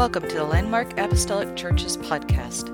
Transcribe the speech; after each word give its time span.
Welcome 0.00 0.26
to 0.28 0.34
the 0.36 0.44
Landmark 0.44 0.98
Apostolic 0.98 1.54
Churches 1.56 1.98
podcast. 1.98 2.68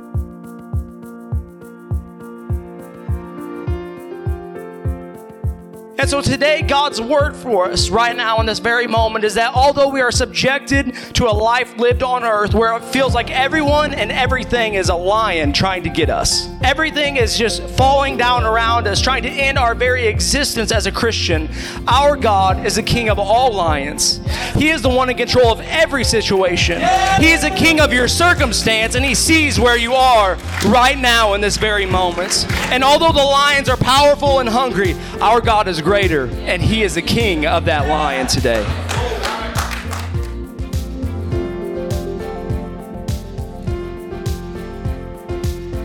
And 5.98 6.08
so 6.08 6.20
today, 6.20 6.62
God's 6.62 7.00
word 7.00 7.34
for 7.34 7.68
us 7.68 7.90
right 7.90 8.16
now 8.16 8.38
in 8.38 8.46
this 8.46 8.60
very 8.60 8.86
moment 8.86 9.24
is 9.24 9.34
that 9.34 9.52
although 9.54 9.88
we 9.88 10.02
are 10.02 10.12
subjected 10.12 10.94
to 11.14 11.26
a 11.26 11.34
life 11.34 11.76
lived 11.78 12.04
on 12.04 12.22
earth 12.22 12.54
where 12.54 12.76
it 12.76 12.84
feels 12.84 13.12
like 13.12 13.28
everyone 13.32 13.92
and 13.92 14.12
everything 14.12 14.74
is 14.74 14.88
a 14.88 14.94
lion 14.94 15.52
trying 15.52 15.82
to 15.82 15.90
get 15.90 16.08
us, 16.08 16.46
everything 16.66 17.16
is 17.16 17.38
just 17.38 17.62
falling 17.62 18.16
down 18.16 18.44
around 18.44 18.88
us, 18.88 19.00
trying 19.00 19.22
to 19.22 19.28
end 19.28 19.56
our 19.56 19.72
very 19.72 20.08
existence 20.08 20.72
as 20.72 20.86
a 20.86 20.90
Christian, 20.92 21.48
our 21.86 22.16
God 22.16 22.66
is 22.66 22.74
the 22.74 22.82
king 22.82 23.08
of 23.08 23.20
all 23.20 23.52
lions. 23.52 24.20
He 24.56 24.70
is 24.70 24.82
the 24.82 24.88
one 24.88 25.08
in 25.08 25.16
control 25.16 25.52
of 25.52 25.60
every 25.60 26.02
situation. 26.02 26.80
He 27.20 27.30
is 27.30 27.42
the 27.42 27.50
king 27.50 27.78
of 27.78 27.92
your 27.92 28.08
circumstance, 28.08 28.96
and 28.96 29.04
He 29.04 29.14
sees 29.14 29.60
where 29.60 29.78
you 29.78 29.94
are 29.94 30.34
right 30.66 30.98
now 30.98 31.34
in 31.34 31.40
this 31.40 31.56
very 31.56 31.86
moment. 31.86 32.46
And 32.72 32.82
although 32.82 33.12
the 33.12 33.24
lions 33.24 33.68
are 33.68 33.76
powerful 33.76 34.40
and 34.40 34.48
hungry, 34.48 34.96
our 35.20 35.40
God 35.40 35.68
is 35.68 35.80
greater, 35.80 36.26
and 36.46 36.60
He 36.60 36.82
is 36.82 36.96
the 36.96 37.02
king 37.02 37.46
of 37.46 37.64
that 37.66 37.86
lion 37.86 38.26
today. 38.26 38.85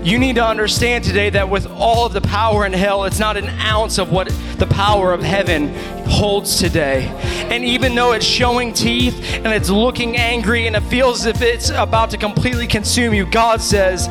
You 0.03 0.17
need 0.17 0.35
to 0.37 0.43
understand 0.43 1.03
today 1.03 1.29
that 1.29 1.47
with 1.47 1.67
all 1.67 2.07
of 2.07 2.13
the 2.13 2.21
power 2.21 2.65
in 2.65 2.73
hell, 2.73 3.03
it's 3.03 3.19
not 3.19 3.37
an 3.37 3.47
ounce 3.59 3.99
of 3.99 4.11
what 4.11 4.29
the 4.57 4.65
power 4.65 5.13
of 5.13 5.21
heaven 5.21 5.75
holds 6.07 6.57
today. 6.57 7.05
And 7.51 7.63
even 7.63 7.93
though 7.93 8.13
it's 8.13 8.25
showing 8.25 8.73
teeth 8.73 9.23
and 9.35 9.47
it's 9.47 9.69
looking 9.69 10.17
angry 10.17 10.65
and 10.65 10.75
it 10.75 10.81
feels 10.81 11.19
as 11.19 11.25
if 11.27 11.43
it's 11.43 11.69
about 11.69 12.09
to 12.11 12.17
completely 12.17 12.65
consume 12.65 13.13
you, 13.13 13.27
God 13.27 13.61
says, 13.61 14.07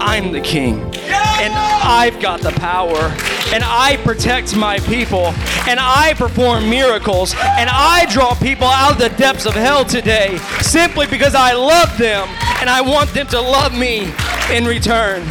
I'm 0.00 0.32
the 0.32 0.40
king. 0.40 0.80
And 0.80 1.52
I've 1.52 2.18
got 2.18 2.40
the 2.40 2.52
power. 2.52 2.96
And 3.52 3.62
I 3.62 4.00
protect 4.02 4.56
my 4.56 4.78
people. 4.78 5.34
And 5.68 5.78
I 5.78 6.14
perform 6.16 6.70
miracles. 6.70 7.34
And 7.34 7.68
I 7.70 8.06
draw 8.10 8.34
people 8.36 8.66
out 8.66 8.92
of 8.92 8.98
the 8.98 9.10
depths 9.18 9.44
of 9.44 9.52
hell 9.52 9.84
today 9.84 10.38
simply 10.62 11.06
because 11.08 11.34
I 11.34 11.52
love 11.52 11.98
them 11.98 12.26
and 12.60 12.70
I 12.70 12.80
want 12.80 13.12
them 13.12 13.26
to 13.28 13.40
love 13.40 13.76
me 13.76 14.12
in 14.50 14.64
return. 14.64 15.22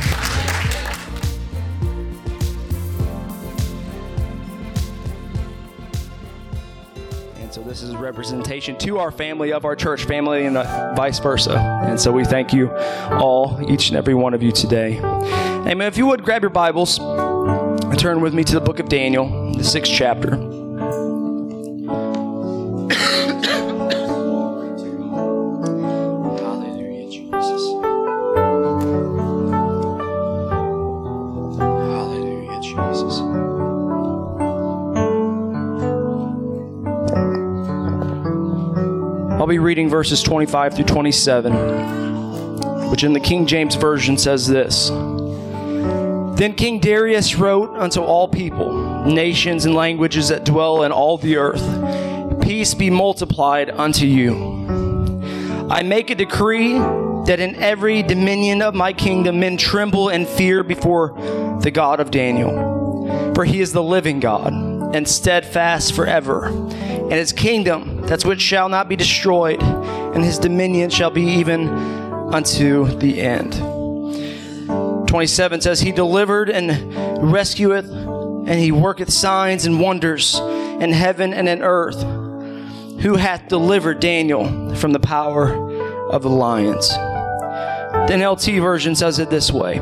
And 7.36 7.54
so 7.54 7.62
this 7.62 7.82
is 7.82 7.90
a 7.90 7.98
representation 7.98 8.78
to 8.78 8.98
our 9.00 9.12
family 9.12 9.52
of 9.52 9.66
our 9.66 9.76
church 9.76 10.06
family 10.06 10.46
and 10.46 10.56
uh, 10.56 10.94
vice 10.96 11.20
versa. 11.20 11.58
And 11.58 12.00
so 12.00 12.14
we 12.14 12.24
thank 12.24 12.54
you 12.54 12.72
all, 12.72 13.60
each 13.70 13.90
and 13.90 13.98
every 13.98 14.16
one 14.16 14.34
of 14.34 14.42
you 14.42 14.54
today. 14.54 15.00
Amen. 15.00 15.82
If 15.82 15.98
you 15.98 16.06
would 16.06 16.24
grab 16.24 16.42
your 16.42 16.50
Bibles 16.50 17.00
and 17.00 18.00
turn 18.00 18.22
with 18.22 18.34
me 18.34 18.46
to 18.46 18.54
the 18.54 18.62
book 18.62 18.80
of 18.80 18.88
Daniel, 18.88 19.52
the 19.52 19.64
sixth 19.66 19.92
chapter. 19.92 20.59
Reading 39.70 39.88
verses 39.88 40.24
25 40.24 40.74
through 40.74 40.86
27, 40.86 41.54
which 42.90 43.04
in 43.04 43.14
the 43.14 43.20
King 43.20 43.46
James 43.46 43.76
Version 43.76 44.18
says 44.18 44.48
this 44.48 44.90
Then 46.40 46.56
King 46.58 46.80
Darius 46.80 47.36
wrote 47.36 47.78
unto 47.78 48.02
all 48.02 48.28
people, 48.28 49.06
nations, 49.06 49.66
and 49.66 49.76
languages 49.76 50.30
that 50.30 50.44
dwell 50.44 50.82
in 50.82 50.92
all 50.92 51.20
the 51.20 51.38
earth 51.38 52.42
Peace 52.42 52.74
be 52.74 52.90
multiplied 52.90 53.70
unto 53.70 54.08
you. 54.08 55.68
I 55.70 55.84
make 55.84 56.10
a 56.10 56.16
decree 56.16 56.80
that 57.28 57.40
in 57.40 57.56
every 57.58 58.02
dominion 58.02 58.64
of 58.64 58.74
my 58.74 58.92
kingdom 58.92 59.40
men 59.40 59.56
tremble 59.56 60.10
and 60.10 60.28
fear 60.28 60.64
before 60.64 61.10
the 61.62 61.70
God 61.70 62.00
of 62.00 62.10
Daniel. 62.10 63.36
For 63.36 63.46
he 63.46 63.62
is 63.62 63.72
the 63.72 63.84
living 63.84 64.20
God 64.20 64.52
and 64.96 65.08
steadfast 65.08 65.94
forever. 65.94 66.48
And 66.48 67.14
his 67.14 67.32
kingdom, 67.32 67.99
that's 68.10 68.26
which 68.26 68.42
shall 68.42 68.70
not 68.70 68.90
be 68.90 68.96
destroyed, 68.96 69.62
and 69.62 70.24
his 70.24 70.40
dominion 70.40 70.90
shall 70.90 71.12
be 71.12 71.22
even 71.22 71.70
unto 71.70 72.86
the 72.98 73.22
end. 73.22 73.54
27 75.08 75.62
says, 75.62 75.80
He 75.80 75.92
delivered 75.92 76.50
and 76.50 77.32
rescueth, 77.32 77.90
and 77.90 78.60
he 78.60 78.72
worketh 78.72 79.14
signs 79.14 79.66
and 79.66 79.80
wonders 79.80 80.40
in 80.40 80.92
heaven 80.92 81.34
and 81.34 81.48
in 81.48 81.62
earth 81.62 82.02
who 83.02 83.16
hath 83.16 83.48
delivered 83.48 84.00
Daniel 84.00 84.76
from 84.76 84.92
the 84.92 85.00
power 85.00 85.54
of 86.10 86.24
the 86.24 86.30
lions. 86.30 86.90
The 86.90 88.16
NLT 88.16 88.62
version 88.62 88.96
says 88.96 89.20
it 89.20 89.30
this 89.30 89.52
way 89.52 89.78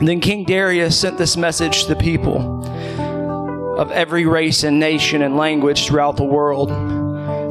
Then 0.00 0.20
King 0.20 0.44
Darius 0.44 0.98
sent 0.98 1.18
this 1.18 1.36
message 1.36 1.82
to 1.82 1.94
the 1.94 2.00
people 2.00 2.64
of 3.78 3.90
every 3.90 4.26
race 4.26 4.62
and 4.62 4.80
nation 4.80 5.22
and 5.22 5.36
language 5.36 5.86
throughout 5.86 6.16
the 6.16 6.24
world, 6.24 6.70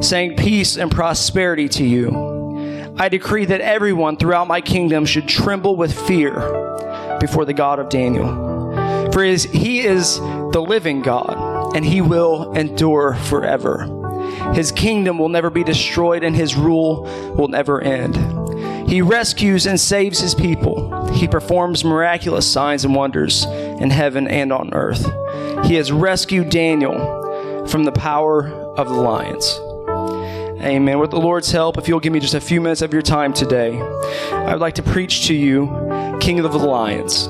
saying, 0.00 0.36
Peace 0.36 0.76
and 0.76 0.90
prosperity 0.90 1.68
to 1.70 1.84
you. 1.84 2.94
I 2.98 3.08
decree 3.08 3.44
that 3.46 3.60
everyone 3.60 4.16
throughout 4.16 4.48
my 4.48 4.60
kingdom 4.60 5.04
should 5.04 5.28
tremble 5.28 5.76
with 5.76 5.92
fear 6.06 6.32
before 7.20 7.44
the 7.44 7.52
God 7.52 7.78
of 7.78 7.88
Daniel. 7.88 9.12
For 9.12 9.22
he 9.22 9.80
is 9.80 10.18
the 10.18 10.64
living 10.66 11.02
God, 11.02 11.76
and 11.76 11.84
he 11.84 12.00
will 12.00 12.52
endure 12.52 13.14
forever. 13.14 13.92
His 14.54 14.72
kingdom 14.72 15.18
will 15.18 15.28
never 15.28 15.50
be 15.50 15.64
destroyed, 15.64 16.22
and 16.22 16.34
his 16.34 16.54
rule 16.54 17.02
will 17.36 17.48
never 17.48 17.80
end. 17.80 18.16
He 18.88 19.02
rescues 19.02 19.66
and 19.66 19.78
saves 19.78 20.20
his 20.20 20.34
people. 20.34 21.08
He 21.12 21.28
performs 21.28 21.84
miraculous 21.84 22.50
signs 22.50 22.84
and 22.84 22.94
wonders 22.94 23.44
in 23.44 23.90
heaven 23.90 24.28
and 24.28 24.52
on 24.52 24.72
earth. 24.72 25.04
He 25.66 25.74
has 25.74 25.90
rescued 25.90 26.50
Daniel 26.50 27.66
from 27.66 27.84
the 27.84 27.92
power 27.92 28.48
of 28.48 28.88
the 28.88 28.94
lions. 28.94 29.60
Amen. 30.60 30.98
With 30.98 31.10
the 31.10 31.20
Lord's 31.20 31.50
help, 31.50 31.76
if 31.78 31.86
you'll 31.86 32.00
give 32.00 32.12
me 32.12 32.20
just 32.20 32.34
a 32.34 32.40
few 32.40 32.60
minutes 32.60 32.82
of 32.82 32.92
your 32.92 33.02
time 33.02 33.32
today, 33.32 33.78
I 34.32 34.52
would 34.52 34.60
like 34.60 34.74
to 34.76 34.82
preach 34.82 35.26
to 35.26 35.34
you 35.34 35.66
King 36.20 36.40
of 36.40 36.50
the 36.50 36.58
Lions. 36.58 37.26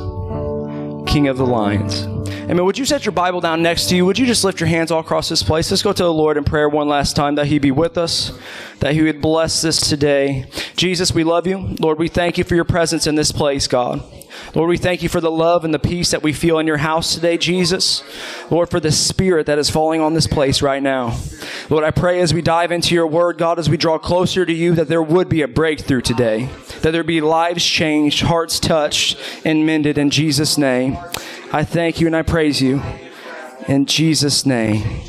King 1.10 1.28
of 1.28 1.36
the 1.36 1.46
Lions. 1.46 2.15
Amen. 2.44 2.64
Would 2.64 2.78
you 2.78 2.84
set 2.84 3.04
your 3.04 3.12
Bible 3.12 3.40
down 3.40 3.62
next 3.62 3.88
to 3.88 3.96
you? 3.96 4.06
Would 4.06 4.18
you 4.18 4.26
just 4.26 4.44
lift 4.44 4.60
your 4.60 4.68
hands 4.68 4.90
all 4.90 5.00
across 5.00 5.28
this 5.28 5.42
place? 5.42 5.70
Let's 5.70 5.82
go 5.82 5.92
to 5.92 6.02
the 6.02 6.12
Lord 6.12 6.36
in 6.36 6.44
prayer 6.44 6.68
one 6.68 6.88
last 6.88 7.16
time 7.16 7.34
that 7.34 7.46
He 7.46 7.58
be 7.58 7.72
with 7.72 7.98
us, 7.98 8.38
that 8.78 8.94
He 8.94 9.02
would 9.02 9.20
bless 9.20 9.62
this 9.62 9.80
today. 9.80 10.48
Jesus, 10.76 11.12
we 11.12 11.24
love 11.24 11.46
you. 11.46 11.74
Lord, 11.80 11.98
we 11.98 12.08
thank 12.08 12.38
you 12.38 12.44
for 12.44 12.54
your 12.54 12.64
presence 12.64 13.06
in 13.06 13.16
this 13.16 13.32
place, 13.32 13.66
God. 13.66 14.00
Lord, 14.54 14.68
we 14.68 14.78
thank 14.78 15.02
you 15.02 15.08
for 15.08 15.20
the 15.20 15.30
love 15.30 15.64
and 15.64 15.74
the 15.74 15.78
peace 15.78 16.10
that 16.10 16.22
we 16.22 16.32
feel 16.32 16.58
in 16.58 16.66
your 16.66 16.76
house 16.76 17.14
today, 17.14 17.36
Jesus. 17.36 18.02
Lord, 18.50 18.70
for 18.70 18.80
the 18.80 18.92
spirit 18.92 19.46
that 19.46 19.58
is 19.58 19.70
falling 19.70 20.00
on 20.00 20.14
this 20.14 20.26
place 20.26 20.62
right 20.62 20.82
now. 20.82 21.18
Lord, 21.68 21.84
I 21.84 21.90
pray 21.90 22.20
as 22.20 22.32
we 22.32 22.42
dive 22.42 22.70
into 22.70 22.94
your 22.94 23.06
word, 23.06 23.38
God, 23.38 23.58
as 23.58 23.68
we 23.68 23.76
draw 23.76 23.98
closer 23.98 24.46
to 24.46 24.52
you, 24.52 24.74
that 24.74 24.88
there 24.88 25.02
would 25.02 25.28
be 25.28 25.42
a 25.42 25.48
breakthrough 25.48 26.00
today, 26.00 26.48
that 26.82 26.92
there 26.92 27.02
be 27.02 27.20
lives 27.20 27.64
changed, 27.64 28.22
hearts 28.22 28.60
touched, 28.60 29.18
and 29.44 29.66
mended 29.66 29.98
in 29.98 30.10
Jesus' 30.10 30.56
name. 30.56 30.96
I 31.52 31.62
thank 31.62 32.00
you 32.00 32.08
and 32.08 32.16
I 32.16 32.22
praise 32.22 32.60
you. 32.60 32.82
In 33.68 33.86
Jesus' 33.86 34.44
name. 34.44 35.02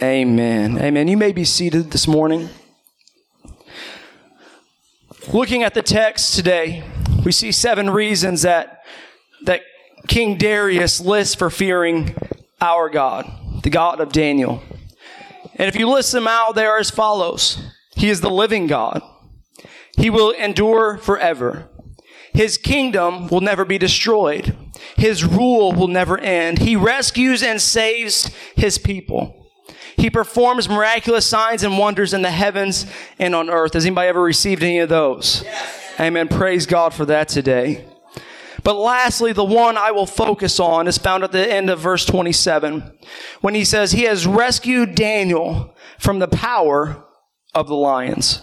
Amen. 0.00 0.78
Amen. 0.78 1.08
You 1.08 1.16
may 1.16 1.32
be 1.32 1.44
seated 1.44 1.90
this 1.90 2.06
morning. 2.06 2.48
Looking 5.32 5.64
at 5.64 5.74
the 5.74 5.82
text 5.82 6.36
today, 6.36 6.84
we 7.24 7.32
see 7.32 7.50
seven 7.50 7.90
reasons 7.90 8.42
that, 8.42 8.84
that 9.46 9.62
King 10.06 10.38
Darius 10.38 11.00
lists 11.00 11.34
for 11.34 11.50
fearing 11.50 12.14
our 12.60 12.88
God, 12.88 13.28
the 13.64 13.70
God 13.70 14.00
of 14.00 14.12
Daniel. 14.12 14.62
And 15.56 15.68
if 15.68 15.76
you 15.76 15.90
list 15.90 16.12
them 16.12 16.28
out, 16.28 16.54
they 16.54 16.66
are 16.66 16.78
as 16.78 16.90
follows 16.90 17.60
He 17.96 18.08
is 18.10 18.20
the 18.20 18.30
living 18.30 18.68
God, 18.68 19.02
He 19.96 20.08
will 20.08 20.30
endure 20.30 20.98
forever. 20.98 21.68
His 22.32 22.56
kingdom 22.56 23.26
will 23.26 23.40
never 23.40 23.64
be 23.64 23.76
destroyed. 23.76 24.56
His 24.96 25.24
rule 25.24 25.72
will 25.72 25.88
never 25.88 26.18
end. 26.18 26.58
He 26.58 26.76
rescues 26.76 27.42
and 27.42 27.60
saves 27.60 28.30
his 28.54 28.78
people. 28.78 29.36
He 29.96 30.10
performs 30.10 30.68
miraculous 30.68 31.26
signs 31.26 31.62
and 31.62 31.78
wonders 31.78 32.14
in 32.14 32.22
the 32.22 32.30
heavens 32.30 32.86
and 33.18 33.34
on 33.34 33.50
earth. 33.50 33.74
Has 33.74 33.84
anybody 33.84 34.08
ever 34.08 34.22
received 34.22 34.62
any 34.62 34.78
of 34.78 34.88
those? 34.88 35.44
Amen. 35.98 36.28
Praise 36.28 36.66
God 36.66 36.94
for 36.94 37.04
that 37.06 37.28
today. 37.28 37.84
But 38.62 38.76
lastly, 38.76 39.32
the 39.32 39.44
one 39.44 39.76
I 39.76 39.90
will 39.90 40.06
focus 40.06 40.60
on 40.60 40.86
is 40.86 40.98
found 40.98 41.24
at 41.24 41.32
the 41.32 41.52
end 41.52 41.70
of 41.70 41.80
verse 41.80 42.04
27 42.04 42.98
when 43.40 43.54
he 43.54 43.64
says, 43.64 43.92
He 43.92 44.02
has 44.02 44.26
rescued 44.26 44.94
Daniel 44.94 45.74
from 45.98 46.18
the 46.18 46.28
power 46.28 47.04
of 47.54 47.68
the 47.68 47.74
lions. 47.74 48.42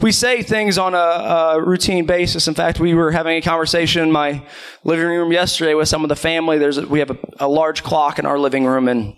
We 0.00 0.12
say 0.12 0.42
things 0.42 0.78
on 0.78 0.94
a, 0.94 0.98
a, 0.98 1.62
routine 1.62 2.06
basis. 2.06 2.48
In 2.48 2.54
fact, 2.54 2.80
we 2.80 2.94
were 2.94 3.10
having 3.10 3.36
a 3.38 3.40
conversation 3.40 4.02
in 4.02 4.12
my 4.12 4.46
living 4.84 5.06
room 5.06 5.32
yesterday 5.32 5.74
with 5.74 5.88
some 5.88 6.04
of 6.04 6.08
the 6.08 6.16
family. 6.16 6.58
There's 6.58 6.78
a, 6.78 6.86
we 6.86 6.98
have 6.98 7.10
a, 7.10 7.18
a, 7.40 7.48
large 7.48 7.82
clock 7.82 8.18
in 8.18 8.26
our 8.26 8.38
living 8.38 8.64
room, 8.64 8.88
and 8.88 9.16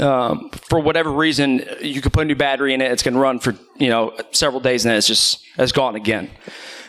um, 0.00 0.50
for 0.50 0.80
whatever 0.80 1.10
reason, 1.10 1.64
you 1.80 2.00
could 2.00 2.12
put 2.12 2.22
a 2.22 2.24
new 2.24 2.34
battery 2.34 2.74
in 2.74 2.80
it. 2.80 2.90
It's 2.90 3.02
going 3.02 3.14
to 3.14 3.20
run 3.20 3.38
for 3.38 3.54
you 3.78 3.88
know 3.88 4.16
several 4.32 4.60
days, 4.60 4.84
and 4.84 4.90
then 4.90 4.98
it's 4.98 5.06
just 5.06 5.44
it's 5.58 5.72
gone 5.72 5.94
again. 5.94 6.30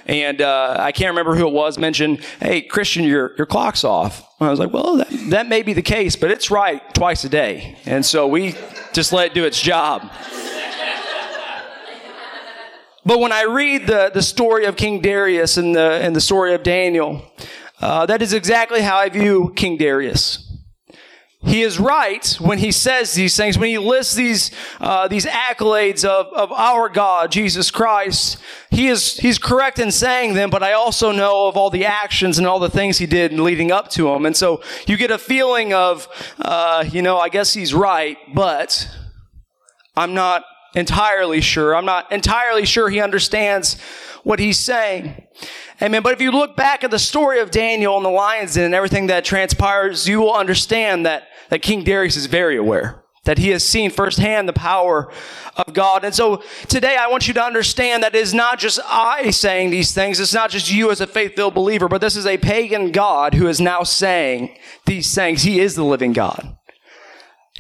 And 0.08 0.42
uh, 0.42 0.78
I 0.80 0.92
can't 0.92 1.10
remember 1.10 1.36
who 1.36 1.48
it 1.48 1.54
was 1.54 1.78
mentioned, 1.78 2.24
"Hey, 2.40 2.62
Christian, 2.62 3.04
your 3.04 3.36
your 3.38 3.46
clock's 3.46 3.84
off." 3.84 4.28
And 4.40 4.48
I 4.48 4.50
was 4.50 4.60
like, 4.60 4.74
"Well, 4.74 4.98
that, 4.98 5.10
that 5.30 5.48
may 5.48 5.62
be 5.62 5.74
the 5.74 5.84
case, 5.84 6.16
but 6.16 6.32
it's 6.32 6.50
right 6.50 6.82
twice 6.96 7.24
a 7.24 7.30
day," 7.30 7.78
and 7.86 8.04
so 8.04 8.28
we 8.28 8.56
just 8.94 9.14
let 9.14 9.28
it 9.28 9.34
do 9.34 9.46
its 9.46 9.62
job. 9.62 10.12
But 13.06 13.20
when 13.20 13.32
I 13.32 13.44
read 13.44 13.88
the, 13.88 14.12
the 14.14 14.22
story 14.22 14.66
of 14.66 14.76
King 14.76 15.02
Darius 15.02 15.58
and 15.58 15.76
the, 15.76 15.94
and 16.04 16.16
the 16.16 16.22
story 16.22 16.54
of 16.54 16.64
Daniel, 16.64 17.24
uh, 17.80 18.06
that 18.06 18.22
is 18.22 18.34
exactly 18.34 18.82
how 18.82 18.98
I 18.98 19.10
view 19.10 19.54
King 19.56 19.78
Darius. 19.78 20.48
He 21.44 21.64
is 21.64 21.80
right 21.80 22.24
when 22.40 22.60
he 22.60 22.72
says 22.72 23.14
these 23.14 23.36
things, 23.36 23.58
when 23.58 23.70
he 23.70 23.80
lists 23.80 24.14
these, 24.14 24.52
uh, 24.80 25.08
these 25.08 25.26
accolades 25.26 26.06
of, 26.06 26.28
of 26.28 26.52
our 26.52 26.88
God, 26.88 27.32
Jesus 27.32 27.72
Christ. 27.72 28.38
He 28.70 28.88
is, 28.88 29.18
he's 29.18 29.40
correct 29.40 29.80
in 29.80 29.90
saying 29.90 30.36
them, 30.36 30.52
but 30.52 30.62
I 30.62 30.74
also 30.74 31.12
know 31.12 31.48
of 31.48 31.58
all 31.58 31.72
the 31.72 31.86
actions 31.86 32.38
and 32.38 32.46
all 32.46 32.60
the 32.60 32.70
things 32.70 33.00
he 33.00 33.08
did 33.08 33.34
leading 33.34 33.72
up 33.72 33.90
to 33.92 34.04
them. 34.04 34.28
And 34.28 34.38
so 34.38 34.62
you 34.86 34.98
get 34.98 35.10
a 35.10 35.18
feeling 35.18 35.74
of, 35.74 36.08
uh, 36.40 36.86
you 36.88 37.02
know, 37.02 37.18
I 37.18 37.30
guess 37.30 37.54
he's 37.56 37.74
right, 37.74 38.18
but 38.36 38.88
I'm 39.96 40.14
not 40.14 40.44
entirely 40.76 41.42
sure. 41.42 41.76
I'm 41.76 41.86
not 41.86 42.12
entirely 42.12 42.66
sure 42.66 42.90
he 42.90 43.02
understands 43.02 43.80
what 44.24 44.40
he's 44.40 44.60
saying. 44.60 45.28
Amen. 45.82 46.04
But 46.04 46.14
if 46.14 46.22
you 46.22 46.32
look 46.32 46.56
back 46.56 46.84
at 46.84 46.92
the 46.92 47.00
story 47.00 47.40
of 47.40 47.50
Daniel 47.50 47.98
and 47.98 48.06
the 48.06 48.10
lion's 48.10 48.56
and 48.56 48.74
everything 48.76 49.08
that 49.08 49.26
transpires, 49.26 50.08
you 50.08 50.20
will 50.20 50.34
understand 50.34 51.06
that, 51.06 51.24
that 51.50 51.62
King 51.62 51.84
Darius 51.84 52.16
is 52.16 52.28
very 52.28 52.56
aware. 52.56 53.04
That 53.26 53.38
he 53.38 53.50
has 53.50 53.64
seen 53.64 53.92
firsthand 53.92 54.50
the 54.50 54.54
power 54.54 55.12
of 55.56 55.76
God. 55.76 56.04
And 56.04 56.14
so 56.14 56.42
today 56.68 56.98
I 57.00 57.08
want 57.08 57.28
you 57.28 57.36
to 57.36 57.44
understand 57.44 58.02
that 58.02 58.16
it 58.16 58.20
is 58.20 58.34
not 58.34 58.58
just 58.58 58.80
I 58.84 59.30
saying 59.30 59.70
these 59.70 59.94
things. 59.94 60.20
It's 60.20 60.34
not 60.34 60.50
just 60.50 60.72
you 60.72 60.90
as 60.90 61.02
a 61.02 61.08
faith-filled 61.08 61.54
believer, 61.54 61.88
but 61.88 62.02
this 62.02 62.16
is 62.16 62.26
a 62.26 62.40
pagan 62.40 62.92
God 62.92 63.36
who 63.36 63.48
is 63.48 63.62
now 63.62 63.84
saying 63.84 64.58
these 64.88 65.14
things. 65.14 65.44
He 65.44 65.60
is 65.60 65.76
the 65.76 65.84
living 65.84 66.14
God. 66.14 66.58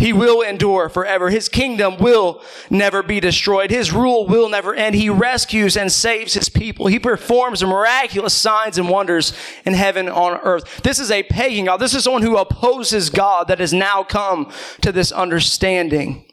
He 0.02 0.14
will 0.14 0.42
endure 0.42 0.90
forever. 0.90 1.30
His 1.30 1.48
kingdom 1.48 1.98
will 1.98 2.42
never 2.72 3.04
be 3.04 3.20
destroyed. 3.20 3.70
His 3.70 3.92
rule 3.92 4.26
will 4.26 4.50
never 4.50 4.74
end. 4.74 4.96
He 4.96 5.12
rescues 5.12 5.78
and 5.78 5.92
saves 5.92 6.34
his 6.34 6.50
people. 6.50 6.88
He 6.88 6.98
performs 6.98 7.64
miraculous 7.64 8.34
signs 8.34 8.80
and 8.80 8.90
wonders 8.90 9.32
in 9.64 9.76
heaven 9.76 10.10
on 10.10 10.40
earth. 10.42 10.82
This 10.82 10.98
is 10.98 11.12
a 11.12 11.22
pagan 11.22 11.66
God. 11.66 11.78
This 11.78 11.94
is 11.94 12.06
someone 12.06 12.24
who 12.24 12.36
opposes 12.36 13.12
God 13.12 13.48
that 13.50 13.60
has 13.60 13.74
now 13.74 14.02
come 14.02 14.52
to 14.82 14.92
this 14.92 15.12
understanding. 15.12 16.26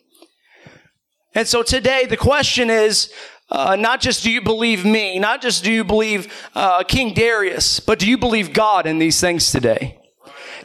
And 1.35 1.47
so 1.47 1.63
today 1.63 2.07
the 2.07 2.17
question 2.17 2.71
is, 2.71 3.13
uh, 3.51 3.77
not 3.77 4.01
just 4.01 4.25
do 4.25 4.31
you 4.31 4.41
believe 4.41 4.87
me, 4.87 5.19
not 5.19 5.43
just 5.43 5.63
do 5.63 5.71
you 5.71 5.85
believe 5.85 6.33
uh, 6.55 6.85
King 6.85 7.13
Darius, 7.13 7.81
but 7.81 7.99
do 7.99 8.09
you 8.09 8.17
believe 8.17 8.55
God 8.55 8.87
in 8.87 8.99
these 8.99 9.21
things 9.21 9.53
today? 9.53 9.98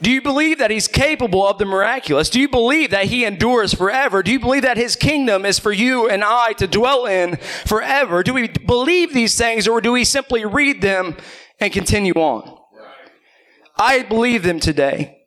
Do 0.04 0.12
you 0.12 0.22
believe 0.22 0.60
that 0.60 0.70
he's 0.70 0.90
capable 0.90 1.48
of 1.48 1.58
the 1.58 1.66
miraculous? 1.66 2.30
Do 2.30 2.42
you 2.42 2.50
believe 2.50 2.90
that 2.90 3.06
he 3.06 3.24
endures 3.24 3.74
forever? 3.74 4.22
Do 4.22 4.34
you 4.34 4.40
believe 4.40 4.64
that 4.64 4.76
his 4.76 4.98
kingdom 4.98 5.46
is 5.46 5.60
for 5.60 5.72
you 5.72 6.10
and 6.10 6.26
I 6.26 6.52
to 6.54 6.68
dwell 6.68 7.06
in 7.06 7.38
forever? 7.66 8.22
Do 8.22 8.34
we 8.34 8.50
believe 8.50 9.14
these 9.14 9.38
things 9.38 9.66
or 9.66 9.80
do 9.80 9.94
we 9.94 10.04
simply 10.04 10.44
read 10.44 10.82
them 10.82 11.16
and 11.58 11.72
continue 11.72 12.12
on? 12.16 12.60
I 13.78 14.04
believe 14.04 14.44
them 14.44 14.60
today. 14.60 15.22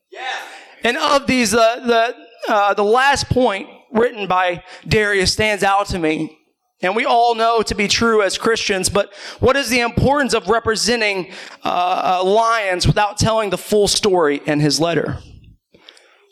And 0.85 0.99
of 0.99 1.27
these, 1.27 1.55
uh, 1.55 1.81
the, 1.81 2.15
uh, 2.53 2.75
the 2.75 2.85
last 2.85 3.31
point 3.31 3.71
written 3.93 4.27
by 4.27 4.63
Darius 4.87 5.33
stands 5.33 5.65
out 5.65 5.87
to 5.87 5.99
me. 5.99 6.37
And 6.83 6.95
we 6.95 7.07
all 7.07 7.35
know 7.35 7.63
to 7.63 7.75
be 7.75 7.89
true 7.89 8.23
as 8.23 8.37
Christians, 8.37 8.91
but 8.91 9.15
what 9.41 9.57
is 9.57 9.71
the 9.71 9.81
importance 9.81 10.35
of 10.35 10.49
representing 10.49 11.33
uh, 11.65 12.21
uh, 12.21 12.25
lions 12.25 12.87
without 12.87 13.17
telling 13.17 13.49
the 13.49 13.59
full 13.59 13.89
story 13.89 14.43
in 14.45 14.61
his 14.61 14.79
letter? 14.79 15.19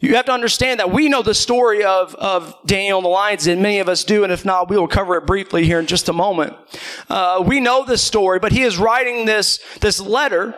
You 0.00 0.16
have 0.16 0.26
to 0.26 0.32
understand 0.32 0.80
that 0.80 0.92
we 0.92 1.08
know 1.08 1.22
the 1.22 1.32
story 1.32 1.82
of, 1.82 2.14
of 2.16 2.54
Daniel 2.66 2.98
and 2.98 3.06
the 3.06 3.08
lions, 3.10 3.46
and 3.46 3.62
many 3.62 3.78
of 3.78 3.88
us 3.88 4.04
do, 4.04 4.22
and 4.22 4.30
if 4.30 4.44
not, 4.44 4.68
we 4.68 4.76
will 4.76 4.86
cover 4.86 5.16
it 5.16 5.26
briefly 5.26 5.64
here 5.64 5.78
in 5.78 5.86
just 5.86 6.10
a 6.10 6.12
moment. 6.12 6.54
Uh, 7.08 7.42
we 7.46 7.58
know 7.58 7.86
this 7.86 8.02
story, 8.02 8.38
but 8.38 8.52
he 8.52 8.62
is 8.62 8.76
writing 8.76 9.24
this, 9.24 9.60
this 9.80 9.98
letter 9.98 10.54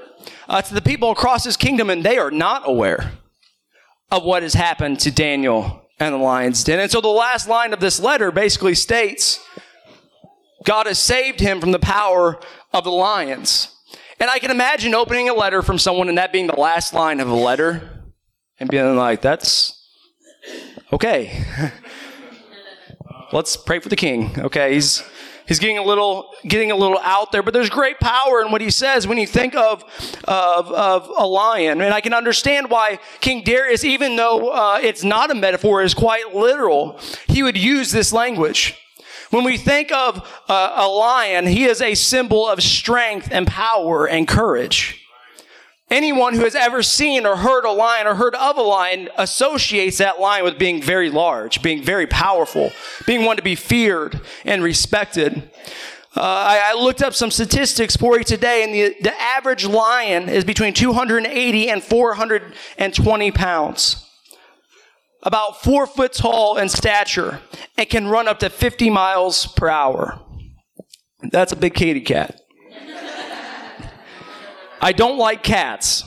uh, 0.48 0.62
to 0.62 0.74
the 0.74 0.82
people 0.82 1.12
across 1.12 1.44
his 1.44 1.56
kingdom, 1.56 1.90
and 1.90 2.02
they 2.02 2.18
are 2.18 2.32
not 2.32 2.62
aware 2.68 3.12
of 4.10 4.24
what 4.24 4.42
has 4.42 4.54
happened 4.54 4.98
to 5.00 5.12
Daniel 5.12 5.82
and 6.00 6.12
the 6.12 6.18
lion's 6.18 6.64
den. 6.64 6.80
And 6.80 6.90
so 6.90 7.00
the 7.00 7.08
last 7.08 7.48
line 7.48 7.72
of 7.72 7.78
this 7.78 8.00
letter 8.00 8.32
basically 8.32 8.74
states 8.74 9.38
God 10.66 10.86
has 10.86 10.98
saved 10.98 11.40
him 11.40 11.60
from 11.60 11.70
the 11.70 11.78
power 11.78 12.38
of 12.74 12.84
the 12.84 12.90
lions. 12.90 13.74
And 14.18 14.28
I 14.28 14.38
can 14.38 14.50
imagine 14.50 14.94
opening 14.94 15.28
a 15.28 15.34
letter 15.34 15.62
from 15.62 15.78
someone 15.78 16.08
and 16.08 16.18
that 16.18 16.32
being 16.32 16.48
the 16.48 16.60
last 16.60 16.92
line 16.92 17.20
of 17.20 17.28
a 17.28 17.34
letter 17.34 18.02
and 18.58 18.68
being 18.68 18.96
like, 18.96 19.22
that's 19.22 19.80
okay. 20.92 21.44
Let's 23.32 23.56
pray 23.56 23.78
for 23.78 23.88
the 23.88 23.96
king. 23.96 24.30
Okay. 24.38 24.74
He's, 24.74 25.02
he's 25.46 25.58
getting 25.58 25.78
a 25.78 25.82
little, 25.82 26.30
getting 26.48 26.72
a 26.72 26.76
little 26.76 26.98
out 27.02 27.30
there, 27.30 27.42
but 27.42 27.52
there's 27.54 27.70
great 27.70 28.00
power 28.00 28.40
in 28.40 28.50
what 28.50 28.60
he 28.60 28.70
says 28.70 29.06
when 29.06 29.18
you 29.18 29.26
think 29.26 29.54
of, 29.54 29.84
of, 30.24 30.72
of 30.72 31.10
a 31.16 31.26
lion. 31.26 31.80
And 31.80 31.94
I 31.94 32.00
can 32.00 32.14
understand 32.14 32.70
why 32.70 32.98
King 33.20 33.44
Darius, 33.44 33.84
even 33.84 34.16
though 34.16 34.48
uh, 34.48 34.80
it's 34.82 35.04
not 35.04 35.30
a 35.30 35.34
metaphor, 35.34 35.82
is 35.82 35.94
quite 35.94 36.34
literal, 36.34 36.98
he 37.28 37.42
would 37.42 37.56
use 37.56 37.92
this 37.92 38.12
language. 38.12 38.74
When 39.30 39.44
we 39.44 39.56
think 39.56 39.90
of 39.90 40.18
uh, 40.48 40.72
a 40.76 40.86
lion, 40.86 41.46
he 41.46 41.64
is 41.64 41.82
a 41.82 41.94
symbol 41.94 42.48
of 42.48 42.62
strength 42.62 43.28
and 43.30 43.46
power 43.46 44.06
and 44.06 44.28
courage. 44.28 45.02
Anyone 45.88 46.34
who 46.34 46.42
has 46.44 46.54
ever 46.54 46.82
seen 46.82 47.26
or 47.26 47.36
heard 47.36 47.64
a 47.64 47.70
lion 47.70 48.06
or 48.06 48.14
heard 48.16 48.34
of 48.34 48.56
a 48.56 48.62
lion 48.62 49.08
associates 49.16 49.98
that 49.98 50.20
lion 50.20 50.44
with 50.44 50.58
being 50.58 50.82
very 50.82 51.10
large, 51.10 51.62
being 51.62 51.82
very 51.82 52.06
powerful, 52.06 52.72
being 53.06 53.24
one 53.24 53.36
to 53.36 53.42
be 53.42 53.54
feared 53.54 54.20
and 54.44 54.64
respected. 54.64 55.48
Uh, 56.16 56.22
I, 56.22 56.72
I, 56.72 56.80
looked 56.80 57.02
up 57.02 57.14
some 57.14 57.30
statistics 57.30 57.94
for 57.94 58.16
you 58.16 58.24
today, 58.24 58.64
and 58.64 58.74
the, 58.74 58.96
the 59.02 59.14
average 59.20 59.66
lion 59.66 60.30
is 60.30 60.44
between 60.44 60.72
280 60.72 61.68
and 61.68 61.82
420 61.82 63.30
pounds 63.32 64.05
about 65.26 65.60
four 65.60 65.86
foot 65.86 66.12
tall 66.12 66.56
in 66.56 66.68
stature 66.68 67.40
and 67.76 67.90
can 67.90 68.06
run 68.06 68.28
up 68.28 68.38
to 68.38 68.48
50 68.48 68.88
miles 68.90 69.46
per 69.48 69.68
hour. 69.68 70.20
That's 71.32 71.52
a 71.52 71.56
big 71.56 71.74
kitty 71.74 72.00
cat. 72.00 72.40
I 74.80 74.92
don't 74.92 75.18
like 75.18 75.42
cats, 75.42 76.04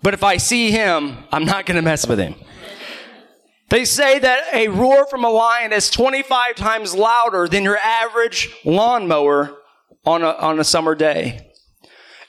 but 0.00 0.14
if 0.14 0.22
I 0.22 0.36
see 0.36 0.70
him, 0.70 1.24
I'm 1.32 1.44
not 1.44 1.66
going 1.66 1.76
to 1.76 1.82
mess 1.82 2.06
with 2.06 2.20
him. 2.20 2.36
They 3.70 3.84
say 3.84 4.20
that 4.20 4.54
a 4.54 4.68
roar 4.68 5.06
from 5.08 5.24
a 5.24 5.30
lion 5.30 5.72
is 5.72 5.90
25 5.90 6.54
times 6.54 6.94
louder 6.94 7.48
than 7.48 7.64
your 7.64 7.78
average 7.78 8.54
lawnmower 8.64 9.56
on 10.04 10.22
a, 10.22 10.28
on 10.28 10.60
a 10.60 10.64
summer 10.64 10.94
day. 10.94 11.50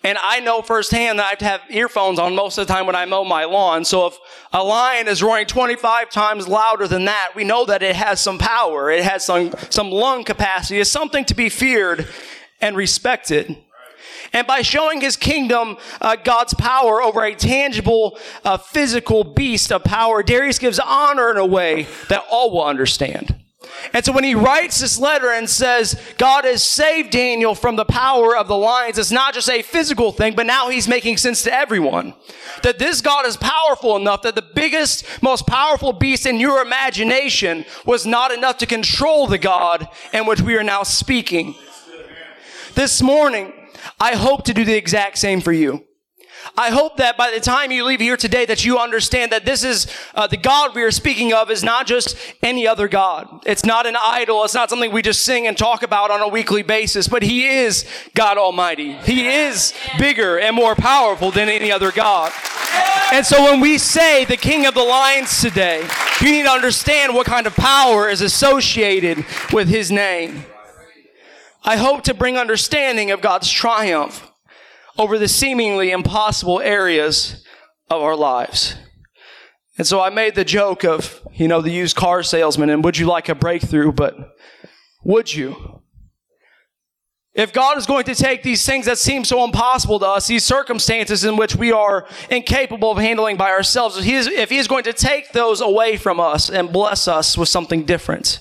And 0.06 0.20
I 0.22 0.40
know 0.40 0.62
firsthand 0.62 1.18
that 1.18 1.26
I 1.26 1.30
have 1.30 1.38
to 1.40 1.46
have 1.46 1.62
earphones 1.68 2.20
on 2.20 2.36
most 2.36 2.60
of 2.60 2.68
the 2.68 2.72
time 2.72 2.86
when 2.86 2.96
I 2.96 3.06
mow 3.06 3.24
my 3.24 3.46
lawn. 3.46 3.84
So 3.84 4.06
if 4.06 4.16
a 4.54 4.64
lion 4.64 5.08
is 5.08 5.24
roaring 5.24 5.48
25 5.48 6.12
times 6.12 6.48
louder 6.48 6.88
than 6.88 7.06
that, 7.06 7.32
we 7.36 7.44
know 7.44 7.66
that 7.66 7.82
it 7.82 7.96
has 7.96 8.22
some 8.22 8.38
power. 8.38 8.92
It 8.92 9.04
has 9.04 9.26
some, 9.26 9.52
some 9.72 9.90
lung 9.90 10.24
capacity. 10.24 10.80
It's 10.80 10.92
something 10.92 11.26
to 11.26 11.34
be 11.34 11.50
feared 11.50 12.08
and 12.62 12.78
respected. 12.78 13.58
And 14.32 14.46
by 14.46 14.62
showing 14.62 15.02
his 15.02 15.18
kingdom, 15.18 15.78
uh, 16.00 16.18
God's 16.18 16.54
power 16.54 17.02
over 17.02 17.24
a 17.24 17.34
tangible, 17.34 18.20
uh, 18.44 18.58
physical 18.58 19.24
beast 19.24 19.72
of 19.72 19.84
power, 19.84 20.22
Darius 20.22 20.60
gives 20.60 20.78
honor 20.78 21.32
in 21.32 21.38
a 21.38 21.46
way 21.48 21.88
that 22.10 22.24
all 22.30 22.52
will 22.52 22.66
understand. 22.66 23.44
And 23.94 24.06
so 24.06 24.12
when 24.12 24.24
he 24.24 24.36
writes 24.36 24.80
this 24.80 25.00
letter 25.00 25.32
and 25.32 25.50
says, 25.50 26.00
God 26.18 26.46
has 26.46 26.64
saved 26.64 27.12
Daniel 27.12 27.56
from 27.56 27.76
the 27.76 27.86
power 27.86 28.36
of 28.36 28.48
the 28.48 28.58
lions, 28.58 28.98
it's 28.98 29.12
not 29.12 29.34
just 29.34 29.50
a 29.50 29.62
physical 29.62 30.12
thing, 30.12 30.36
but 30.36 30.46
now 30.46 30.70
he's 30.70 30.88
making 30.88 31.18
sense 31.18 31.44
to 31.44 31.54
everyone. 31.54 32.14
That 32.64 32.80
this 32.80 33.02
God 33.02 33.26
is 33.26 33.38
powerful 33.38 33.96
enough 33.96 34.22
that 34.24 34.36
the 34.36 34.42
biggest, 34.42 35.06
most 35.22 35.48
powerful 35.48 35.94
beast 35.94 36.26
in 36.26 36.40
your 36.40 36.62
imagination 36.62 37.66
was 37.86 38.06
not 38.06 38.32
enough 38.32 38.58
to 38.60 38.66
control 38.66 39.28
the 39.28 39.38
God 39.38 39.88
in 40.14 40.26
which 40.26 40.42
we 40.42 40.56
are 40.56 40.64
now 40.64 40.84
speaking. 40.84 41.56
This 42.74 43.02
morning, 43.02 43.54
I 44.00 44.16
hope 44.16 44.44
to 44.46 44.54
do 44.54 44.66
the 44.66 44.76
exact 44.76 45.18
same 45.18 45.42
for 45.42 45.54
you. 45.54 45.86
I 46.58 46.70
hope 46.70 46.98
that 46.98 47.18
by 47.18 47.32
the 47.32 47.40
time 47.40 47.72
you 47.72 47.84
leave 47.86 48.00
here 48.00 48.18
today 48.18 48.46
that 48.46 48.64
you 48.64 48.78
understand 48.78 49.32
that 49.32 49.46
this 49.46 49.64
is 49.64 49.88
uh, 50.14 50.28
the 50.28 50.38
God 50.38 50.76
we 50.76 50.84
are 50.84 50.92
speaking 50.92 51.34
of 51.34 51.50
is 51.50 51.64
not 51.64 51.88
just 51.88 52.16
any 52.44 52.68
other 52.68 52.88
God. 52.88 53.44
It's 53.46 53.66
not 53.66 53.86
an 53.86 53.96
idol. 54.00 54.44
It's 54.44 54.54
not 54.54 54.70
something 54.70 54.92
we 54.92 55.02
just 55.02 55.26
sing 55.26 55.48
and 55.48 55.58
talk 55.58 55.84
about 55.84 56.12
on 56.12 56.22
a 56.22 56.28
weekly 56.28 56.62
basis, 56.62 57.08
but 57.08 57.24
He 57.24 57.48
is 57.48 57.86
God 58.14 58.38
Almighty. 58.38 58.94
He 58.94 59.28
is 59.28 59.74
bigger 59.98 60.40
and 60.40 60.56
more 60.56 60.76
powerful 60.76 61.32
than 61.32 61.50
any 61.50 61.72
other 61.72 61.92
God. 61.92 62.32
And 63.12 63.26
so 63.26 63.44
when 63.44 63.60
we 63.60 63.78
say 63.78 64.26
the 64.26 64.38
King 64.38 64.66
of 64.66 64.74
the 64.74 64.84
Lions 64.84 65.42
today, 65.42 65.88
you 66.22 66.32
need 66.32 66.44
to 66.44 66.52
understand 66.52 67.14
what 67.14 67.26
kind 67.26 67.48
of 67.48 67.56
power 67.56 68.10
is 68.10 68.22
associated 68.22 69.26
with 69.52 69.68
His 69.68 69.92
name. 69.92 70.46
I 71.64 71.78
hope 71.78 72.04
to 72.04 72.14
bring 72.14 72.38
understanding 72.38 73.12
of 73.12 73.22
God's 73.22 73.50
triumph 73.50 74.32
over 74.98 75.18
the 75.18 75.28
seemingly 75.28 75.92
impossible 75.92 76.62
areas 76.62 77.44
of 77.90 78.02
our 78.02 78.16
lives. 78.16 78.76
And 79.78 79.86
so 79.86 80.02
I 80.02 80.10
made 80.10 80.36
the 80.36 80.46
joke 80.46 80.86
of, 80.86 81.22
you 81.34 81.48
know, 81.48 81.62
the 81.62 81.72
used 81.72 81.96
car 81.96 82.24
salesman 82.24 82.70
and 82.70 82.84
would 82.84 82.98
you 82.98 83.06
like 83.06 83.28
a 83.28 83.36
breakthrough? 83.36 83.92
But 83.92 84.16
would 85.04 85.34
you? 85.34 85.82
If 87.34 87.52
God 87.52 87.78
is 87.78 87.86
going 87.86 88.06
to 88.06 88.16
take 88.16 88.44
these 88.44 88.66
things 88.66 88.86
that 88.86 88.98
seem 88.98 89.26
so 89.26 89.44
impossible 89.44 90.00
to 90.00 90.08
us, 90.08 90.28
these 90.28 90.46
circumstances 90.46 91.26
in 91.26 91.36
which 91.36 91.54
we 91.58 91.74
are 91.74 92.08
incapable 92.30 92.92
of 92.92 92.98
handling 92.98 93.36
by 93.36 93.50
ourselves, 93.50 93.98
if 93.98 94.06
he 94.06 94.16
is, 94.16 94.28
if 94.28 94.50
he 94.50 94.58
is 94.58 94.70
going 94.70 94.86
to 94.86 94.94
take 94.94 95.34
those 95.34 95.60
away 95.60 95.98
from 95.98 96.22
us 96.22 96.50
and 96.50 96.72
bless 96.72 97.10
us 97.10 97.38
with 97.38 97.50
something 97.50 97.84
different, 97.84 98.40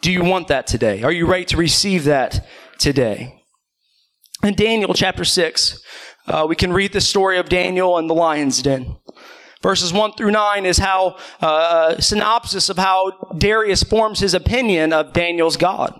do 0.00 0.10
you 0.10 0.24
want 0.24 0.48
that 0.48 0.66
today? 0.66 1.02
Are 1.02 1.12
you 1.12 1.26
ready 1.26 1.44
to 1.46 1.58
receive 1.58 2.04
that 2.04 2.46
today? 2.78 3.35
In 4.46 4.54
Daniel 4.54 4.94
chapter 4.94 5.24
6, 5.24 5.80
uh, 6.28 6.46
we 6.48 6.54
can 6.54 6.72
read 6.72 6.92
the 6.92 7.00
story 7.00 7.36
of 7.36 7.48
Daniel 7.48 7.98
and 7.98 8.08
the 8.08 8.14
lion's 8.14 8.62
den. 8.62 8.96
Verses 9.60 9.92
1 9.92 10.12
through 10.12 10.30
9 10.30 10.64
is 10.64 10.78
how, 10.78 11.16
uh, 11.40 11.98
synopsis 11.98 12.68
of 12.68 12.78
how 12.78 13.10
Darius 13.36 13.82
forms 13.82 14.20
his 14.20 14.34
opinion 14.34 14.92
of 14.92 15.12
Daniel's 15.12 15.56
God. 15.56 15.98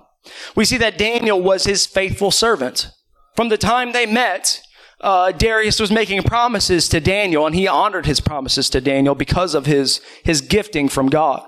We 0.54 0.64
see 0.64 0.76
that 0.76 0.96
Daniel 0.96 1.42
was 1.42 1.64
his 1.64 1.86
faithful 1.86 2.30
servant. 2.30 2.88
From 3.34 3.48
the 3.48 3.58
time 3.58 3.90
they 3.90 4.06
met, 4.06 4.62
uh, 5.00 5.32
Darius 5.32 5.80
was 5.80 5.90
making 5.90 6.22
promises 6.22 6.88
to 6.90 7.00
Daniel, 7.00 7.46
and 7.46 7.54
he 7.54 7.66
honored 7.66 8.06
his 8.06 8.20
promises 8.20 8.70
to 8.70 8.80
Daniel 8.80 9.16
because 9.16 9.56
of 9.56 9.66
his, 9.66 10.00
his 10.22 10.40
gifting 10.40 10.88
from 10.88 11.08
God. 11.08 11.44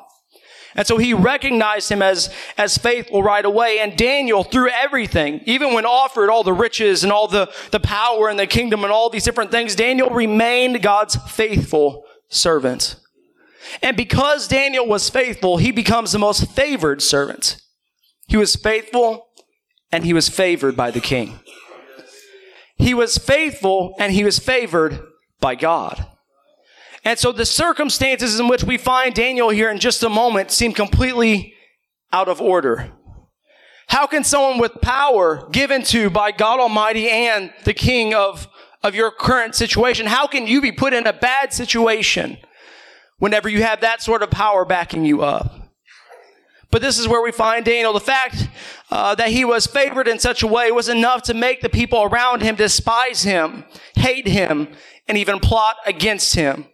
And 0.79 0.87
so 0.87 0.97
he 0.97 1.13
recognized 1.13 1.91
him 1.91 2.03
as, 2.03 2.33
as 2.57 2.79
faithful 2.79 3.21
right 3.21 3.45
away. 3.45 3.81
And 3.81 3.97
Daniel, 3.97 4.45
through 4.45 4.69
everything, 4.69 5.41
even 5.45 5.75
when 5.75 5.85
offered 5.85 6.31
all 6.31 6.45
the 6.45 6.53
riches 6.53 7.03
and 7.03 7.13
all 7.13 7.27
the, 7.27 7.53
the 7.73 7.81
power 7.81 8.29
and 8.29 8.39
the 8.39 8.47
kingdom 8.47 8.85
and 8.85 8.93
all 8.93 9.11
these 9.11 9.25
different 9.25 9.51
things, 9.51 9.75
Daniel 9.75 10.09
remained 10.09 10.81
God's 10.81 11.17
faithful 11.17 12.05
servant. 12.29 12.95
And 13.83 13.97
because 13.97 14.47
Daniel 14.47 14.87
was 14.87 15.11
faithful, 15.11 15.57
he 15.57 15.73
becomes 15.73 16.13
the 16.13 16.21
most 16.21 16.49
favored 16.53 17.03
servant. 17.03 17.61
He 18.29 18.37
was 18.37 18.55
faithful 18.55 19.27
and 19.91 20.05
he 20.05 20.13
was 20.13 20.29
favored 20.29 20.77
by 20.77 20.93
the 20.93 21.01
king. 21.01 21.41
He 22.77 22.95
was 22.95 23.19
faithful 23.19 23.97
and 23.99 24.13
he 24.13 24.23
was 24.23 24.39
favored 24.39 25.01
by 25.41 25.57
God. 25.57 26.07
And 27.05 27.19
so 27.19 27.33
the 27.33 27.47
circumstances 27.47 28.39
in 28.39 28.49
which 28.49 28.65
we 28.65 28.77
find 28.77 29.15
Daniel 29.15 29.51
here 29.51 29.71
in 29.71 29.79
just 29.79 30.03
a 30.03 30.09
moment 30.09 30.51
seem 30.51 30.73
completely 30.73 31.55
out 32.13 32.29
of 32.29 32.41
order. 32.41 32.93
How 33.89 34.07
can 34.07 34.25
someone 34.25 34.59
with 34.59 34.81
power 34.83 35.49
given 35.51 35.83
to 35.85 36.11
by 36.11 36.31
God 36.33 36.61
Almighty 36.61 37.09
and 37.09 37.53
the 37.65 37.73
king 37.73 38.15
of, 38.15 38.49
of 38.83 38.95
your 38.95 39.11
current 39.11 39.55
situation, 39.55 40.07
how 40.07 40.27
can 40.27 40.47
you 40.47 40.61
be 40.61 40.73
put 40.73 40.93
in 40.93 41.07
a 41.07 41.13
bad 41.13 41.53
situation 41.53 42.37
whenever 43.19 43.49
you 43.49 43.63
have 43.63 43.81
that 43.81 44.03
sort 44.03 44.23
of 44.23 44.31
power 44.31 44.65
backing 44.65 45.05
you 45.05 45.23
up? 45.23 45.55
But 46.71 46.83
this 46.83 46.99
is 46.99 47.09
where 47.09 47.23
we 47.23 47.33
find 47.33 47.65
Daniel. 47.65 47.95
The 47.95 48.01
fact 48.01 48.49
uh, 48.91 49.15
that 49.15 49.31
he 49.31 49.45
was 49.45 49.67
favored 49.67 50.07
in 50.07 50.19
such 50.19 50.43
a 50.43 50.47
way 50.47 50.71
was 50.71 50.91
enough 50.91 51.23
to 51.23 51.35
make 51.35 51.63
the 51.63 51.71
people 51.71 52.03
around 52.03 52.43
him 52.43 52.57
despise 52.57 53.23
him, 53.23 53.65
hate 53.95 54.29
him, 54.29 54.69
and 55.07 55.17
even 55.17 55.41
plot 55.41 55.77
against 55.87 56.35
him. 56.35 56.67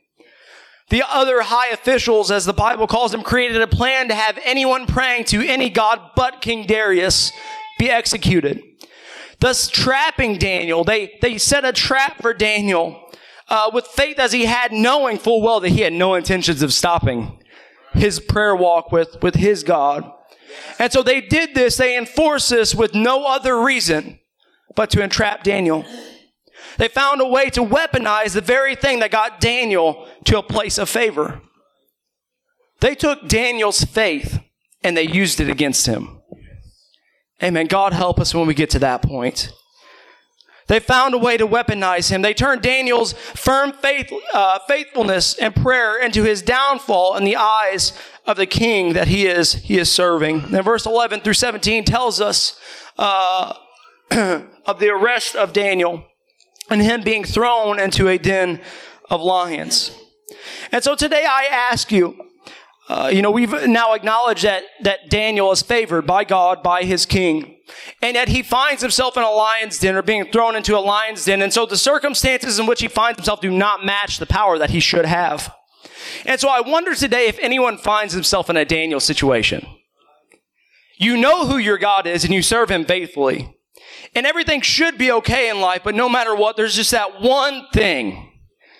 The 0.91 1.03
other 1.09 1.43
high 1.43 1.69
officials, 1.69 2.31
as 2.31 2.45
the 2.45 2.53
Bible 2.53 2.87
calls 2.87 3.13
them, 3.13 3.23
created 3.23 3.63
a 3.63 3.67
plan 3.67 4.09
to 4.09 4.15
have 4.15 4.39
anyone 4.45 4.87
praying 4.87 5.25
to 5.27 5.41
any 5.47 5.71
god 5.71 6.11
but 6.15 6.43
King 6.43 6.67
Darius 6.67 7.33
be 7.79 7.91
executed. 7.91 8.63
Thus 9.41 9.69
trapping 9.69 10.39
Daniel, 10.39 10.85
they, 10.85 11.19
they 11.21 11.39
set 11.39 11.65
a 11.65 11.73
trap 11.73 12.21
for 12.21 12.35
Daniel 12.35 13.01
uh, 13.49 13.71
with 13.73 13.87
faith 13.87 14.19
as 14.19 14.33
he 14.33 14.45
had, 14.45 14.73
knowing 14.73 15.19
full 15.19 15.43
well 15.43 15.61
that 15.61 15.71
he 15.71 15.81
had 15.81 15.93
no 15.93 16.15
intentions 16.15 16.63
of 16.63 16.73
stopping 16.73 17.39
his 17.93 18.21
prayer 18.21 18.55
walk 18.55 18.93
with, 18.93 19.23
with 19.23 19.37
his 19.37 19.63
God. 19.63 20.11
And 20.79 20.93
so 20.93 21.03
they 21.03 21.21
did 21.21 21.55
this, 21.55 21.77
they 21.77 21.97
enforced 21.97 22.51
this 22.51 22.75
with 22.75 22.95
no 22.95 23.27
other 23.27 23.61
reason 23.61 24.19
but 24.75 24.91
to 24.91 25.03
entrap 25.03 25.45
Daniel. 25.45 25.85
They 26.79 26.89
found 26.89 27.21
a 27.21 27.27
way 27.27 27.51
to 27.51 27.61
weaponize 27.61 28.35
the 28.35 28.41
very 28.41 28.75
thing 28.75 29.01
that 29.01 29.11
got 29.11 29.41
Daniel 29.41 30.09
to 30.25 30.39
a 30.39 30.43
place 30.43 30.79
of 30.79 30.89
favor. 30.89 31.41
They 32.81 32.95
took 32.95 33.29
Daniel's 33.29 33.83
faith 33.85 34.41
and 34.83 34.97
they 34.97 35.05
used 35.05 35.41
it 35.41 35.49
against 35.49 35.87
him. 35.87 36.21
Amen. 37.43 37.67
God 37.67 37.93
help 37.93 38.21
us 38.21 38.35
when 38.35 38.47
we 38.47 38.55
get 38.55 38.71
to 38.71 38.79
that 38.81 39.03
point. 39.03 39.53
They 40.67 40.81
found 40.81 41.15
a 41.15 41.19
way 41.19 41.37
to 41.37 41.47
weaponize 41.47 42.11
him. 42.11 42.23
They 42.23 42.33
turned 42.33 42.63
Daniel's 42.63 43.13
firm 43.13 43.73
faith, 43.73 44.11
uh, 44.33 44.59
faithfulness 44.67 45.35
and 45.35 45.55
prayer 45.55 46.01
into 46.01 46.23
his 46.23 46.41
downfall 46.41 47.17
in 47.17 47.25
the 47.25 47.37
eyes 47.37 47.93
of 48.27 48.39
the 48.39 48.47
king 48.47 48.95
that 48.95 49.09
he 49.09 49.27
is 49.27 49.55
he 49.55 49.79
is 49.79 49.93
serving. 49.93 50.55
And 50.55 50.65
verse 50.65 50.87
11 50.87 51.21
through 51.21 51.35
17 51.35 51.85
tells 51.85 52.21
us 52.21 52.59
uh, 52.97 53.55
of 54.11 54.79
the 54.79 54.89
arrest 54.89 55.37
of 55.37 55.53
Daniel 55.53 56.07
and 56.71 56.83
him 56.83 57.03
being 57.03 57.25
thrown 57.25 57.79
into 57.79 58.09
a 58.09 58.19
den 58.19 58.61
of 59.11 59.21
lions. 59.21 59.97
And 60.73 60.83
so 60.83 60.95
today 60.95 61.25
I 61.29 61.45
ask 61.45 61.93
you, 61.93 62.17
uh, 62.89 63.11
you 63.13 63.23
know, 63.23 63.31
we've 63.31 63.67
now 63.67 63.95
acknowledged 63.95 64.45
that, 64.45 64.65
that 64.83 65.09
Daniel 65.09 65.51
is 65.53 65.63
favored 65.63 66.07
by 66.07 66.25
God, 66.25 66.63
by 66.63 66.83
his 66.83 67.07
king, 67.07 67.59
and 68.03 68.15
that 68.15 68.29
he 68.29 68.43
finds 68.43 68.83
himself 68.83 69.17
in 69.17 69.23
a 69.23 69.31
lion's 69.31 69.79
den 69.79 69.97
or 69.97 70.03
being 70.03 70.31
thrown 70.31 70.55
into 70.55 70.77
a 70.77 70.81
lion's 70.81 71.25
den. 71.25 71.41
And 71.41 71.53
so 71.53 71.65
the 71.65 71.79
circumstances 71.79 72.59
in 72.59 72.67
which 72.67 72.83
he 72.83 72.89
finds 72.89 73.19
himself 73.19 73.41
do 73.41 73.51
not 73.51 73.85
match 73.85 74.19
the 74.19 74.27
power 74.27 74.59
that 74.59 74.71
he 74.71 74.81
should 74.81 75.07
have. 75.07 75.55
And 76.27 76.39
so 76.39 76.49
I 76.49 76.61
wonder 76.61 76.95
today 76.95 77.27
if 77.27 77.39
anyone 77.41 77.79
finds 77.79 78.13
himself 78.13 78.51
in 78.51 78.57
a 78.57 78.65
Daniel 78.67 79.01
situation. 79.01 79.67
You 80.99 81.17
know 81.17 81.47
who 81.47 81.57
your 81.57 81.79
God 81.79 82.07
is 82.07 82.25
and 82.25 82.35
you 82.35 82.43
serve 82.43 82.71
him 82.71 82.85
faithfully. 82.85 83.54
And 84.15 84.27
everything 84.27 84.61
should 84.61 84.97
be 84.97 85.11
okay 85.11 85.51
in 85.51 85.61
life, 85.61 85.83
but 85.85 85.95
no 85.95 86.09
matter 86.09 86.35
what, 86.35 86.57
there's 86.57 86.77
just 86.77 86.93
that 86.93 87.21
one 87.21 87.67
thing. 87.73 88.31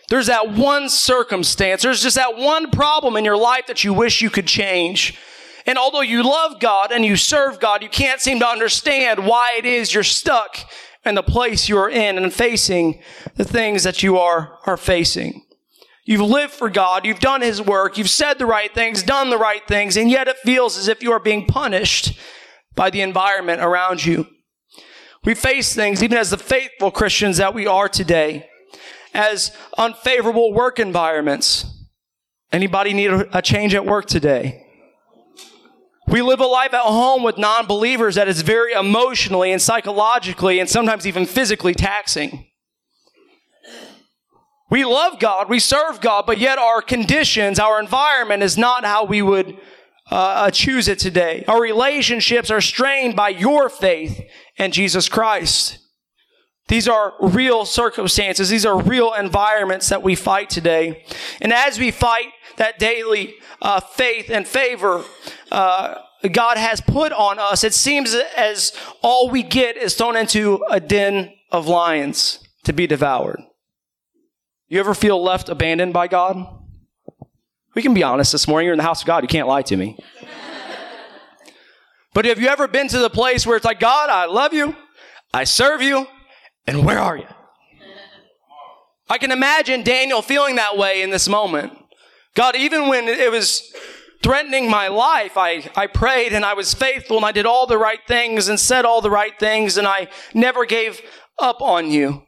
There's 0.09 0.27
that 0.27 0.53
one 0.53 0.89
circumstance. 0.89 1.83
There's 1.83 2.03
just 2.03 2.17
that 2.17 2.37
one 2.37 2.71
problem 2.71 3.17
in 3.17 3.25
your 3.25 3.37
life 3.37 3.67
that 3.67 3.83
you 3.85 3.93
wish 3.93 4.23
you 4.23 4.31
could 4.31 4.47
change. 4.47 5.19
And 5.67 5.79
although 5.79 6.03
you 6.03 6.23
love 6.23 6.61
God 6.61 6.93
and 6.93 7.05
you 7.05 7.17
serve 7.17 7.59
God, 7.59 7.83
you 7.83 7.89
can't 7.89 8.21
seem 8.21 8.39
to 8.41 8.47
understand 8.47 9.27
why 9.27 9.55
it 9.57 9.65
is 9.65 9.95
you're 9.95 10.03
stuck 10.03 10.59
in 11.05 11.15
the 11.15 11.23
place 11.23 11.69
you're 11.69 11.89
in 11.89 12.19
and 12.19 12.33
facing 12.33 13.03
the 13.37 13.45
things 13.45 13.83
that 13.83 14.03
you 14.03 14.19
are, 14.19 14.59
are 14.67 14.77
facing. 14.77 15.45
You've 16.05 16.21
lived 16.21 16.53
for 16.53 16.69
God. 16.69 17.07
You've 17.07 17.19
done 17.19 17.41
His 17.41 17.63
work. 17.63 17.97
You've 17.97 18.11
said 18.11 18.39
the 18.39 18.47
right 18.47 18.73
things, 18.75 19.03
done 19.03 19.31
the 19.31 19.39
right 19.39 19.67
things, 19.67 19.97
and 19.97 20.11
yet 20.11 20.29
it 20.29 20.37
feels 20.39 20.77
as 20.77 20.87
if 20.87 21.03
you 21.03 21.13
are 21.13 21.21
being 21.21 21.47
punished 21.47 22.19
by 22.75 22.91
the 22.91 23.01
environment 23.01 23.63
around 23.63 24.05
you. 24.05 24.27
We 25.25 25.35
face 25.35 25.75
things, 25.75 26.03
even 26.03 26.19
as 26.19 26.31
the 26.31 26.37
faithful 26.37 26.91
Christians 26.91 27.39
that 27.39 27.55
we 27.55 27.67
are 27.67 27.89
today, 27.89 28.49
as 29.15 29.53
unfavorable 29.79 30.53
work 30.53 30.79
environments. 30.79 31.67
Anybody 32.53 32.93
need 32.93 33.11
a 33.11 33.41
change 33.41 33.75
at 33.75 33.87
work 33.87 34.07
today? 34.07 34.67
We 36.07 36.21
live 36.21 36.41
a 36.41 36.47
life 36.47 36.75
at 36.75 36.83
home 36.83 37.23
with 37.23 37.39
non 37.39 37.67
believers 37.67 38.17
that 38.17 38.29
is 38.29 38.43
very 38.43 38.73
emotionally 38.73 39.51
and 39.51 39.63
psychologically 39.63 40.61
and 40.61 40.69
sometimes 40.69 41.07
even 41.07 41.25
physically 41.25 41.75
taxing. 41.75 42.47
We 44.71 44.85
love 44.85 45.19
God, 45.19 45.49
we 45.49 45.59
serve 45.59 46.01
God, 46.01 46.27
but 46.27 46.39
yet 46.39 46.59
our 46.59 46.83
conditions, 46.83 47.59
our 47.59 47.81
environment 47.81 48.43
is 48.43 48.59
not 48.59 48.85
how 48.85 49.05
we 49.05 49.23
would 49.23 49.57
uh, 50.11 50.51
choose 50.51 50.89
it 50.89 50.99
today. 50.99 51.45
Our 51.49 51.63
relationships 51.63 52.51
are 52.51 52.61
strained 52.61 53.17
by 53.17 53.31
your 53.31 53.69
faith 53.69 54.21
in 54.57 54.71
Jesus 54.73 55.09
Christ. 55.09 55.79
These 56.69 56.89
are 56.89 57.13
real 57.21 57.67
circumstances. 57.67 58.49
These 58.49 58.65
are 58.65 58.81
real 58.81 59.13
environments 59.13 59.91
that 59.91 60.03
we 60.03 60.15
fight 60.15 60.49
today. 60.49 61.05
And 61.41 61.53
as 61.53 61.79
we 61.79 61.91
fight 61.91 62.29
that 62.57 62.79
daily 62.79 63.35
uh, 63.61 63.81
faith 63.81 64.31
and 64.31 64.47
favor 64.47 65.05
uh, 65.51 65.97
God 66.33 66.57
has 66.57 66.81
put 66.81 67.13
on 67.13 67.39
us, 67.39 67.65
it 67.65 67.75
seems 67.75 68.15
as 68.15 68.73
all 69.03 69.29
we 69.29 69.43
get 69.43 69.77
is 69.77 69.95
thrown 69.95 70.17
into 70.17 70.65
a 70.71 70.81
den 70.81 71.33
of 71.51 71.69
lions 71.69 72.39
to 72.65 72.73
be 72.73 72.87
devoured. 72.87 73.41
You 74.69 74.81
ever 74.81 74.95
feel 74.95 75.23
left 75.23 75.49
abandoned 75.49 75.93
by 75.93 76.09
God? 76.09 76.47
We 77.75 77.83
can 77.83 77.93
be 77.93 78.03
honest 78.03 78.33
this 78.33 78.49
morning. 78.49 78.67
You're 78.67 78.75
in 78.75 78.79
the 78.79 78.85
house 78.85 79.03
of 79.03 79.07
God. 79.07 79.23
You 79.23 79.29
can't 79.29 79.49
lie 79.49 79.63
to 79.63 79.77
me. 79.77 79.99
But 82.15 82.25
have 82.25 82.41
you 82.41 82.49
ever 82.49 82.67
been 82.67 82.89
to 82.89 82.99
the 82.99 83.11
place 83.11 83.47
where 83.47 83.57
it's 83.57 83.65
like, 83.65 83.81
God, 83.81 84.09
I 84.09 84.27
love 84.27 84.55
you, 84.55 84.75
I 85.33 85.45
serve 85.45 85.83
you, 85.83 86.07
and 86.67 86.87
where 86.87 86.99
are 86.99 87.19
you? 87.19 87.27
I 89.09 89.19
can 89.19 89.33
imagine 89.33 89.83
Daniel 89.83 90.23
feeling 90.23 90.57
that 90.57 90.79
way 90.79 91.03
in 91.03 91.11
this 91.11 91.29
moment. 91.29 91.73
God, 92.35 92.57
even 92.57 92.89
when 92.89 93.07
it 93.07 93.31
was 93.31 93.75
threatening 94.23 94.71
my 94.71 94.89
life, 94.89 95.37
I, 95.37 95.71
I 95.77 95.87
prayed 95.87 96.33
and 96.33 96.45
I 96.45 96.55
was 96.55 96.73
faithful 96.73 97.19
and 97.19 97.27
I 97.27 97.33
did 97.33 97.47
all 97.47 97.67
the 97.67 97.77
right 97.77 98.01
things 98.09 98.49
and 98.49 98.59
said 98.59 98.85
all 98.87 99.03
the 99.03 99.11
right 99.11 99.39
things 99.39 99.77
and 99.77 99.87
I 99.87 100.09
never 100.33 100.65
gave 100.65 101.01
up 101.39 101.61
on 101.61 101.91
you. 101.91 102.23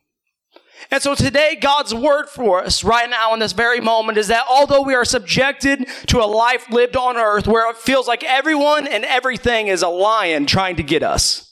And 0.90 1.02
so 1.02 1.14
today, 1.14 1.56
God's 1.61 1.95
word 1.95 2.28
for 2.28 2.62
us 2.62 2.85
right 2.85 3.09
now 3.09 3.35
in 3.35 3.40
this 3.40 3.52
very 3.52 3.80
moment 3.80 4.18
is 4.18 4.28
that 4.28 4.45
although 4.49 4.83
we 4.83 4.95
are 4.95 5.04
subjected 5.04 5.87
to 6.06 6.18
a 6.18 6.26
life 6.26 6.71
lived 6.71 6.97
on 6.97 7.16
earth 7.16 7.47
where 7.47 7.68
it 7.71 7.76
feels 7.76 8.06
like 8.06 8.23
everyone 8.23 8.87
and 8.87 9.04
everything 9.04 9.68
is 9.68 9.83
a 9.83 9.88
lion 9.88 10.47
trying 10.47 10.76
to 10.76 10.83
get 10.83 11.02
us, 11.02 11.46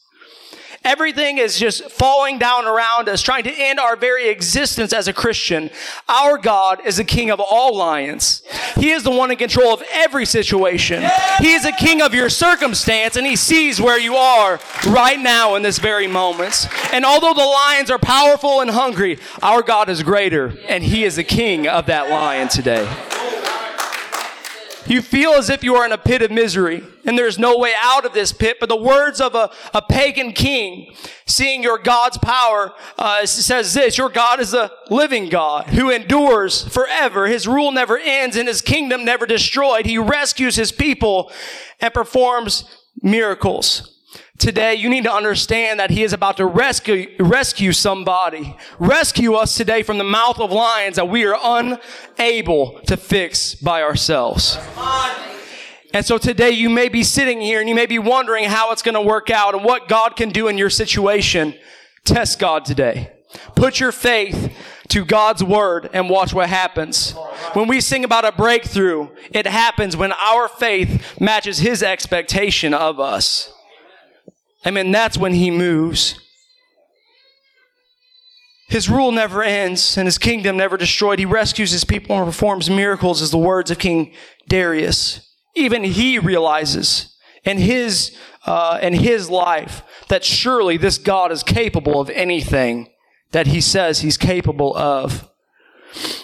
Everything 0.84 1.38
is 1.38 1.58
just 1.58 1.90
falling 1.90 2.38
down 2.38 2.66
around 2.66 3.08
us, 3.08 3.22
trying 3.22 3.44
to 3.44 3.52
end 3.52 3.80
our 3.80 3.96
very 3.96 4.28
existence 4.28 4.92
as 4.92 5.08
a 5.08 5.14
Christian. 5.14 5.70
Our 6.08 6.36
God 6.36 6.80
is 6.84 6.98
the 6.98 7.04
king 7.04 7.30
of 7.30 7.40
all 7.40 7.74
lions. 7.74 8.42
He 8.76 8.90
is 8.90 9.02
the 9.02 9.10
one 9.10 9.30
in 9.30 9.38
control 9.38 9.72
of 9.72 9.82
every 9.92 10.26
situation. 10.26 11.02
He 11.38 11.52
is 11.54 11.62
the 11.62 11.72
king 11.72 12.02
of 12.02 12.12
your 12.12 12.28
circumstance, 12.28 13.16
and 13.16 13.26
he 13.26 13.36
sees 13.36 13.80
where 13.80 13.98
you 13.98 14.16
are 14.16 14.60
right 14.86 15.18
now 15.18 15.54
in 15.54 15.62
this 15.62 15.78
very 15.78 16.06
moment. 16.06 16.68
And 16.92 17.04
although 17.04 17.34
the 17.34 17.40
lions 17.40 17.90
are 17.90 17.98
powerful 17.98 18.60
and 18.60 18.70
hungry, 18.70 19.18
our 19.42 19.62
God 19.62 19.88
is 19.88 20.02
greater, 20.02 20.54
and 20.68 20.84
he 20.84 21.04
is 21.04 21.16
the 21.16 21.24
king 21.24 21.66
of 21.66 21.86
that 21.86 22.10
lion 22.10 22.48
today. 22.48 22.86
You 24.86 25.02
feel 25.02 25.32
as 25.32 25.50
if 25.50 25.64
you 25.64 25.76
are 25.76 25.86
in 25.86 25.92
a 25.92 25.98
pit 25.98 26.22
of 26.22 26.30
misery 26.30 26.82
and 27.04 27.18
there's 27.18 27.38
no 27.38 27.58
way 27.58 27.72
out 27.80 28.04
of 28.04 28.12
this 28.12 28.32
pit. 28.32 28.58
But 28.60 28.68
the 28.68 28.76
words 28.76 29.20
of 29.20 29.34
a, 29.34 29.50
a 29.72 29.82
pagan 29.82 30.32
king, 30.32 30.94
seeing 31.26 31.62
your 31.62 31.78
God's 31.78 32.18
power, 32.18 32.72
uh, 32.98 33.24
says 33.26 33.74
this, 33.74 33.96
your 33.96 34.10
God 34.10 34.40
is 34.40 34.54
a 34.54 34.70
living 34.90 35.28
God 35.28 35.68
who 35.68 35.90
endures 35.90 36.66
forever. 36.68 37.26
His 37.26 37.46
rule 37.48 37.72
never 37.72 37.98
ends 37.98 38.36
and 38.36 38.48
his 38.48 38.60
kingdom 38.60 39.04
never 39.04 39.26
destroyed. 39.26 39.86
He 39.86 39.98
rescues 39.98 40.56
his 40.56 40.72
people 40.72 41.32
and 41.80 41.92
performs 41.94 42.64
miracles. 43.02 43.93
Today, 44.38 44.74
you 44.74 44.88
need 44.88 45.04
to 45.04 45.12
understand 45.12 45.78
that 45.78 45.90
He 45.90 46.02
is 46.02 46.12
about 46.12 46.36
to 46.38 46.46
rescue, 46.46 47.14
rescue 47.20 47.72
somebody. 47.72 48.56
Rescue 48.78 49.34
us 49.34 49.56
today 49.56 49.82
from 49.82 49.98
the 49.98 50.04
mouth 50.04 50.40
of 50.40 50.50
lions 50.50 50.96
that 50.96 51.08
we 51.08 51.24
are 51.24 51.38
unable 51.42 52.80
to 52.86 52.96
fix 52.96 53.54
by 53.54 53.82
ourselves. 53.82 54.58
And 55.94 56.04
so 56.04 56.18
today 56.18 56.50
you 56.50 56.68
may 56.68 56.88
be 56.88 57.04
sitting 57.04 57.40
here 57.40 57.60
and 57.60 57.68
you 57.68 57.74
may 57.76 57.86
be 57.86 58.00
wondering 58.00 58.46
how 58.46 58.72
it's 58.72 58.82
going 58.82 58.96
to 58.96 59.00
work 59.00 59.30
out 59.30 59.54
and 59.54 59.64
what 59.64 59.86
God 59.86 60.16
can 60.16 60.30
do 60.30 60.48
in 60.48 60.58
your 60.58 60.70
situation. 60.70 61.54
Test 62.04 62.40
God 62.40 62.64
today. 62.64 63.12
Put 63.54 63.78
your 63.78 63.92
faith 63.92 64.52
to 64.88 65.04
God's 65.04 65.44
word 65.44 65.88
and 65.92 66.10
watch 66.10 66.34
what 66.34 66.48
happens. 66.48 67.12
When 67.52 67.68
we 67.68 67.80
sing 67.80 68.04
about 68.04 68.24
a 68.24 68.32
breakthrough, 68.32 69.08
it 69.30 69.46
happens 69.46 69.96
when 69.96 70.12
our 70.12 70.48
faith 70.48 71.20
matches 71.20 71.58
His 71.58 71.82
expectation 71.82 72.74
of 72.74 72.98
us. 72.98 73.52
I 74.64 74.71
mean, 74.71 74.90
that's 74.90 75.18
when 75.18 75.35
he 75.35 75.50
moves. 75.50 76.18
His 78.68 78.88
rule 78.88 79.12
never 79.12 79.42
ends 79.42 79.97
and 79.97 80.06
his 80.06 80.18
kingdom 80.18 80.56
never 80.56 80.76
destroyed. 80.76 81.18
He 81.18 81.26
rescues 81.26 81.71
his 81.71 81.85
people 81.85 82.16
and 82.16 82.26
performs 82.26 82.71
miracles 82.71 83.21
as 83.21 83.30
the 83.30 83.38
words 83.38 83.71
of 83.71 83.78
King 83.78 84.12
Darius. 84.49 85.30
Even 85.54 85.85
he 85.85 86.18
realizes 86.18 87.14
in 87.44 87.59
his, 87.59 88.16
uh, 88.47 88.78
in 88.83 88.94
his 88.94 89.28
life 89.30 89.83
that 90.09 90.24
surely 90.24 90.77
this 90.77 90.98
God 90.98 91.31
is 91.31 91.42
capable 91.42 92.00
of 92.00 92.11
anything 92.11 92.90
that 93.33 93.48
he 93.48 93.61
says 93.61 94.00
he's 94.00 94.16
capable 94.16 94.77
of. 94.77 95.31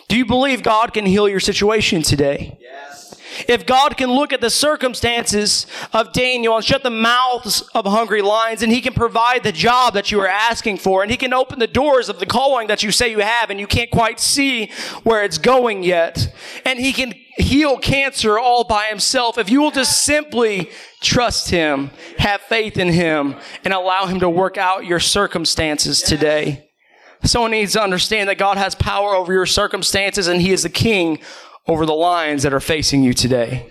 Do 0.09 0.17
you 0.17 0.25
believe 0.25 0.63
God 0.63 0.93
can 0.93 1.07
heal 1.07 1.29
your 1.29 1.41
situation 1.41 2.03
today? 2.03 2.59
If 3.49 3.67
God 3.67 3.97
can 3.97 4.11
look 4.11 4.33
at 4.33 4.41
the 4.41 4.51
circumstances 4.51 5.67
of 5.93 6.13
Daniel 6.13 6.57
and 6.57 6.65
shut 6.65 6.83
the 6.83 6.91
mouths 6.91 7.63
of 7.75 7.87
hungry 7.87 8.23
lions, 8.23 8.63
and 8.63 8.73
He 8.73 8.81
can 8.81 8.93
provide 8.93 9.43
the 9.43 9.53
job 9.53 9.95
that 9.95 10.11
you 10.11 10.21
are 10.21 10.29
asking 10.29 10.79
for, 10.79 11.03
and 11.03 11.11
He 11.11 11.17
can 11.17 11.33
open 11.33 11.59
the 11.59 11.67
doors 11.67 12.09
of 12.09 12.19
the 12.19 12.27
calling 12.27 12.69
that 12.69 12.83
you 12.83 12.91
say 12.91 13.11
you 13.11 13.21
have, 13.21 13.51
and 13.51 13.61
you 13.61 13.67
can't 13.67 13.91
quite 13.91 14.21
see 14.21 14.71
where 15.03 15.25
it's 15.25 15.39
going 15.39 15.83
yet, 15.83 16.35
and 16.65 16.79
He 16.79 16.93
can 16.93 17.15
heal 17.39 17.79
cancer 17.79 18.39
all 18.39 18.65
by 18.65 18.87
Himself, 18.87 19.39
if 19.39 19.51
you 19.51 19.61
will 19.61 19.71
just 19.71 20.03
simply 20.03 20.71
trust 21.01 21.51
Him, 21.51 21.91
have 22.19 22.41
faith 22.43 22.77
in 22.77 22.89
Him, 22.89 23.37
and 23.65 23.73
allow 23.73 24.07
Him 24.07 24.21
to 24.21 24.29
work 24.29 24.59
out 24.59 24.85
your 24.85 25.01
circumstances 25.01 26.03
today. 26.03 26.67
Someone 27.23 27.51
needs 27.51 27.75
to 27.75 27.83
understand 27.83 28.29
that 28.29 28.39
God 28.39 28.57
has 28.57 28.75
power 28.75 29.15
over 29.15 29.33
your 29.33 29.47
circumstances, 29.47 30.27
and 30.27 30.41
He 30.41 30.53
is 30.53 30.63
the 30.63 30.71
King 30.71 31.19
over 31.71 31.87
the 31.87 31.93
lines 31.95 32.43
that 32.43 32.53
are 32.53 32.61
facing 32.61 33.05
you 33.05 33.15
today. 33.15 33.65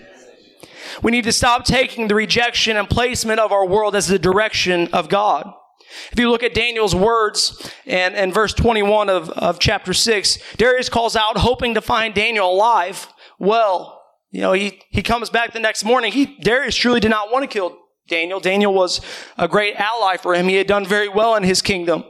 We 1.03 1.12
need 1.12 1.25
to 1.25 1.33
stop 1.33 1.65
taking 1.65 2.07
the 2.07 2.15
rejection 2.15 2.77
and 2.77 2.89
placement 2.89 3.41
of 3.41 3.51
our 3.51 3.67
world 3.67 3.93
as 3.93 4.07
the 4.07 4.17
direction 4.17 4.88
of 4.93 5.09
God. 5.09 5.53
If 6.12 6.17
you 6.17 6.29
look 6.31 6.41
at 6.41 6.53
Daniel's 6.53 6.95
words 6.95 7.73
and, 7.85 8.15
and 8.15 8.33
verse 8.33 8.53
21 8.53 9.09
of, 9.09 9.29
of 9.31 9.59
chapter 9.59 9.93
6, 9.93 10.39
Darius 10.55 10.88
calls 10.88 11.17
out, 11.17 11.38
hoping 11.38 11.73
to 11.73 11.81
find 11.81 12.13
Daniel 12.13 12.49
alive. 12.49 13.07
Well, 13.38 14.01
you 14.31 14.39
know, 14.41 14.53
he, 14.53 14.81
he 14.91 15.03
comes 15.03 15.29
back 15.29 15.51
the 15.51 15.59
next 15.59 15.83
morning. 15.83 16.13
He, 16.13 16.38
Darius 16.39 16.75
truly 16.75 17.01
did 17.01 17.09
not 17.09 17.31
want 17.33 17.43
to 17.43 17.47
kill 17.47 17.77
Daniel. 18.07 18.39
Daniel 18.39 18.73
was 18.73 19.01
a 19.38 19.49
great 19.49 19.75
ally 19.75 20.15
for 20.15 20.33
him. 20.35 20.47
He 20.47 20.55
had 20.55 20.67
done 20.67 20.85
very 20.85 21.09
well 21.09 21.35
in 21.35 21.43
his 21.43 21.62
kingdom. 21.62 22.05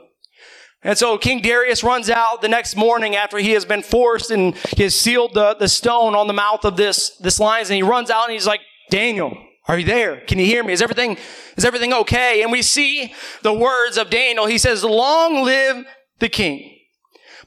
And 0.82 0.98
so 0.98 1.18
King 1.18 1.42
Darius 1.42 1.84
runs 1.84 2.10
out 2.10 2.42
the 2.42 2.48
next 2.48 2.78
morning 2.78 3.16
after 3.16 3.38
he 3.38 3.52
has 3.52 3.66
been 3.66 3.84
forced 3.84 4.32
and 4.32 4.56
he 4.78 4.84
has 4.84 4.96
sealed 4.96 5.34
the, 5.34 5.56
the 5.56 5.68
stone 5.68 6.16
on 6.16 6.28
the 6.28 6.34
mouth 6.34 6.64
of 6.64 6.78
this, 6.78 7.18
this 7.18 7.40
lions 7.40 7.70
and 7.70 7.76
he 7.76 7.84
runs 7.84 8.10
out 8.10 8.26
and 8.26 8.34
he's 8.34 8.48
like, 8.48 8.62
Daniel, 8.90 9.38
are 9.68 9.78
you 9.78 9.86
there? 9.86 10.22
Can 10.22 10.40
you 10.40 10.46
hear 10.46 10.64
me? 10.64 10.72
Is 10.72 10.82
everything, 10.82 11.18
is 11.58 11.66
everything 11.66 11.94
okay? 11.94 12.42
And 12.42 12.52
we 12.52 12.62
see 12.62 13.14
the 13.42 13.54
words 13.54 13.98
of 13.98 14.10
Daniel. 14.10 14.46
He 14.46 14.58
says, 14.58 14.84
long 14.84 15.44
live 15.44 15.86
the 16.20 16.30
king. 16.30 16.78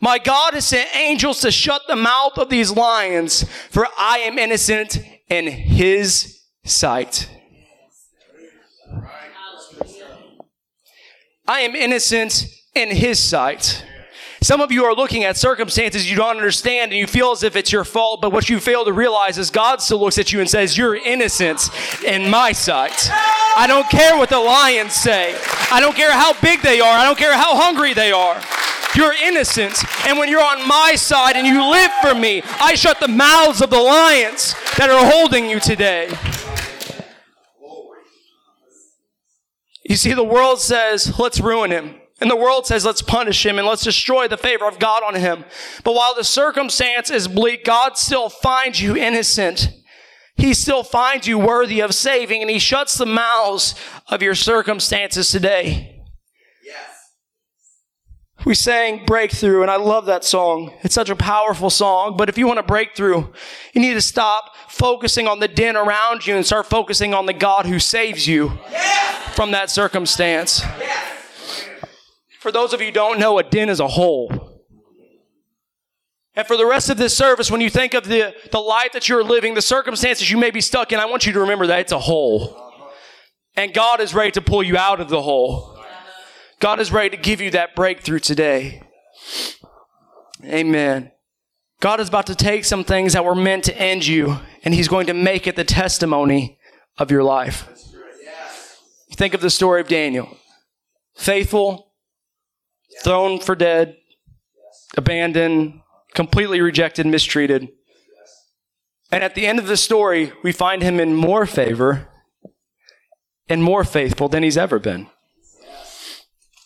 My 0.00 0.18
God 0.18 0.52
has 0.54 0.66
sent 0.66 0.94
angels 0.94 1.40
to 1.40 1.50
shut 1.50 1.82
the 1.88 1.96
mouth 1.96 2.36
of 2.36 2.50
these 2.50 2.70
lions, 2.70 3.44
for 3.70 3.86
I 3.96 4.18
am 4.18 4.38
innocent 4.38 4.98
in 5.28 5.46
his 5.46 6.40
sight. 6.64 7.30
I 11.46 11.60
am 11.60 11.74
innocent 11.74 12.46
in 12.74 12.90
His 12.90 13.18
sight. 13.18 13.84
Some 14.42 14.60
of 14.60 14.72
you 14.72 14.84
are 14.86 14.94
looking 14.94 15.22
at 15.22 15.36
circumstances 15.36 16.10
you 16.10 16.16
don't 16.16 16.36
understand 16.36 16.90
and 16.90 16.98
you 16.98 17.06
feel 17.06 17.30
as 17.30 17.44
if 17.44 17.54
it's 17.54 17.70
your 17.70 17.84
fault, 17.84 18.20
but 18.20 18.32
what 18.32 18.50
you 18.50 18.58
fail 18.58 18.84
to 18.84 18.92
realize 18.92 19.38
is 19.38 19.52
God 19.52 19.80
still 19.80 20.00
looks 20.00 20.18
at 20.18 20.32
you 20.32 20.40
and 20.40 20.50
says, 20.50 20.76
You're 20.76 20.96
innocent 20.96 21.70
in 22.04 22.28
my 22.28 22.50
sight. 22.50 23.08
I 23.56 23.66
don't 23.68 23.88
care 23.88 24.16
what 24.16 24.30
the 24.30 24.40
lions 24.40 24.94
say. 24.94 25.38
I 25.70 25.78
don't 25.78 25.94
care 25.94 26.10
how 26.10 26.32
big 26.40 26.60
they 26.62 26.80
are. 26.80 26.98
I 26.98 27.04
don't 27.04 27.16
care 27.16 27.36
how 27.36 27.56
hungry 27.56 27.94
they 27.94 28.10
are. 28.10 28.42
You're 28.96 29.12
innocent. 29.12 29.76
And 30.08 30.18
when 30.18 30.28
you're 30.28 30.42
on 30.42 30.66
my 30.66 30.96
side 30.96 31.36
and 31.36 31.46
you 31.46 31.62
live 31.70 31.92
for 32.00 32.14
me, 32.14 32.42
I 32.60 32.74
shut 32.74 32.98
the 32.98 33.08
mouths 33.08 33.62
of 33.62 33.70
the 33.70 33.78
lions 33.80 34.56
that 34.76 34.90
are 34.90 35.08
holding 35.08 35.48
you 35.48 35.60
today. 35.60 36.10
You 39.84 39.94
see, 39.94 40.14
the 40.14 40.24
world 40.24 40.60
says, 40.60 41.16
Let's 41.16 41.38
ruin 41.38 41.70
him. 41.70 42.01
And 42.22 42.30
the 42.30 42.36
world 42.36 42.68
says, 42.68 42.84
let's 42.84 43.02
punish 43.02 43.44
him 43.44 43.58
and 43.58 43.66
let's 43.66 43.82
destroy 43.82 44.28
the 44.28 44.36
favor 44.36 44.68
of 44.68 44.78
God 44.78 45.02
on 45.02 45.16
him. 45.16 45.44
But 45.82 45.96
while 45.96 46.14
the 46.14 46.22
circumstance 46.22 47.10
is 47.10 47.26
bleak, 47.26 47.64
God 47.64 47.98
still 47.98 48.28
finds 48.28 48.80
you 48.80 48.96
innocent. 48.96 49.68
He 50.36 50.54
still 50.54 50.84
finds 50.84 51.26
you 51.26 51.36
worthy 51.36 51.80
of 51.80 51.96
saving 51.96 52.40
and 52.40 52.48
he 52.48 52.60
shuts 52.60 52.96
the 52.96 53.06
mouths 53.06 53.74
of 54.06 54.22
your 54.22 54.36
circumstances 54.36 55.32
today. 55.32 56.04
Yes. 56.64 57.10
We 58.44 58.54
sang 58.54 59.04
Breakthrough 59.04 59.62
and 59.62 59.70
I 59.70 59.76
love 59.76 60.06
that 60.06 60.22
song. 60.22 60.74
It's 60.82 60.94
such 60.94 61.10
a 61.10 61.16
powerful 61.16 61.70
song. 61.70 62.16
But 62.16 62.28
if 62.28 62.38
you 62.38 62.46
want 62.46 62.60
a 62.60 62.62
breakthrough, 62.62 63.32
you 63.72 63.80
need 63.80 63.94
to 63.94 64.00
stop 64.00 64.54
focusing 64.68 65.26
on 65.26 65.40
the 65.40 65.48
din 65.48 65.74
around 65.74 66.24
you 66.24 66.36
and 66.36 66.46
start 66.46 66.66
focusing 66.66 67.14
on 67.14 67.26
the 67.26 67.32
God 67.32 67.66
who 67.66 67.80
saves 67.80 68.28
you 68.28 68.60
yes. 68.70 69.34
from 69.34 69.50
that 69.50 69.72
circumstance. 69.72 70.60
Yes. 70.78 71.21
For 72.42 72.50
those 72.50 72.72
of 72.72 72.80
you 72.80 72.88
who 72.88 72.92
don't 72.92 73.20
know, 73.20 73.38
a 73.38 73.44
den 73.44 73.68
is 73.68 73.78
a 73.78 73.86
hole. 73.86 74.60
And 76.34 76.44
for 76.44 76.56
the 76.56 76.66
rest 76.66 76.90
of 76.90 76.96
this 76.96 77.16
service, 77.16 77.52
when 77.52 77.60
you 77.60 77.70
think 77.70 77.94
of 77.94 78.02
the, 78.08 78.34
the 78.50 78.58
life 78.58 78.90
that 78.94 79.08
you're 79.08 79.22
living, 79.22 79.54
the 79.54 79.62
circumstances 79.62 80.28
you 80.28 80.36
may 80.36 80.50
be 80.50 80.60
stuck 80.60 80.90
in, 80.90 80.98
I 80.98 81.04
want 81.04 81.24
you 81.24 81.32
to 81.34 81.40
remember 81.40 81.68
that 81.68 81.78
it's 81.78 81.92
a 81.92 82.00
hole. 82.00 82.58
And 83.54 83.72
God 83.72 84.00
is 84.00 84.12
ready 84.12 84.32
to 84.32 84.40
pull 84.40 84.64
you 84.64 84.76
out 84.76 85.00
of 85.00 85.08
the 85.08 85.22
hole. 85.22 85.78
God 86.58 86.80
is 86.80 86.90
ready 86.90 87.10
to 87.10 87.16
give 87.16 87.40
you 87.40 87.52
that 87.52 87.76
breakthrough 87.76 88.18
today. 88.18 88.82
Amen. 90.44 91.12
God 91.78 92.00
is 92.00 92.08
about 92.08 92.26
to 92.26 92.34
take 92.34 92.64
some 92.64 92.82
things 92.82 93.12
that 93.12 93.24
were 93.24 93.36
meant 93.36 93.62
to 93.64 93.80
end 93.80 94.04
you, 94.04 94.38
and 94.64 94.74
He's 94.74 94.88
going 94.88 95.06
to 95.06 95.14
make 95.14 95.46
it 95.46 95.54
the 95.54 95.62
testimony 95.62 96.58
of 96.98 97.12
your 97.12 97.22
life. 97.22 97.68
Think 99.12 99.32
of 99.32 99.40
the 99.40 99.50
story 99.50 99.80
of 99.80 99.86
Daniel. 99.86 100.36
Faithful, 101.14 101.91
thrown 103.02 103.38
for 103.38 103.54
dead, 103.54 103.96
abandoned, 104.96 105.80
completely 106.14 106.60
rejected, 106.60 107.06
mistreated. 107.06 107.68
And 109.10 109.22
at 109.22 109.34
the 109.34 109.46
end 109.46 109.58
of 109.58 109.66
the 109.66 109.76
story, 109.76 110.32
we 110.42 110.52
find 110.52 110.82
him 110.82 110.98
in 110.98 111.14
more 111.14 111.46
favor 111.46 112.08
and 113.48 113.62
more 113.62 113.84
faithful 113.84 114.28
than 114.28 114.42
he's 114.42 114.56
ever 114.56 114.78
been. 114.78 115.08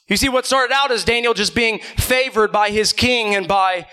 You 0.09 0.17
see, 0.17 0.29
what 0.29 0.47
started 0.47 0.73
out 0.73 0.93
as 0.93 1.05
Daniel 1.05 1.35
just 1.35 1.55
being 1.55 1.81
favored 1.81 2.53
by 2.53 2.71
his 2.71 2.93
king 2.93 3.35
and 3.35 3.49
by, 3.49 3.89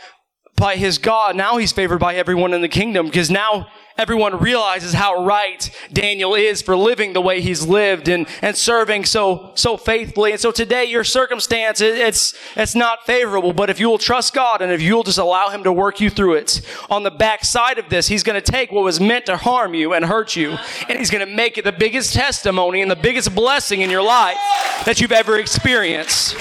by 0.55 0.75
his 0.75 0.99
God, 0.99 1.35
now 1.35 1.57
he's 1.57 1.71
favored 1.71 1.97
by 1.97 2.15
everyone 2.15 2.53
in 2.53 2.61
the 2.61 2.69
kingdom 2.69 3.07
because 3.07 3.31
now 3.31 3.67
everyone 3.97 4.39
realizes 4.39 4.93
how 4.93 5.25
right 5.25 5.69
Daniel 5.91 6.35
is 6.35 6.61
for 6.61 6.75
living 6.75 7.13
the 7.13 7.21
way 7.21 7.41
he's 7.41 7.65
lived 7.65 8.07
and, 8.07 8.27
and 8.41 8.55
serving 8.55 9.05
so, 9.05 9.51
so 9.55 9.77
faithfully. 9.77 10.31
And 10.31 10.39
so 10.39 10.51
today 10.51 10.85
your 10.85 11.03
circumstance, 11.03 11.81
it's, 11.81 12.33
it's 12.55 12.75
not 12.75 13.05
favorable, 13.05 13.53
but 13.53 13.69
if 13.69 13.79
you 13.79 13.89
will 13.89 13.97
trust 13.97 14.33
God 14.33 14.61
and 14.61 14.71
if 14.71 14.81
you'll 14.81 15.03
just 15.03 15.17
allow 15.17 15.49
him 15.49 15.63
to 15.63 15.71
work 15.71 15.99
you 15.99 16.09
through 16.09 16.35
it, 16.35 16.61
on 16.89 17.03
the 17.03 17.11
backside 17.11 17.77
of 17.77 17.89
this, 17.89 18.07
he's 18.07 18.23
going 18.23 18.41
to 18.41 18.51
take 18.51 18.71
what 18.71 18.83
was 18.83 18.99
meant 18.99 19.25
to 19.27 19.37
harm 19.37 19.73
you 19.73 19.93
and 19.93 20.05
hurt 20.05 20.35
you, 20.35 20.57
and 20.87 20.97
he's 20.97 21.11
going 21.11 21.25
to 21.25 21.33
make 21.33 21.57
it 21.57 21.63
the 21.63 21.71
biggest 21.71 22.13
testimony 22.13 22.81
and 22.81 22.89
the 22.89 22.95
biggest 22.95 23.33
blessing 23.35 23.81
in 23.81 23.89
your 23.89 24.03
life 24.03 24.37
that 24.85 24.99
you've 24.99 25.11
ever 25.11 25.37
experienced. 25.37 26.35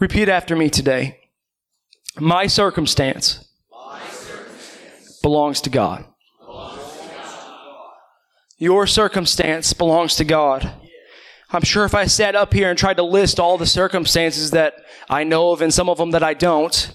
Repeat 0.00 0.28
after 0.28 0.56
me 0.56 0.70
today. 0.70 1.20
My 2.18 2.48
circumstance, 2.48 3.48
My 3.70 4.00
circumstance 4.08 5.20
belongs 5.22 5.60
to 5.62 5.70
God. 5.70 6.04
Belongs 6.40 6.98
to 6.98 7.08
God. 7.14 7.92
Your 8.58 8.86
circumstance 8.88 9.72
belongs 9.72 10.16
to 10.16 10.24
God. 10.24 10.72
I'm 11.50 11.62
sure 11.62 11.84
if 11.84 11.94
I 11.94 12.06
sat 12.06 12.34
up 12.34 12.52
here 12.52 12.68
and 12.68 12.76
tried 12.76 12.96
to 12.96 13.04
list 13.04 13.38
all 13.38 13.56
the 13.56 13.66
circumstances 13.66 14.50
that 14.50 14.74
I 15.08 15.22
know 15.22 15.52
of 15.52 15.62
and 15.62 15.72
some 15.72 15.88
of 15.88 15.98
them 15.98 16.10
that 16.10 16.24
I 16.24 16.34
don't, 16.34 16.92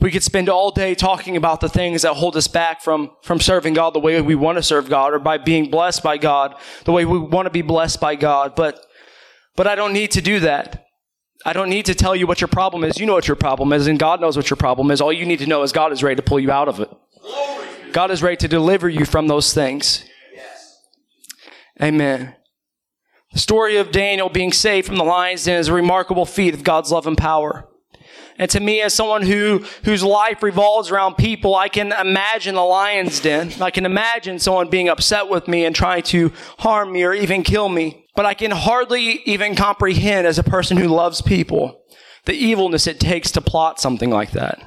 we 0.00 0.10
could 0.10 0.24
spend 0.24 0.48
all 0.48 0.72
day 0.72 0.96
talking 0.96 1.36
about 1.36 1.60
the 1.60 1.68
things 1.68 2.02
that 2.02 2.14
hold 2.14 2.36
us 2.36 2.48
back 2.48 2.82
from, 2.82 3.12
from 3.22 3.38
serving 3.38 3.74
God 3.74 3.94
the 3.94 4.00
way 4.00 4.20
we 4.20 4.34
want 4.34 4.58
to 4.58 4.62
serve 4.64 4.88
God 4.88 5.12
or 5.12 5.20
by 5.20 5.38
being 5.38 5.70
blessed 5.70 6.02
by 6.02 6.18
God 6.18 6.56
the 6.84 6.92
way 6.92 7.04
we 7.04 7.18
want 7.18 7.46
to 7.46 7.50
be 7.50 7.62
blessed 7.62 8.00
by 8.00 8.16
God. 8.16 8.56
But, 8.56 8.84
but 9.54 9.68
I 9.68 9.76
don't 9.76 9.92
need 9.92 10.10
to 10.12 10.20
do 10.20 10.40
that. 10.40 10.86
I 11.44 11.52
don't 11.52 11.70
need 11.70 11.86
to 11.86 11.94
tell 11.94 12.14
you 12.14 12.26
what 12.26 12.40
your 12.40 12.48
problem 12.48 12.84
is. 12.84 12.98
You 12.98 13.06
know 13.06 13.14
what 13.14 13.26
your 13.26 13.36
problem 13.36 13.72
is, 13.72 13.86
and 13.86 13.98
God 13.98 14.20
knows 14.20 14.36
what 14.36 14.50
your 14.50 14.58
problem 14.58 14.90
is. 14.90 15.00
All 15.00 15.12
you 15.12 15.24
need 15.24 15.38
to 15.38 15.46
know 15.46 15.62
is 15.62 15.72
God 15.72 15.92
is 15.92 16.02
ready 16.02 16.16
to 16.16 16.22
pull 16.22 16.38
you 16.38 16.50
out 16.50 16.68
of 16.68 16.80
it. 16.80 16.90
God 17.92 18.10
is 18.10 18.22
ready 18.22 18.36
to 18.36 18.48
deliver 18.48 18.88
you 18.88 19.04
from 19.04 19.26
those 19.26 19.54
things. 19.54 20.04
Amen. 21.82 22.36
The 23.32 23.38
story 23.38 23.78
of 23.78 23.90
Daniel 23.90 24.28
being 24.28 24.52
saved 24.52 24.86
from 24.86 24.96
the 24.96 25.04
lion's 25.04 25.44
den 25.44 25.58
is 25.58 25.68
a 25.68 25.72
remarkable 25.72 26.26
feat 26.26 26.52
of 26.52 26.62
God's 26.62 26.92
love 26.92 27.06
and 27.06 27.16
power. 27.16 27.68
And 28.38 28.50
to 28.50 28.60
me, 28.60 28.80
as 28.80 28.94
someone 28.94 29.22
who, 29.22 29.64
whose 29.84 30.02
life 30.02 30.42
revolves 30.42 30.90
around 30.90 31.16
people, 31.16 31.54
I 31.54 31.68
can 31.68 31.92
imagine 31.92 32.54
the 32.54 32.62
lion's 32.62 33.20
den. 33.20 33.52
I 33.60 33.70
can 33.70 33.86
imagine 33.86 34.38
someone 34.38 34.68
being 34.68 34.88
upset 34.88 35.28
with 35.28 35.46
me 35.46 35.64
and 35.64 35.76
trying 35.76 36.02
to 36.04 36.32
harm 36.58 36.92
me 36.92 37.04
or 37.04 37.12
even 37.12 37.42
kill 37.42 37.68
me. 37.68 38.06
But 38.16 38.26
I 38.26 38.34
can 38.34 38.50
hardly 38.50 39.22
even 39.24 39.54
comprehend 39.54 40.26
as 40.26 40.38
a 40.38 40.42
person 40.42 40.76
who 40.76 40.88
loves 40.88 41.22
people 41.22 41.82
the 42.26 42.34
evilness 42.34 42.86
it 42.86 43.00
takes 43.00 43.30
to 43.32 43.40
plot 43.40 43.80
something 43.80 44.10
like 44.10 44.32
that. 44.32 44.62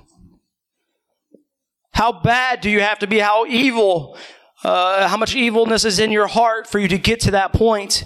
How 1.94 2.12
bad 2.12 2.62
do 2.62 2.70
you 2.70 2.82
have 2.82 3.00
to 3.00 3.08
be? 3.08 3.20
How 3.20 3.46
evil, 3.46 4.18
uh, 4.64 5.08
how 5.08 5.18
much 5.18 5.36
evilness 5.36 5.86
is 5.86 6.00
in 6.00 6.12
your 6.12 6.28
heart 6.28 6.68
for 6.68 6.80
you 6.80 6.88
to 6.88 6.98
get 6.98 7.20
to 7.22 7.32
that 7.32 7.54
point? 7.54 8.06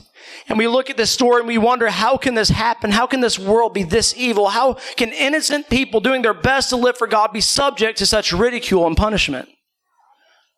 And 0.49 0.57
we 0.57 0.67
look 0.67 0.89
at 0.89 0.97
this 0.97 1.11
story 1.11 1.39
and 1.39 1.47
we 1.47 1.57
wonder, 1.57 1.89
how 1.89 2.17
can 2.17 2.35
this 2.35 2.49
happen? 2.49 2.91
How 2.91 3.07
can 3.07 3.21
this 3.21 3.39
world 3.39 3.73
be 3.73 3.83
this 3.83 4.13
evil? 4.17 4.49
How 4.49 4.73
can 4.95 5.09
innocent 5.13 5.69
people 5.69 6.01
doing 6.01 6.21
their 6.21 6.33
best 6.33 6.69
to 6.69 6.75
live 6.75 6.97
for 6.97 7.07
God 7.07 7.31
be 7.31 7.41
subject 7.41 7.97
to 7.99 8.05
such 8.05 8.33
ridicule 8.33 8.85
and 8.85 8.97
punishment? 8.97 9.47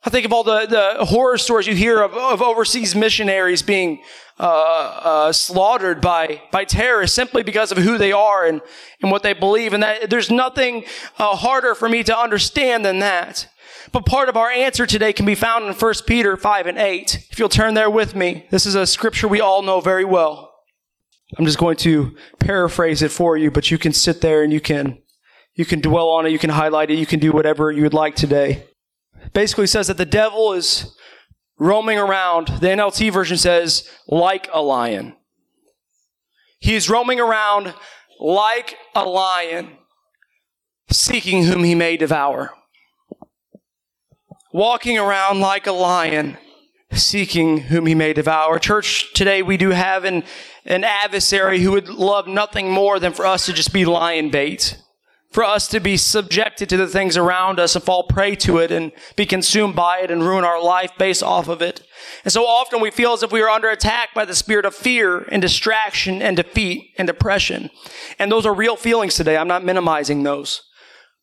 I 0.03 0.09
think 0.09 0.25
of 0.25 0.31
all 0.31 0.43
the, 0.43 0.65
the 0.65 1.05
horror 1.05 1.37
stories 1.37 1.67
you 1.67 1.75
hear 1.75 2.01
of, 2.01 2.13
of 2.13 2.41
overseas 2.41 2.95
missionaries 2.95 3.61
being 3.61 4.01
uh, 4.39 5.01
uh, 5.03 5.31
slaughtered 5.33 5.99
by, 5.99 6.41
by 6.51 6.63
terrorists 6.63 7.15
simply 7.15 7.43
because 7.43 7.71
of 7.71 7.77
who 7.77 7.97
they 7.97 8.13
are 8.13 8.45
and, 8.45 8.61
and 9.01 9.11
what 9.11 9.21
they 9.21 9.33
believe. 9.33 9.73
And 9.73 9.83
that 9.83 10.09
there's 10.09 10.31
nothing 10.31 10.85
uh, 11.17 11.35
harder 11.35 11.75
for 11.75 11.89
me 11.89 12.03
to 12.03 12.17
understand 12.17 12.85
than 12.85 12.99
that. 12.99 13.47
But 13.91 14.05
part 14.05 14.29
of 14.29 14.37
our 14.37 14.49
answer 14.49 14.85
today 14.85 15.13
can 15.13 15.25
be 15.25 15.35
found 15.35 15.65
in 15.65 15.73
1 15.73 15.93
Peter 16.07 16.37
5 16.37 16.67
and 16.67 16.77
8. 16.77 17.27
If 17.31 17.39
you'll 17.39 17.49
turn 17.49 17.73
there 17.73 17.89
with 17.89 18.15
me, 18.15 18.47
this 18.49 18.65
is 18.65 18.75
a 18.75 18.87
scripture 18.87 19.27
we 19.27 19.41
all 19.41 19.61
know 19.61 19.81
very 19.81 20.05
well. 20.05 20.53
I'm 21.37 21.45
just 21.45 21.57
going 21.57 21.77
to 21.77 22.15
paraphrase 22.39 23.01
it 23.01 23.11
for 23.11 23.37
you, 23.37 23.51
but 23.51 23.69
you 23.69 23.77
can 23.77 23.93
sit 23.93 24.21
there 24.21 24.41
and 24.41 24.51
you 24.53 24.61
can, 24.61 24.99
you 25.53 25.65
can 25.65 25.81
dwell 25.81 26.09
on 26.09 26.25
it, 26.25 26.31
you 26.31 26.39
can 26.39 26.49
highlight 26.49 26.89
it, 26.89 26.97
you 26.97 27.05
can 27.05 27.19
do 27.19 27.31
whatever 27.31 27.71
you 27.71 27.83
would 27.83 27.93
like 27.93 28.15
today. 28.15 28.63
Basically 29.33 29.67
says 29.67 29.87
that 29.87 29.97
the 29.97 30.05
devil 30.05 30.53
is 30.53 30.95
roaming 31.59 31.99
around. 31.99 32.47
The 32.47 32.67
NLT 32.67 33.11
version 33.11 33.37
says, 33.37 33.87
like 34.07 34.49
a 34.51 34.61
lion. 34.61 35.15
He 36.59 36.75
is 36.75 36.89
roaming 36.89 37.19
around 37.19 37.73
like 38.19 38.75
a 38.95 39.05
lion, 39.05 39.77
seeking 40.89 41.43
whom 41.43 41.63
he 41.63 41.75
may 41.75 41.95
devour. 41.97 42.51
Walking 44.51 44.97
around 44.97 45.41
like 45.41 45.67
a 45.67 45.71
lion, 45.71 46.37
seeking 46.91 47.59
whom 47.59 47.85
he 47.85 47.95
may 47.95 48.13
devour. 48.13 48.57
Church, 48.57 49.13
today 49.13 49.41
we 49.41 49.57
do 49.57 49.69
have 49.69 50.05
an, 50.05 50.23
an 50.65 50.83
adversary 50.83 51.59
who 51.59 51.71
would 51.71 51.87
love 51.87 52.27
nothing 52.27 52.71
more 52.71 52.99
than 52.99 53.13
for 53.13 53.25
us 53.25 53.45
to 53.45 53.53
just 53.53 53.71
be 53.71 53.85
lion 53.85 54.31
bait 54.31 54.75
for 55.31 55.43
us 55.43 55.67
to 55.67 55.79
be 55.79 55.95
subjected 55.95 56.69
to 56.69 56.77
the 56.77 56.87
things 56.87 57.15
around 57.15 57.59
us 57.59 57.75
and 57.75 57.83
fall 57.83 58.03
prey 58.03 58.35
to 58.35 58.57
it 58.57 58.71
and 58.71 58.91
be 59.15 59.25
consumed 59.25 59.75
by 59.75 59.99
it 59.99 60.09
and 60.09 60.23
ruin 60.23 60.43
our 60.43 60.61
life 60.61 60.91
based 60.97 61.21
off 61.21 61.47
of 61.47 61.61
it. 61.61 61.83
And 62.23 62.33
so 62.33 62.45
often 62.45 62.81
we 62.81 62.89
feel 62.89 63.13
as 63.13 63.21
if 63.21 63.31
we 63.31 63.41
are 63.41 63.49
under 63.49 63.69
attack 63.69 64.09
by 64.15 64.25
the 64.25 64.33
spirit 64.33 64.65
of 64.65 64.73
fear 64.73 65.19
and 65.31 65.41
distraction 65.41 66.21
and 66.21 66.35
defeat 66.35 66.93
and 66.97 67.07
depression. 67.07 67.69
And 68.17 68.31
those 68.31 68.45
are 68.45 68.53
real 68.53 68.75
feelings 68.75 69.15
today. 69.15 69.37
I'm 69.37 69.47
not 69.47 69.63
minimizing 69.63 70.23
those. 70.23 70.63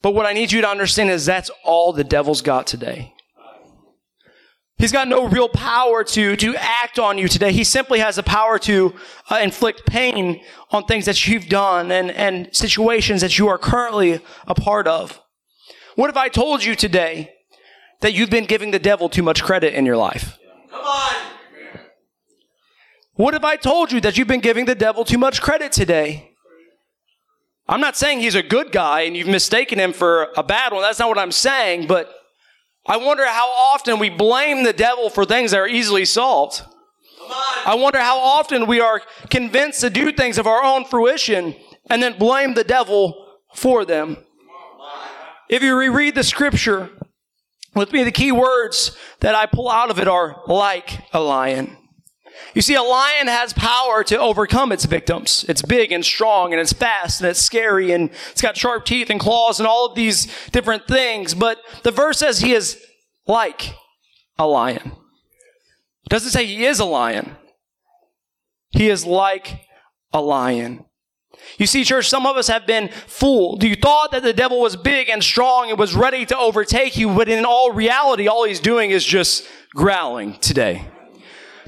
But 0.03 0.15
what 0.15 0.27
I 0.27 0.35
need 0.35 0.53
you 0.53 0.61
to 0.61 0.69
understand 0.69 1.11
is 1.11 1.27
that's 1.27 1.51
all 1.65 1.93
the 1.93 2.05
devil's 2.05 2.43
got 2.43 2.67
today. 2.69 3.13
He's 4.79 4.93
got 4.93 5.09
no 5.09 5.27
real 5.27 5.49
power 5.49 6.05
to, 6.05 6.37
to 6.37 6.55
act 6.57 6.99
on 6.99 7.17
you 7.17 7.29
today. 7.29 7.51
He 7.51 7.65
simply 7.65 7.99
has 8.01 8.17
the 8.17 8.23
power 8.23 8.59
to 8.61 8.95
uh, 9.31 9.41
inflict 9.43 9.87
pain 9.87 10.43
on 10.71 10.85
things 10.85 11.07
that 11.07 11.27
you've 11.27 11.49
done 11.49 11.91
and, 11.91 12.11
and 12.11 12.55
situations 12.55 13.23
that 13.23 13.39
you 13.39 13.49
are 13.49 13.57
currently 13.57 14.21
a 14.47 14.55
part 14.55 14.87
of. 14.87 15.23
What 15.95 16.11
if 16.11 16.17
I 16.17 16.29
told 16.29 16.63
you 16.63 16.75
today 16.75 17.33
that 18.03 18.13
you've 18.13 18.29
been 18.29 18.45
giving 18.45 18.71
the 18.71 18.79
devil 18.79 19.09
too 19.09 19.23
much 19.23 19.43
credit 19.43 19.73
in 19.73 19.87
your 19.87 19.97
life? 19.97 20.39
Come 20.71 20.85
on. 20.85 21.15
What 23.15 23.33
if 23.33 23.45
I 23.45 23.57
told 23.57 23.93
you 23.93 24.01
that 24.03 24.19
you've 24.19 24.29
been 24.29 24.41
giving 24.41 24.67
the 24.67 24.75
devil 24.75 25.07
too 25.07 25.17
much 25.17 25.41
credit 25.41 25.73
today? 25.73 26.33
I'm 27.67 27.81
not 27.81 27.97
saying 27.97 28.21
he's 28.21 28.35
a 28.35 28.43
good 28.43 28.73
guy 28.73 29.01
and 29.01 29.17
you've 29.17 29.27
mistaken 29.27 29.81
him 29.81 29.95
for 29.95 30.29
a 30.37 30.43
bad 30.43 30.75
one. 30.75 30.83
That's 30.83 30.99
not 30.99 31.09
what 31.09 31.19
I'm 31.19 31.33
saying, 31.33 31.87
but 31.87 32.13
I 32.89 32.97
wonder 32.99 33.27
how 33.27 33.51
often 33.51 33.99
we 33.99 34.11
blame 34.11 34.63
the 34.63 34.73
devil 34.73 35.11
for 35.11 35.25
things 35.25 35.51
that 35.51 35.59
are 35.59 35.69
easily 35.69 36.05
solved. 36.05 36.63
I 37.65 37.75
wonder 37.75 37.99
how 37.99 38.19
often 38.19 38.67
we 38.67 38.81
are 38.81 39.03
convinced 39.29 39.81
to 39.81 39.91
do 39.91 40.13
things 40.13 40.39
of 40.39 40.47
our 40.47 40.63
own 40.63 40.85
fruition 40.85 41.57
and 41.91 42.03
then 42.03 42.19
blame 42.19 42.55
the 42.55 42.65
devil 42.65 43.39
for 43.55 43.85
them. 43.85 44.19
If 45.49 45.63
you 45.63 45.77
reread 45.77 46.15
the 46.15 46.23
scripture 46.23 46.91
with 47.75 47.93
me, 47.93 48.05
the 48.05 48.13
key 48.13 48.33
words 48.33 48.97
that 49.21 49.35
I 49.35 49.47
pull 49.47 49.69
out 49.69 49.91
of 49.91 49.99
it 49.99 50.09
are 50.09 50.43
like 50.47 51.01
a 51.13 51.21
lion. 51.21 51.77
You 52.55 52.63
see, 52.63 52.75
a 52.75 52.83
lion 52.83 53.27
has 53.27 53.53
power 53.53 54.03
to 54.05 54.19
overcome 54.19 54.73
its 54.73 54.85
victims. 54.85 55.45
It's 55.49 55.63
big 55.63 55.93
and 55.93 56.05
strong 56.05 56.53
and 56.53 56.61
it's 56.61 56.73
fast 56.73 57.21
and 57.21 57.29
it's 57.29 57.41
scary 57.41 57.93
and 57.93 58.11
it's 58.31 58.41
got 58.41 58.57
sharp 58.57 58.85
teeth 58.85 59.11
and 59.11 59.21
claws 59.21 59.61
and 59.61 59.67
all 59.67 59.87
of 59.87 59.95
these 59.95 60.27
different 60.51 60.87
things. 60.89 61.35
But 61.35 61.59
the 61.83 61.91
verse 61.91 62.19
says 62.19 62.41
he 62.41 62.53
is 62.53 62.83
like 63.27 63.75
a 64.39 64.47
lion. 64.47 64.93
It 66.05 66.09
doesn't 66.09 66.31
say 66.31 66.47
he 66.47 66.65
is 66.65 66.81
a 66.81 66.85
lion. 66.85 67.37
He 68.71 68.89
is 68.89 69.05
like 69.05 69.67
a 70.13 70.21
lion. 70.21 70.85
You 71.59 71.67
see, 71.67 71.85
church, 71.85 72.09
some 72.09 72.27
of 72.27 72.37
us 72.37 72.49
have 72.49 72.67
been 72.67 72.89
fooled. 72.89 73.63
You 73.63 73.77
thought 73.77 74.13
that 74.13 74.23
the 74.23 74.33
devil 74.33 74.61
was 74.61 74.77
big 74.77 75.09
and 75.09 75.23
strong 75.23 75.71
and 75.71 75.79
was 75.79 75.95
ready 75.95 76.27
to 76.27 76.39
overtake 76.39 76.97
you, 76.97 77.15
but 77.15 77.29
in 77.29 77.45
all 77.45 77.73
reality, 77.73 78.29
all 78.29 78.45
he's 78.45 78.61
doing 78.61 78.91
is 78.91 79.05
just 79.05 79.47
growling 79.75 80.39
today. 80.39 80.87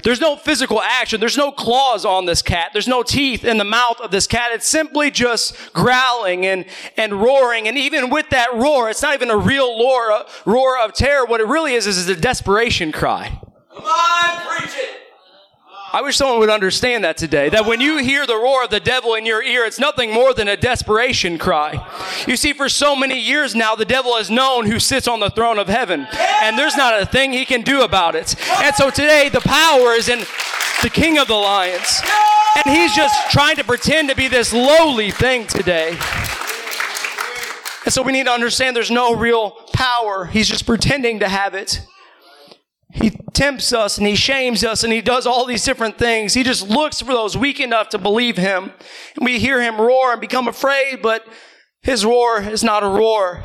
There's 0.03 0.21
no 0.21 0.35
physical 0.35 0.81
action. 0.81 1.19
There's 1.19 1.37
no 1.37 1.51
claws 1.51 2.05
on 2.05 2.25
this 2.25 2.41
cat. 2.41 2.71
There's 2.73 2.87
no 2.87 3.03
teeth 3.03 3.43
in 3.43 3.57
the 3.57 3.63
mouth 3.63 3.99
of 3.99 4.11
this 4.11 4.27
cat. 4.27 4.51
It's 4.53 4.67
simply 4.67 5.11
just 5.11 5.73
growling 5.73 6.45
and, 6.45 6.65
and 6.97 7.13
roaring. 7.21 7.67
And 7.67 7.77
even 7.77 8.09
with 8.09 8.29
that 8.29 8.53
roar, 8.53 8.89
it's 8.89 9.01
not 9.01 9.13
even 9.13 9.29
a 9.29 9.37
real 9.37 9.79
roar, 9.79 10.25
roar 10.45 10.79
of 10.79 10.93
terror. 10.93 11.25
What 11.25 11.41
it 11.41 11.47
really 11.47 11.73
is, 11.73 11.87
is 11.87 12.07
a 12.07 12.15
desperation 12.15 12.91
cry. 12.91 13.39
Come 13.73 13.83
on, 13.83 14.57
preach 14.57 14.75
it. 14.75 15.08
I 15.91 16.01
wish 16.01 16.17
someone 16.17 16.39
would 16.39 16.49
understand 16.49 17.03
that 17.03 17.17
today. 17.17 17.49
That 17.49 17.65
when 17.65 17.81
you 17.81 17.97
hear 17.97 18.27
the 18.27 18.35
roar 18.35 18.63
of 18.63 18.69
the 18.69 18.79
devil 18.79 19.15
in 19.15 19.25
your 19.25 19.41
ear, 19.41 19.65
it's 19.65 19.79
nothing 19.79 20.13
more 20.13 20.33
than 20.33 20.47
a 20.47 20.55
desperation 20.55 21.37
cry. 21.37 21.83
You 22.27 22.37
see, 22.37 22.53
for 22.53 22.69
so 22.69 22.95
many 22.95 23.19
years 23.19 23.55
now, 23.55 23.75
the 23.75 23.85
devil 23.85 24.15
has 24.17 24.29
known 24.29 24.67
who 24.67 24.79
sits 24.79 25.07
on 25.07 25.19
the 25.19 25.29
throne 25.29 25.57
of 25.57 25.67
heaven. 25.67 26.07
And 26.41 26.57
there's 26.57 26.77
not 26.77 27.01
a 27.01 27.05
thing 27.05 27.33
he 27.33 27.45
can 27.45 27.63
do 27.63 27.81
about 27.81 28.15
it. 28.15 28.35
And 28.61 28.75
so 28.75 28.89
today, 28.89 29.29
the 29.29 29.41
power 29.41 29.93
is 29.93 30.09
in 30.09 30.19
the 30.83 30.89
king 30.89 31.17
of 31.17 31.27
the 31.27 31.33
lions. 31.33 32.01
And 32.55 32.75
he's 32.75 32.95
just 32.95 33.31
trying 33.31 33.55
to 33.55 33.63
pretend 33.63 34.09
to 34.09 34.15
be 34.15 34.27
this 34.27 34.53
lowly 34.53 35.11
thing 35.11 35.47
today. 35.47 35.97
And 37.85 37.93
so 37.93 38.03
we 38.03 38.11
need 38.11 38.25
to 38.25 38.31
understand 38.31 38.75
there's 38.75 38.91
no 38.91 39.15
real 39.15 39.51
power. 39.73 40.25
He's 40.25 40.47
just 40.47 40.65
pretending 40.65 41.19
to 41.19 41.29
have 41.29 41.55
it. 41.55 41.81
He 42.91 43.11
tempts 43.33 43.71
us 43.71 43.97
and 43.97 44.07
he 44.07 44.15
shames 44.15 44.63
us 44.63 44.83
and 44.83 44.91
he 44.91 45.01
does 45.01 45.27
all 45.27 45.45
these 45.45 45.63
different 45.63 45.97
things. 45.97 46.33
He 46.33 46.43
just 46.43 46.67
looks 46.67 46.99
for 46.99 47.13
those 47.13 47.37
weak 47.37 47.59
enough 47.59 47.89
to 47.89 47.97
believe 47.97 48.37
him. 48.37 48.71
And 49.15 49.25
we 49.25 49.39
hear 49.39 49.61
him 49.61 49.79
roar 49.79 50.11
and 50.11 50.21
become 50.21 50.47
afraid, 50.47 51.01
but 51.01 51.25
his 51.81 52.03
roar 52.03 52.41
is 52.41 52.63
not 52.63 52.83
a 52.83 52.87
roar, 52.87 53.43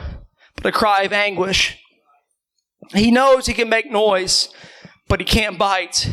but 0.56 0.66
a 0.66 0.72
cry 0.72 1.02
of 1.02 1.12
anguish. 1.12 1.78
He 2.94 3.10
knows 3.10 3.46
he 3.46 3.54
can 3.54 3.68
make 3.68 3.90
noise, 3.90 4.48
but 5.08 5.20
he 5.20 5.26
can't 5.26 5.58
bite. 5.58 6.10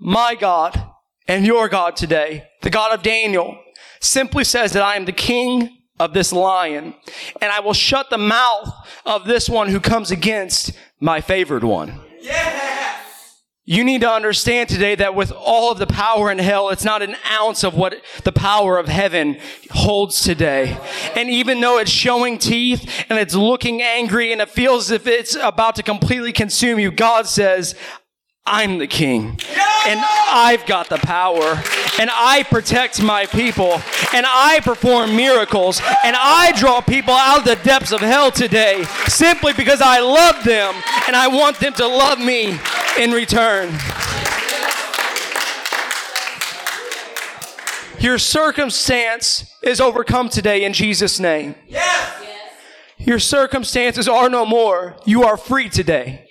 My 0.00 0.34
God 0.34 0.90
and 1.28 1.46
your 1.46 1.68
God 1.68 1.96
today, 1.96 2.48
the 2.62 2.70
God 2.70 2.92
of 2.92 3.02
Daniel, 3.02 3.58
simply 4.00 4.44
says 4.44 4.72
that 4.72 4.82
I 4.82 4.96
am 4.96 5.04
the 5.04 5.12
king 5.12 5.78
of 5.98 6.12
this 6.12 6.32
lion, 6.32 6.94
and 7.40 7.50
I 7.50 7.60
will 7.60 7.72
shut 7.72 8.10
the 8.10 8.18
mouth 8.18 8.68
of 9.04 9.26
this 9.26 9.48
one 9.48 9.68
who 9.68 9.80
comes 9.80 10.10
against 10.10 10.72
my 11.00 11.20
favored 11.20 11.64
one. 11.64 12.00
You 13.70 13.84
need 13.84 14.00
to 14.00 14.10
understand 14.10 14.70
today 14.70 14.94
that 14.94 15.14
with 15.14 15.30
all 15.30 15.70
of 15.70 15.78
the 15.78 15.86
power 15.86 16.30
in 16.30 16.38
hell, 16.38 16.70
it's 16.70 16.86
not 16.86 17.02
an 17.02 17.16
ounce 17.30 17.64
of 17.64 17.74
what 17.74 18.02
the 18.24 18.32
power 18.32 18.78
of 18.78 18.88
heaven 18.88 19.38
holds 19.70 20.22
today. 20.22 20.78
And 21.14 21.28
even 21.28 21.60
though 21.60 21.76
it's 21.76 21.90
showing 21.90 22.38
teeth 22.38 23.04
and 23.10 23.18
it's 23.18 23.34
looking 23.34 23.82
angry 23.82 24.32
and 24.32 24.40
it 24.40 24.48
feels 24.48 24.86
as 24.86 24.92
if 24.92 25.06
it's 25.06 25.34
about 25.34 25.74
to 25.74 25.82
completely 25.82 26.32
consume 26.32 26.78
you, 26.78 26.90
God 26.90 27.26
says, 27.26 27.74
I'm 28.50 28.78
the 28.78 28.86
king 28.86 29.38
and 29.86 30.00
I've 30.02 30.64
got 30.64 30.88
the 30.88 30.96
power 30.96 31.62
and 32.00 32.10
I 32.10 32.44
protect 32.48 33.02
my 33.02 33.26
people 33.26 33.72
and 34.14 34.24
I 34.26 34.60
perform 34.62 35.14
miracles 35.14 35.80
and 36.02 36.16
I 36.18 36.52
draw 36.58 36.80
people 36.80 37.12
out 37.12 37.40
of 37.40 37.44
the 37.44 37.56
depths 37.62 37.92
of 37.92 38.00
hell 38.00 38.30
today 38.30 38.84
simply 39.06 39.52
because 39.52 39.82
I 39.82 40.00
love 40.00 40.44
them 40.44 40.74
and 41.06 41.14
I 41.14 41.28
want 41.28 41.60
them 41.60 41.74
to 41.74 41.86
love 41.86 42.18
me 42.18 42.58
in 42.98 43.12
return. 43.12 43.68
Your 48.00 48.16
circumstance 48.16 49.54
is 49.62 49.78
overcome 49.80 50.30
today 50.30 50.64
in 50.64 50.72
Jesus' 50.72 51.20
name. 51.20 51.54
Yes. 51.66 52.24
Your 52.96 53.18
circumstances 53.18 54.08
are 54.08 54.28
no 54.30 54.46
more. 54.46 54.96
You 55.04 55.24
are 55.24 55.36
free 55.36 55.68
today. 55.68 56.27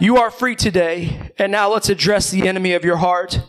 You 0.00 0.18
are 0.18 0.30
free 0.30 0.54
today. 0.54 1.32
And 1.38 1.50
now 1.50 1.72
let's 1.72 1.88
address 1.88 2.30
the 2.30 2.46
enemy 2.46 2.72
of 2.74 2.84
your 2.84 2.98
heart. 2.98 3.40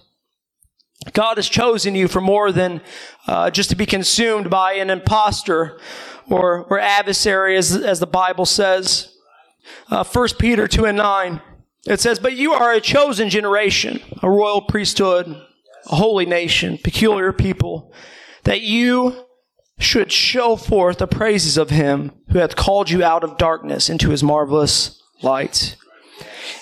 God 1.14 1.38
has 1.38 1.48
chosen 1.48 1.94
you 1.94 2.08
for 2.08 2.22
more 2.22 2.52
than 2.52 2.82
uh, 3.28 3.52
just 3.52 3.70
to 3.70 3.76
be 3.76 3.86
consumed 3.86 4.50
by 4.50 4.74
an 4.74 4.90
impostor 4.90 5.80
or, 6.28 6.64
or 6.66 6.80
adversary, 6.80 7.56
as, 7.56 7.76
as 7.76 8.00
the 8.00 8.08
Bible 8.08 8.46
says. 8.46 9.16
Uh, 9.90 10.04
1 10.04 10.30
Peter 10.40 10.68
2 10.68 10.86
and 10.86 10.98
9. 10.98 11.42
It 11.86 12.00
says, 12.00 12.18
But 12.18 12.36
you 12.36 12.54
are 12.54 12.74
a 12.74 12.82
chosen 12.82 13.30
generation, 13.30 14.02
a 14.24 14.30
royal 14.30 14.62
priesthood, 14.62 15.28
a 15.86 15.96
holy 15.96 16.26
nation, 16.26 16.80
peculiar 16.84 17.32
people, 17.32 17.94
that 18.44 18.62
you 18.62 19.26
should 19.78 20.12
show 20.12 20.56
forth 20.56 20.98
the 20.98 21.08
praises 21.08 21.58
of 21.58 21.70
him 21.70 22.12
who 22.32 22.40
hath 22.40 22.56
called 22.56 22.90
you 22.90 23.04
out 23.04 23.24
of 23.24 23.38
darkness 23.38 23.88
into 23.88 24.10
his 24.10 24.24
marvelous 24.24 25.02
light. 25.22 25.78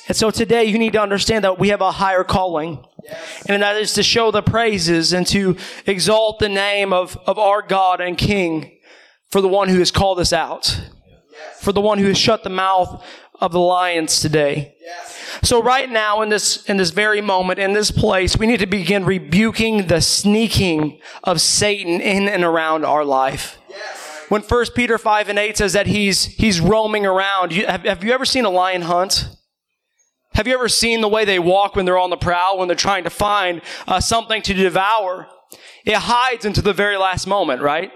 And 0.07 0.15
so 0.15 0.31
today 0.31 0.65
you 0.65 0.77
need 0.77 0.93
to 0.93 1.01
understand 1.01 1.43
that 1.43 1.59
we 1.59 1.69
have 1.69 1.81
a 1.81 1.91
higher 1.91 2.23
calling. 2.23 2.83
And 3.47 3.61
that 3.61 3.77
is 3.77 3.93
to 3.93 4.03
show 4.03 4.31
the 4.31 4.41
praises 4.41 5.13
and 5.13 5.25
to 5.27 5.57
exalt 5.85 6.39
the 6.39 6.49
name 6.49 6.93
of, 6.93 7.17
of 7.25 7.39
our 7.39 7.61
God 7.61 8.01
and 8.01 8.17
King 8.17 8.79
for 9.31 9.41
the 9.41 9.47
one 9.47 9.69
who 9.69 9.79
has 9.79 9.91
called 9.91 10.19
us 10.19 10.33
out. 10.33 10.81
For 11.59 11.71
the 11.71 11.81
one 11.81 11.97
who 11.97 12.07
has 12.07 12.17
shut 12.17 12.43
the 12.43 12.49
mouth 12.49 13.03
of 13.39 13.51
the 13.51 13.59
lions 13.59 14.19
today. 14.19 14.75
So 15.43 15.61
right 15.61 15.89
now 15.89 16.21
in 16.21 16.29
this, 16.29 16.65
in 16.65 16.77
this 16.77 16.89
very 16.89 17.21
moment, 17.21 17.59
in 17.59 17.73
this 17.73 17.91
place, 17.91 18.37
we 18.37 18.47
need 18.47 18.59
to 18.59 18.65
begin 18.65 19.05
rebuking 19.05 19.87
the 19.87 20.01
sneaking 20.01 20.99
of 21.23 21.41
Satan 21.41 22.01
in 22.01 22.27
and 22.27 22.43
around 22.43 22.85
our 22.85 23.05
life. 23.05 23.59
When 24.29 24.41
1 24.41 24.65
Peter 24.75 24.97
5 24.97 25.29
and 25.29 25.39
8 25.39 25.57
says 25.57 25.73
that 25.73 25.87
he's, 25.87 26.25
he's 26.25 26.59
roaming 26.59 27.05
around, 27.05 27.53
you, 27.53 27.65
have, 27.65 27.83
have 27.83 28.03
you 28.03 28.11
ever 28.11 28.25
seen 28.25 28.43
a 28.43 28.49
lion 28.49 28.81
hunt? 28.81 29.29
Have 30.37 30.45
you 30.45 30.53
ever 30.53 30.69
seen 30.69 31.01
the 31.01 31.07
way 31.07 31.25
they 31.25 31.39
walk 31.39 31.75
when 31.75 31.85
they're 31.85 31.97
on 31.97 32.11
the 32.11 32.15
prowl, 32.15 32.59
when 32.59 32.67
they're 32.67 32.77
trying 32.77 33.05
to 33.05 33.09
find 33.09 33.59
uh, 33.87 33.99
something 33.99 34.43
to 34.43 34.53
devour? 34.53 35.27
It 35.83 35.95
hides 35.95 36.45
into 36.45 36.61
the 36.61 36.73
very 36.73 36.95
last 36.95 37.25
moment, 37.25 37.63
right? 37.63 37.91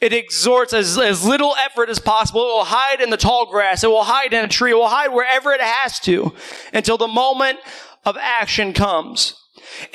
It 0.00 0.12
exhorts 0.12 0.72
as, 0.72 0.98
as 0.98 1.24
little 1.24 1.54
effort 1.64 1.88
as 1.88 2.00
possible. 2.00 2.40
It 2.40 2.52
will 2.52 2.64
hide 2.64 3.00
in 3.00 3.10
the 3.10 3.16
tall 3.16 3.46
grass. 3.46 3.84
It 3.84 3.90
will 3.90 4.02
hide 4.02 4.32
in 4.32 4.44
a 4.44 4.48
tree. 4.48 4.72
It 4.72 4.74
will 4.74 4.88
hide 4.88 5.12
wherever 5.12 5.52
it 5.52 5.60
has 5.60 6.00
to 6.00 6.34
until 6.72 6.98
the 6.98 7.06
moment 7.06 7.60
of 8.04 8.16
action 8.20 8.72
comes. 8.72 9.40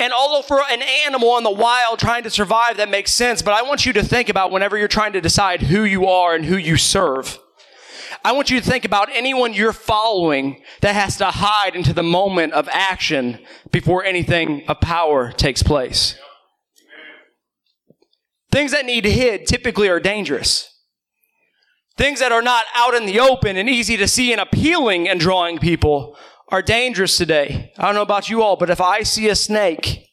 And 0.00 0.10
although 0.10 0.40
for 0.40 0.62
an 0.70 0.80
animal 1.06 1.36
in 1.36 1.44
the 1.44 1.50
wild 1.50 1.98
trying 1.98 2.22
to 2.22 2.30
survive, 2.30 2.78
that 2.78 2.88
makes 2.88 3.12
sense, 3.12 3.42
but 3.42 3.52
I 3.52 3.60
want 3.60 3.84
you 3.84 3.92
to 3.92 4.02
think 4.02 4.30
about 4.30 4.50
whenever 4.50 4.78
you're 4.78 4.88
trying 4.88 5.12
to 5.12 5.20
decide 5.20 5.60
who 5.60 5.84
you 5.84 6.06
are 6.06 6.34
and 6.34 6.46
who 6.46 6.56
you 6.56 6.78
serve. 6.78 7.38
I 8.24 8.32
want 8.32 8.50
you 8.50 8.60
to 8.60 8.66
think 8.66 8.84
about 8.84 9.08
anyone 9.12 9.54
you're 9.54 9.72
following 9.72 10.62
that 10.80 10.94
has 10.94 11.16
to 11.18 11.26
hide 11.26 11.74
into 11.74 11.92
the 11.92 12.02
moment 12.02 12.52
of 12.52 12.68
action 12.70 13.38
before 13.70 14.04
anything 14.04 14.64
of 14.68 14.80
power 14.80 15.32
takes 15.32 15.62
place. 15.62 16.16
Things 18.50 18.72
that 18.72 18.86
need 18.86 19.04
to 19.04 19.10
hid 19.10 19.46
typically 19.46 19.88
are 19.88 20.00
dangerous. 20.00 20.74
Things 21.96 22.20
that 22.20 22.32
are 22.32 22.42
not 22.42 22.64
out 22.74 22.94
in 22.94 23.06
the 23.06 23.20
open 23.20 23.56
and 23.56 23.68
easy 23.68 23.96
to 23.96 24.08
see 24.08 24.32
and 24.32 24.40
appealing 24.40 25.08
and 25.08 25.20
drawing 25.20 25.58
people 25.58 26.16
are 26.50 26.62
dangerous 26.62 27.16
today. 27.16 27.72
I 27.76 27.86
don't 27.86 27.94
know 27.94 28.02
about 28.02 28.30
you 28.30 28.42
all, 28.42 28.56
but 28.56 28.70
if 28.70 28.80
I 28.80 29.02
see 29.02 29.28
a 29.28 29.34
snake, 29.34 30.06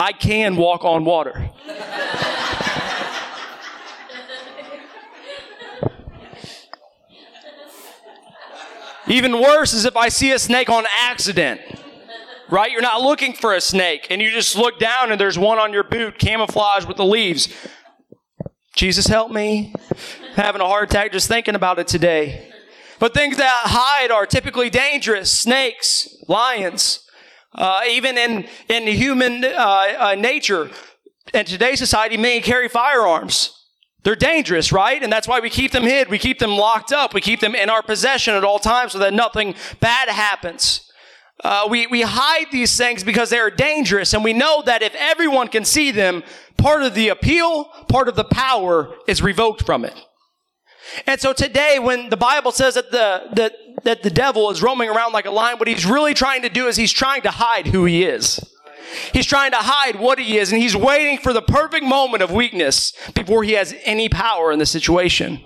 I 0.00 0.12
can 0.12 0.56
walk 0.56 0.84
on 0.84 1.04
water. 1.04 1.50
Even 9.06 9.40
worse 9.40 9.72
is 9.72 9.84
if 9.84 9.96
I 9.96 10.08
see 10.08 10.32
a 10.32 10.38
snake 10.38 10.70
on 10.70 10.84
accident. 10.98 11.60
Right? 12.50 12.70
You're 12.70 12.82
not 12.82 13.00
looking 13.00 13.32
for 13.32 13.54
a 13.54 13.60
snake 13.60 14.06
and 14.10 14.20
you 14.20 14.30
just 14.30 14.56
look 14.56 14.78
down 14.78 15.10
and 15.10 15.20
there's 15.20 15.38
one 15.38 15.58
on 15.58 15.72
your 15.72 15.82
boot 15.82 16.18
camouflaged 16.18 16.86
with 16.86 16.96
the 16.96 17.04
leaves. 17.04 17.48
Jesus 18.76 19.06
help 19.06 19.30
me. 19.30 19.74
Having 20.34 20.60
a 20.60 20.66
heart 20.66 20.90
attack 20.90 21.12
just 21.12 21.28
thinking 21.28 21.54
about 21.54 21.78
it 21.78 21.86
today. 21.86 22.50
But 22.98 23.14
things 23.14 23.36
that 23.38 23.62
hide 23.64 24.10
are 24.10 24.26
typically 24.26 24.70
dangerous. 24.70 25.30
Snakes, 25.30 26.08
lions, 26.28 27.00
uh, 27.54 27.82
even 27.88 28.18
in, 28.18 28.46
in 28.68 28.86
human 28.86 29.44
uh, 29.44 29.94
uh, 29.98 30.14
nature. 30.18 30.70
In 31.32 31.44
today's 31.44 31.78
society, 31.78 32.16
many 32.16 32.40
carry 32.40 32.68
firearms. 32.68 33.63
They're 34.04 34.14
dangerous, 34.14 34.70
right? 34.70 35.02
And 35.02 35.10
that's 35.10 35.26
why 35.26 35.40
we 35.40 35.48
keep 35.48 35.72
them 35.72 35.82
hid. 35.82 36.08
We 36.10 36.18
keep 36.18 36.38
them 36.38 36.50
locked 36.50 36.92
up. 36.92 37.14
We 37.14 37.22
keep 37.22 37.40
them 37.40 37.54
in 37.54 37.70
our 37.70 37.82
possession 37.82 38.34
at 38.34 38.44
all 38.44 38.58
times 38.58 38.92
so 38.92 38.98
that 38.98 39.14
nothing 39.14 39.54
bad 39.80 40.10
happens. 40.10 40.90
Uh, 41.42 41.66
we, 41.68 41.86
we 41.86 42.02
hide 42.02 42.46
these 42.52 42.76
things 42.76 43.02
because 43.02 43.30
they 43.30 43.38
are 43.38 43.50
dangerous. 43.50 44.12
And 44.12 44.22
we 44.22 44.34
know 44.34 44.62
that 44.66 44.82
if 44.82 44.94
everyone 44.94 45.48
can 45.48 45.64
see 45.64 45.90
them, 45.90 46.22
part 46.58 46.82
of 46.82 46.94
the 46.94 47.08
appeal, 47.08 47.64
part 47.88 48.08
of 48.08 48.14
the 48.14 48.24
power 48.24 48.94
is 49.08 49.22
revoked 49.22 49.64
from 49.64 49.84
it. 49.84 49.98
And 51.06 51.18
so 51.18 51.32
today, 51.32 51.78
when 51.78 52.10
the 52.10 52.16
Bible 52.16 52.52
says 52.52 52.74
that 52.74 52.90
the, 52.90 53.30
that, 53.32 53.54
that 53.84 54.02
the 54.02 54.10
devil 54.10 54.50
is 54.50 54.62
roaming 54.62 54.90
around 54.90 55.12
like 55.12 55.24
a 55.24 55.30
lion, 55.30 55.58
what 55.58 55.66
he's 55.66 55.86
really 55.86 56.12
trying 56.12 56.42
to 56.42 56.50
do 56.50 56.66
is 56.66 56.76
he's 56.76 56.92
trying 56.92 57.22
to 57.22 57.30
hide 57.30 57.68
who 57.68 57.86
he 57.86 58.04
is. 58.04 58.38
He's 59.12 59.26
trying 59.26 59.52
to 59.52 59.58
hide 59.58 59.96
what 59.96 60.18
he 60.18 60.38
is, 60.38 60.52
and 60.52 60.60
he's 60.60 60.76
waiting 60.76 61.18
for 61.18 61.32
the 61.32 61.42
perfect 61.42 61.84
moment 61.84 62.22
of 62.22 62.30
weakness 62.30 62.92
before 63.14 63.44
he 63.44 63.52
has 63.52 63.74
any 63.84 64.08
power 64.08 64.52
in 64.52 64.58
the 64.58 64.66
situation. 64.66 65.42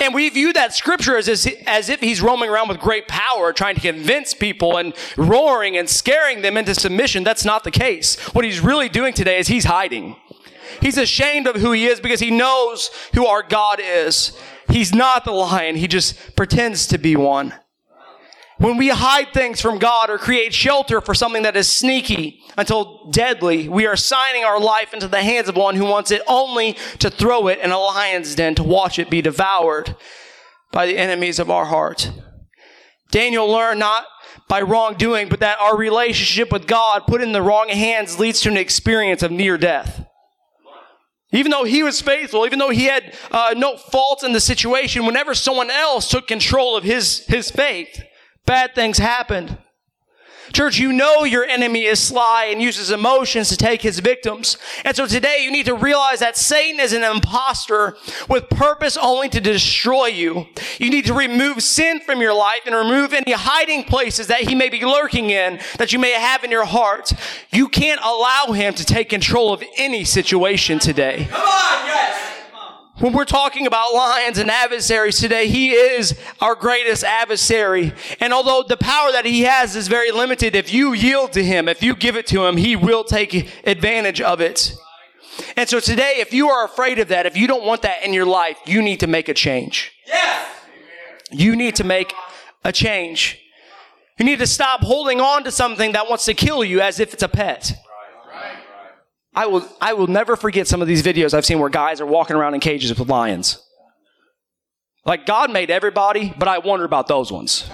And 0.00 0.14
we 0.14 0.28
view 0.28 0.52
that 0.52 0.74
scripture 0.74 1.16
as, 1.16 1.28
as, 1.28 1.46
as 1.66 1.88
if 1.88 2.00
he's 2.00 2.20
roaming 2.20 2.50
around 2.50 2.68
with 2.68 2.78
great 2.78 3.08
power, 3.08 3.52
trying 3.52 3.74
to 3.74 3.80
convince 3.80 4.34
people 4.34 4.76
and 4.76 4.94
roaring 5.16 5.76
and 5.76 5.88
scaring 5.88 6.42
them 6.42 6.56
into 6.56 6.74
submission. 6.74 7.24
That's 7.24 7.44
not 7.44 7.64
the 7.64 7.70
case. 7.70 8.16
What 8.34 8.44
he's 8.44 8.60
really 8.60 8.88
doing 8.88 9.12
today 9.14 9.38
is 9.38 9.48
he's 9.48 9.64
hiding. 9.64 10.16
He's 10.80 10.98
ashamed 10.98 11.46
of 11.46 11.56
who 11.56 11.72
he 11.72 11.86
is 11.86 12.00
because 12.00 12.20
he 12.20 12.30
knows 12.30 12.90
who 13.14 13.26
our 13.26 13.42
God 13.42 13.80
is. 13.82 14.38
He's 14.68 14.94
not 14.94 15.24
the 15.24 15.32
lion. 15.32 15.76
He 15.76 15.88
just 15.88 16.36
pretends 16.36 16.86
to 16.88 16.98
be 16.98 17.16
one. 17.16 17.54
When 18.58 18.76
we 18.76 18.88
hide 18.88 19.32
things 19.32 19.60
from 19.60 19.78
God 19.78 20.10
or 20.10 20.18
create 20.18 20.52
shelter 20.52 21.00
for 21.00 21.14
something 21.14 21.44
that 21.44 21.56
is 21.56 21.68
sneaky 21.68 22.40
until 22.56 23.08
deadly, 23.10 23.68
we 23.68 23.86
are 23.86 23.94
signing 23.94 24.42
our 24.42 24.58
life 24.58 24.92
into 24.92 25.06
the 25.06 25.22
hands 25.22 25.48
of 25.48 25.54
one 25.54 25.76
who 25.76 25.84
wants 25.84 26.10
it 26.10 26.22
only 26.26 26.76
to 26.98 27.08
throw 27.08 27.46
it 27.46 27.60
in 27.60 27.70
a 27.70 27.78
lion's 27.78 28.34
den 28.34 28.56
to 28.56 28.64
watch 28.64 28.98
it 28.98 29.10
be 29.10 29.22
devoured 29.22 29.94
by 30.72 30.86
the 30.86 30.98
enemies 30.98 31.38
of 31.38 31.50
our 31.50 31.66
heart. 31.66 32.10
Daniel 33.12 33.48
learned 33.48 33.78
not 33.78 34.06
by 34.48 34.60
wrongdoing, 34.60 35.28
but 35.28 35.40
that 35.40 35.60
our 35.60 35.76
relationship 35.76 36.50
with 36.50 36.66
God 36.66 37.06
put 37.06 37.22
in 37.22 37.30
the 37.30 37.42
wrong 37.42 37.68
hands 37.68 38.18
leads 38.18 38.40
to 38.40 38.48
an 38.48 38.56
experience 38.56 39.22
of 39.22 39.30
near 39.30 39.56
death. 39.56 40.04
Even 41.30 41.52
though 41.52 41.64
he 41.64 41.82
was 41.82 42.00
faithful, 42.00 42.44
even 42.44 42.58
though 42.58 42.70
he 42.70 42.84
had 42.84 43.14
uh, 43.30 43.54
no 43.56 43.76
fault 43.76 44.24
in 44.24 44.32
the 44.32 44.40
situation, 44.40 45.06
whenever 45.06 45.34
someone 45.34 45.70
else 45.70 46.08
took 46.08 46.26
control 46.26 46.76
of 46.76 46.84
his, 46.84 47.24
his 47.26 47.50
faith, 47.50 48.02
bad 48.48 48.74
things 48.74 48.96
happened. 48.96 49.58
Church, 50.54 50.78
you 50.78 50.90
know 50.90 51.24
your 51.24 51.44
enemy 51.44 51.84
is 51.84 52.00
sly 52.00 52.46
and 52.50 52.62
uses 52.62 52.90
emotions 52.90 53.50
to 53.50 53.56
take 53.58 53.82
his 53.82 53.98
victims. 53.98 54.56
And 54.82 54.96
so 54.96 55.06
today 55.06 55.40
you 55.42 55.52
need 55.52 55.66
to 55.66 55.74
realize 55.74 56.20
that 56.20 56.38
Satan 56.38 56.80
is 56.80 56.94
an 56.94 57.04
impostor 57.04 57.98
with 58.30 58.48
purpose 58.48 58.96
only 58.96 59.28
to 59.28 59.40
destroy 59.42 60.06
you. 60.06 60.46
You 60.78 60.88
need 60.88 61.04
to 61.04 61.12
remove 61.12 61.62
sin 61.62 62.00
from 62.00 62.22
your 62.22 62.32
life 62.32 62.60
and 62.64 62.74
remove 62.74 63.12
any 63.12 63.32
hiding 63.32 63.84
places 63.84 64.28
that 64.28 64.40
he 64.40 64.54
may 64.54 64.70
be 64.70 64.82
lurking 64.82 65.28
in 65.28 65.60
that 65.76 65.92
you 65.92 65.98
may 65.98 66.12
have 66.12 66.42
in 66.42 66.50
your 66.50 66.64
heart. 66.64 67.12
You 67.52 67.68
can't 67.68 68.00
allow 68.02 68.54
him 68.54 68.72
to 68.72 68.84
take 68.86 69.10
control 69.10 69.52
of 69.52 69.62
any 69.76 70.04
situation 70.04 70.78
today. 70.78 71.26
Come 71.30 71.42
on, 71.42 71.86
yes. 71.86 72.37
When 73.00 73.12
we're 73.12 73.26
talking 73.26 73.68
about 73.68 73.94
lions 73.94 74.38
and 74.38 74.50
adversaries 74.50 75.20
today, 75.20 75.46
he 75.46 75.70
is 75.70 76.18
our 76.40 76.56
greatest 76.56 77.04
adversary. 77.04 77.92
And 78.18 78.32
although 78.32 78.64
the 78.66 78.76
power 78.76 79.12
that 79.12 79.24
he 79.24 79.42
has 79.42 79.76
is 79.76 79.86
very 79.86 80.10
limited, 80.10 80.56
if 80.56 80.72
you 80.72 80.92
yield 80.92 81.32
to 81.34 81.44
him, 81.44 81.68
if 81.68 81.80
you 81.80 81.94
give 81.94 82.16
it 82.16 82.26
to 82.28 82.44
him, 82.44 82.56
he 82.56 82.74
will 82.74 83.04
take 83.04 83.48
advantage 83.64 84.20
of 84.20 84.40
it. 84.40 84.74
And 85.56 85.68
so 85.68 85.78
today, 85.78 86.14
if 86.16 86.32
you 86.32 86.48
are 86.48 86.64
afraid 86.64 86.98
of 86.98 87.06
that, 87.08 87.24
if 87.24 87.36
you 87.36 87.46
don't 87.46 87.64
want 87.64 87.82
that 87.82 88.02
in 88.02 88.12
your 88.12 88.26
life, 88.26 88.58
you 88.66 88.82
need 88.82 88.98
to 88.98 89.06
make 89.06 89.28
a 89.28 89.34
change. 89.34 89.92
Yes! 90.04 90.50
You 91.30 91.54
need 91.54 91.76
to 91.76 91.84
make 91.84 92.12
a 92.64 92.72
change. 92.72 93.38
You 94.18 94.24
need 94.24 94.40
to 94.40 94.46
stop 94.48 94.80
holding 94.80 95.20
on 95.20 95.44
to 95.44 95.52
something 95.52 95.92
that 95.92 96.08
wants 96.08 96.24
to 96.24 96.34
kill 96.34 96.64
you 96.64 96.80
as 96.80 96.98
if 96.98 97.14
it's 97.14 97.22
a 97.22 97.28
pet. 97.28 97.74
I 99.38 99.46
will, 99.46 99.64
I 99.80 99.92
will 99.92 100.08
never 100.08 100.34
forget 100.34 100.66
some 100.66 100.82
of 100.82 100.88
these 100.88 101.00
videos 101.00 101.32
I've 101.32 101.46
seen 101.46 101.60
where 101.60 101.70
guys 101.70 102.00
are 102.00 102.06
walking 102.06 102.34
around 102.34 102.54
in 102.54 102.60
cages 102.60 102.98
with 102.98 103.08
lions. 103.08 103.62
Like 105.06 105.26
God 105.26 105.52
made 105.52 105.70
everybody, 105.70 106.34
but 106.36 106.48
I 106.48 106.58
wonder 106.58 106.84
about 106.84 107.06
those 107.06 107.30
ones. 107.30 107.70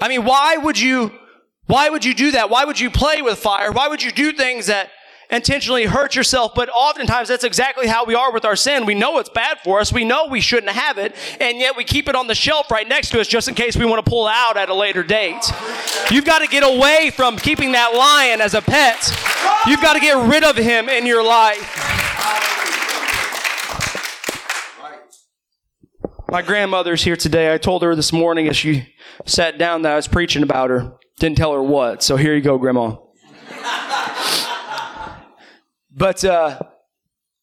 I 0.00 0.08
mean, 0.08 0.24
why 0.24 0.56
would 0.56 0.80
you, 0.80 1.12
why 1.66 1.90
would 1.90 2.06
you 2.06 2.14
do 2.14 2.30
that? 2.30 2.48
Why 2.48 2.64
would 2.64 2.80
you 2.80 2.90
play 2.90 3.20
with 3.20 3.36
fire? 3.36 3.70
Why 3.70 3.88
would 3.88 4.02
you 4.02 4.10
do 4.10 4.32
things 4.32 4.68
that 4.68 4.88
intentionally 5.30 5.84
hurt 5.84 6.14
yourself, 6.14 6.52
but 6.54 6.68
oftentimes 6.68 7.28
that's 7.28 7.44
exactly 7.44 7.86
how 7.86 8.04
we 8.04 8.14
are 8.14 8.32
with 8.32 8.44
our 8.44 8.56
sin. 8.56 8.86
We 8.86 8.94
know 8.94 9.18
it's 9.18 9.28
bad 9.28 9.58
for 9.64 9.80
us. 9.80 9.92
We 9.92 10.04
know 10.04 10.26
we 10.26 10.40
shouldn't 10.40 10.72
have 10.72 10.98
it, 10.98 11.14
and 11.40 11.58
yet 11.58 11.76
we 11.76 11.84
keep 11.84 12.08
it 12.08 12.14
on 12.14 12.26
the 12.26 12.34
shelf 12.34 12.70
right 12.70 12.88
next 12.88 13.10
to 13.10 13.20
us 13.20 13.26
just 13.26 13.48
in 13.48 13.54
case 13.54 13.76
we 13.76 13.84
want 13.84 14.04
to 14.04 14.08
pull 14.08 14.26
out 14.26 14.56
at 14.56 14.68
a 14.68 14.74
later 14.74 15.02
date. 15.02 15.44
You've 16.10 16.24
got 16.24 16.40
to 16.40 16.46
get 16.46 16.62
away 16.62 17.10
from 17.14 17.36
keeping 17.36 17.72
that 17.72 17.94
lion 17.94 18.40
as 18.40 18.54
a 18.54 18.62
pet. 18.62 19.10
You've 19.66 19.82
got 19.82 19.94
to 19.94 20.00
get 20.00 20.16
rid 20.28 20.44
of 20.44 20.56
him 20.56 20.88
in 20.88 21.06
your 21.06 21.24
life. 21.24 22.02
My 26.28 26.42
grandmother's 26.42 27.04
here 27.04 27.16
today. 27.16 27.54
I 27.54 27.58
told 27.58 27.82
her 27.82 27.94
this 27.94 28.12
morning 28.12 28.48
as 28.48 28.56
she 28.56 28.92
sat 29.24 29.56
down 29.56 29.82
that 29.82 29.92
I 29.92 29.96
was 29.96 30.08
preaching 30.08 30.42
about 30.42 30.68
her. 30.70 30.94
Didn't 31.20 31.36
tell 31.36 31.52
her 31.52 31.62
what. 31.62 32.02
So 32.02 32.16
here 32.16 32.34
you 32.34 32.40
go, 32.40 32.58
Grandma. 32.58 32.96
But 35.96 36.24
uh, 36.24 36.60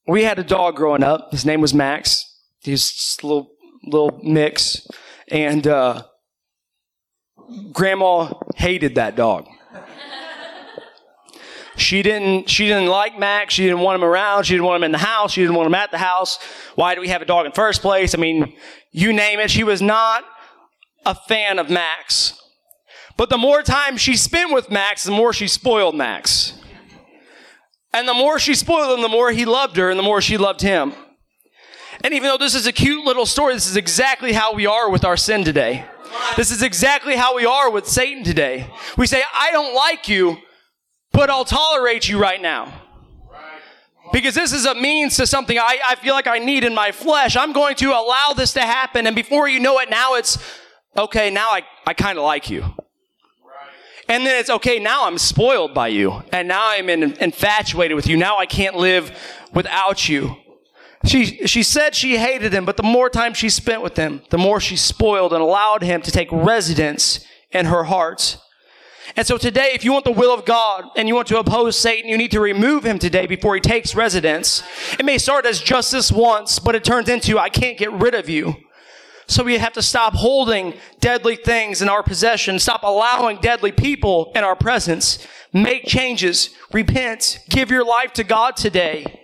we 0.07 0.23
had 0.23 0.37
a 0.37 0.43
dog 0.43 0.75
growing 0.75 1.03
up. 1.03 1.31
His 1.31 1.45
name 1.45 1.61
was 1.61 1.73
Max. 1.73 2.25
He 2.59 2.71
was 2.71 3.17
a 3.23 3.27
little 3.27 3.51
little 3.83 4.19
mix, 4.21 4.87
and 5.29 5.65
uh, 5.65 6.03
Grandma 7.71 8.33
hated 8.55 8.95
that 8.95 9.15
dog. 9.15 9.47
She 11.77 12.03
didn't, 12.03 12.47
she 12.47 12.67
didn't 12.67 12.87
like 12.87 13.17
Max. 13.17 13.55
She 13.55 13.63
didn't 13.63 13.79
want 13.79 13.95
him 13.95 14.03
around. 14.03 14.43
She 14.43 14.53
didn't 14.53 14.65
want 14.65 14.77
him 14.77 14.83
in 14.83 14.91
the 14.91 14.99
house. 14.99 15.31
She 15.31 15.41
didn't 15.41 15.55
want 15.55 15.67
him 15.67 15.73
at 15.73 15.89
the 15.89 15.97
house. 15.97 16.37
Why 16.75 16.93
do 16.93 17.01
we 17.01 17.07
have 17.07 17.23
a 17.23 17.25
dog 17.25 17.45
in 17.47 17.53
first 17.53 17.81
place? 17.81 18.13
I 18.13 18.19
mean, 18.19 18.53
you 18.91 19.13
name 19.13 19.39
it. 19.39 19.49
She 19.49 19.63
was 19.63 19.81
not 19.81 20.23
a 21.05 21.15
fan 21.15 21.57
of 21.57 21.69
Max. 21.71 22.39
But 23.17 23.29
the 23.29 23.37
more 23.37 23.63
time 23.63 23.97
she 23.97 24.15
spent 24.15 24.53
with 24.53 24.69
Max, 24.69 25.05
the 25.05 25.11
more 25.11 25.33
she 25.33 25.47
spoiled 25.47 25.95
Max. 25.95 26.60
And 27.93 28.07
the 28.07 28.13
more 28.13 28.39
she 28.39 28.55
spoiled 28.55 28.97
him, 28.97 29.01
the 29.01 29.09
more 29.09 29.31
he 29.31 29.45
loved 29.45 29.77
her 29.77 29.89
and 29.89 29.99
the 29.99 30.03
more 30.03 30.21
she 30.21 30.37
loved 30.37 30.61
him. 30.61 30.93
And 32.03 32.13
even 32.13 32.29
though 32.29 32.37
this 32.37 32.55
is 32.55 32.65
a 32.65 32.71
cute 32.71 33.05
little 33.05 33.25
story, 33.25 33.53
this 33.53 33.67
is 33.67 33.75
exactly 33.75 34.31
how 34.33 34.53
we 34.53 34.65
are 34.65 34.89
with 34.89 35.05
our 35.05 35.17
sin 35.17 35.43
today. 35.43 35.85
This 36.35 36.51
is 36.51 36.61
exactly 36.61 37.15
how 37.15 37.35
we 37.35 37.45
are 37.45 37.69
with 37.69 37.87
Satan 37.87 38.23
today. 38.23 38.67
We 38.97 39.07
say, 39.07 39.21
I 39.33 39.51
don't 39.51 39.75
like 39.75 40.07
you, 40.07 40.37
but 41.11 41.29
I'll 41.29 41.45
tolerate 41.45 42.07
you 42.07 42.19
right 42.19 42.41
now. 42.41 42.81
Because 44.11 44.35
this 44.35 44.51
is 44.51 44.65
a 44.65 44.75
means 44.75 45.15
to 45.17 45.27
something 45.27 45.57
I, 45.57 45.79
I 45.85 45.95
feel 45.95 46.13
like 46.13 46.27
I 46.27 46.39
need 46.39 46.63
in 46.63 46.73
my 46.73 46.91
flesh. 46.91 47.37
I'm 47.37 47.53
going 47.53 47.75
to 47.75 47.91
allow 47.91 48.33
this 48.35 48.53
to 48.53 48.61
happen. 48.61 49.07
And 49.07 49.15
before 49.15 49.47
you 49.47 49.59
know 49.59 49.79
it, 49.79 49.89
now 49.89 50.15
it's, 50.15 50.37
okay, 50.97 51.29
now 51.29 51.49
I, 51.49 51.61
I 51.85 51.93
kind 51.93 52.17
of 52.17 52.25
like 52.25 52.49
you. 52.49 52.65
And 54.11 54.25
then 54.25 54.37
it's 54.41 54.49
okay, 54.49 54.77
now 54.77 55.05
I'm 55.05 55.17
spoiled 55.17 55.73
by 55.73 55.87
you. 55.87 56.21
And 56.33 56.49
now 56.49 56.61
I'm 56.65 56.89
in, 56.89 57.13
infatuated 57.21 57.95
with 57.95 58.07
you. 58.07 58.17
Now 58.17 58.37
I 58.39 58.45
can't 58.45 58.75
live 58.75 59.17
without 59.53 60.09
you. 60.09 60.35
She, 61.05 61.47
she 61.47 61.63
said 61.63 61.95
she 61.95 62.17
hated 62.17 62.53
him, 62.53 62.65
but 62.65 62.75
the 62.75 62.83
more 62.83 63.09
time 63.09 63.33
she 63.33 63.49
spent 63.49 63.81
with 63.81 63.95
him, 63.95 64.21
the 64.29 64.37
more 64.37 64.59
she 64.59 64.75
spoiled 64.75 65.31
and 65.31 65.41
allowed 65.41 65.81
him 65.81 66.01
to 66.01 66.11
take 66.11 66.27
residence 66.29 67.25
in 67.51 67.67
her 67.67 67.85
heart. 67.85 68.37
And 69.15 69.25
so 69.25 69.37
today, 69.37 69.71
if 69.73 69.85
you 69.85 69.93
want 69.93 70.03
the 70.03 70.11
will 70.11 70.33
of 70.33 70.43
God 70.43 70.89
and 70.97 71.07
you 71.07 71.15
want 71.15 71.29
to 71.29 71.39
oppose 71.39 71.77
Satan, 71.77 72.09
you 72.09 72.17
need 72.17 72.31
to 72.31 72.41
remove 72.41 72.85
him 72.85 72.99
today 72.99 73.27
before 73.27 73.55
he 73.55 73.61
takes 73.61 73.95
residence. 73.95 74.61
It 74.99 75.05
may 75.05 75.19
start 75.19 75.45
as 75.45 75.61
justice 75.61 76.11
once, 76.11 76.59
but 76.59 76.75
it 76.75 76.83
turns 76.83 77.07
into, 77.07 77.39
I 77.39 77.47
can't 77.47 77.77
get 77.77 77.93
rid 77.93 78.13
of 78.13 78.27
you. 78.27 78.57
So 79.31 79.45
we 79.45 79.57
have 79.59 79.71
to 79.73 79.81
stop 79.81 80.13
holding 80.13 80.73
deadly 80.99 81.37
things 81.37 81.81
in 81.81 81.87
our 81.87 82.03
possession, 82.03 82.59
stop 82.59 82.83
allowing 82.83 83.37
deadly 83.37 83.71
people 83.71 84.33
in 84.35 84.43
our 84.43 84.57
presence. 84.57 85.25
Make 85.53 85.85
changes, 85.85 86.49
repent, 86.73 87.39
give 87.49 87.71
your 87.71 87.85
life 87.85 88.11
to 88.13 88.25
God 88.25 88.57
today. 88.57 89.21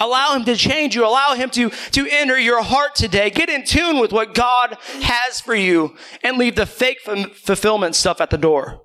Allow 0.00 0.36
Him 0.36 0.46
to 0.46 0.56
change 0.56 0.94
you. 0.94 1.06
Allow 1.06 1.34
Him 1.34 1.50
to, 1.50 1.68
to 1.68 2.08
enter 2.10 2.38
your 2.38 2.62
heart 2.62 2.94
today. 2.94 3.28
Get 3.28 3.50
in 3.50 3.62
tune 3.64 4.00
with 4.00 4.10
what 4.10 4.32
God 4.32 4.78
has 5.02 5.42
for 5.42 5.54
you 5.54 5.96
and 6.24 6.38
leave 6.38 6.56
the 6.56 6.64
fake 6.64 7.00
f- 7.06 7.36
fulfillment 7.36 7.94
stuff 7.94 8.22
at 8.22 8.30
the 8.30 8.38
door. 8.38 8.80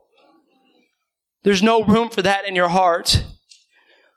There's 1.43 1.63
no 1.63 1.81
room 1.81 2.09
for 2.09 2.21
that 2.23 2.45
in 2.45 2.55
your 2.55 2.69
heart. 2.69 3.23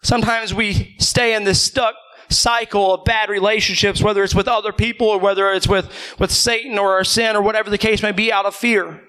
Sometimes 0.03 0.53
we 0.53 0.97
stay 0.99 1.37
in 1.37 1.45
this 1.45 1.63
stuck 1.63 1.95
cycle 2.31 2.95
of 2.95 3.05
bad 3.05 3.29
relationships, 3.29 4.03
whether 4.03 4.23
it's 4.23 4.35
with 4.35 4.49
other 4.49 4.73
people 4.73 5.09
or 5.09 5.19
whether 5.19 5.51
it's 5.53 5.69
with, 5.69 5.93
with 6.19 6.31
Satan 6.31 6.79
or 6.79 6.93
our 6.95 7.05
sin 7.05 7.37
or 7.37 7.43
whatever 7.43 7.71
the 7.71 7.79
case 7.79 8.03
may 8.03 8.13
be 8.13 8.33
out 8.33 8.47
of 8.47 8.55
fear. 8.55 9.03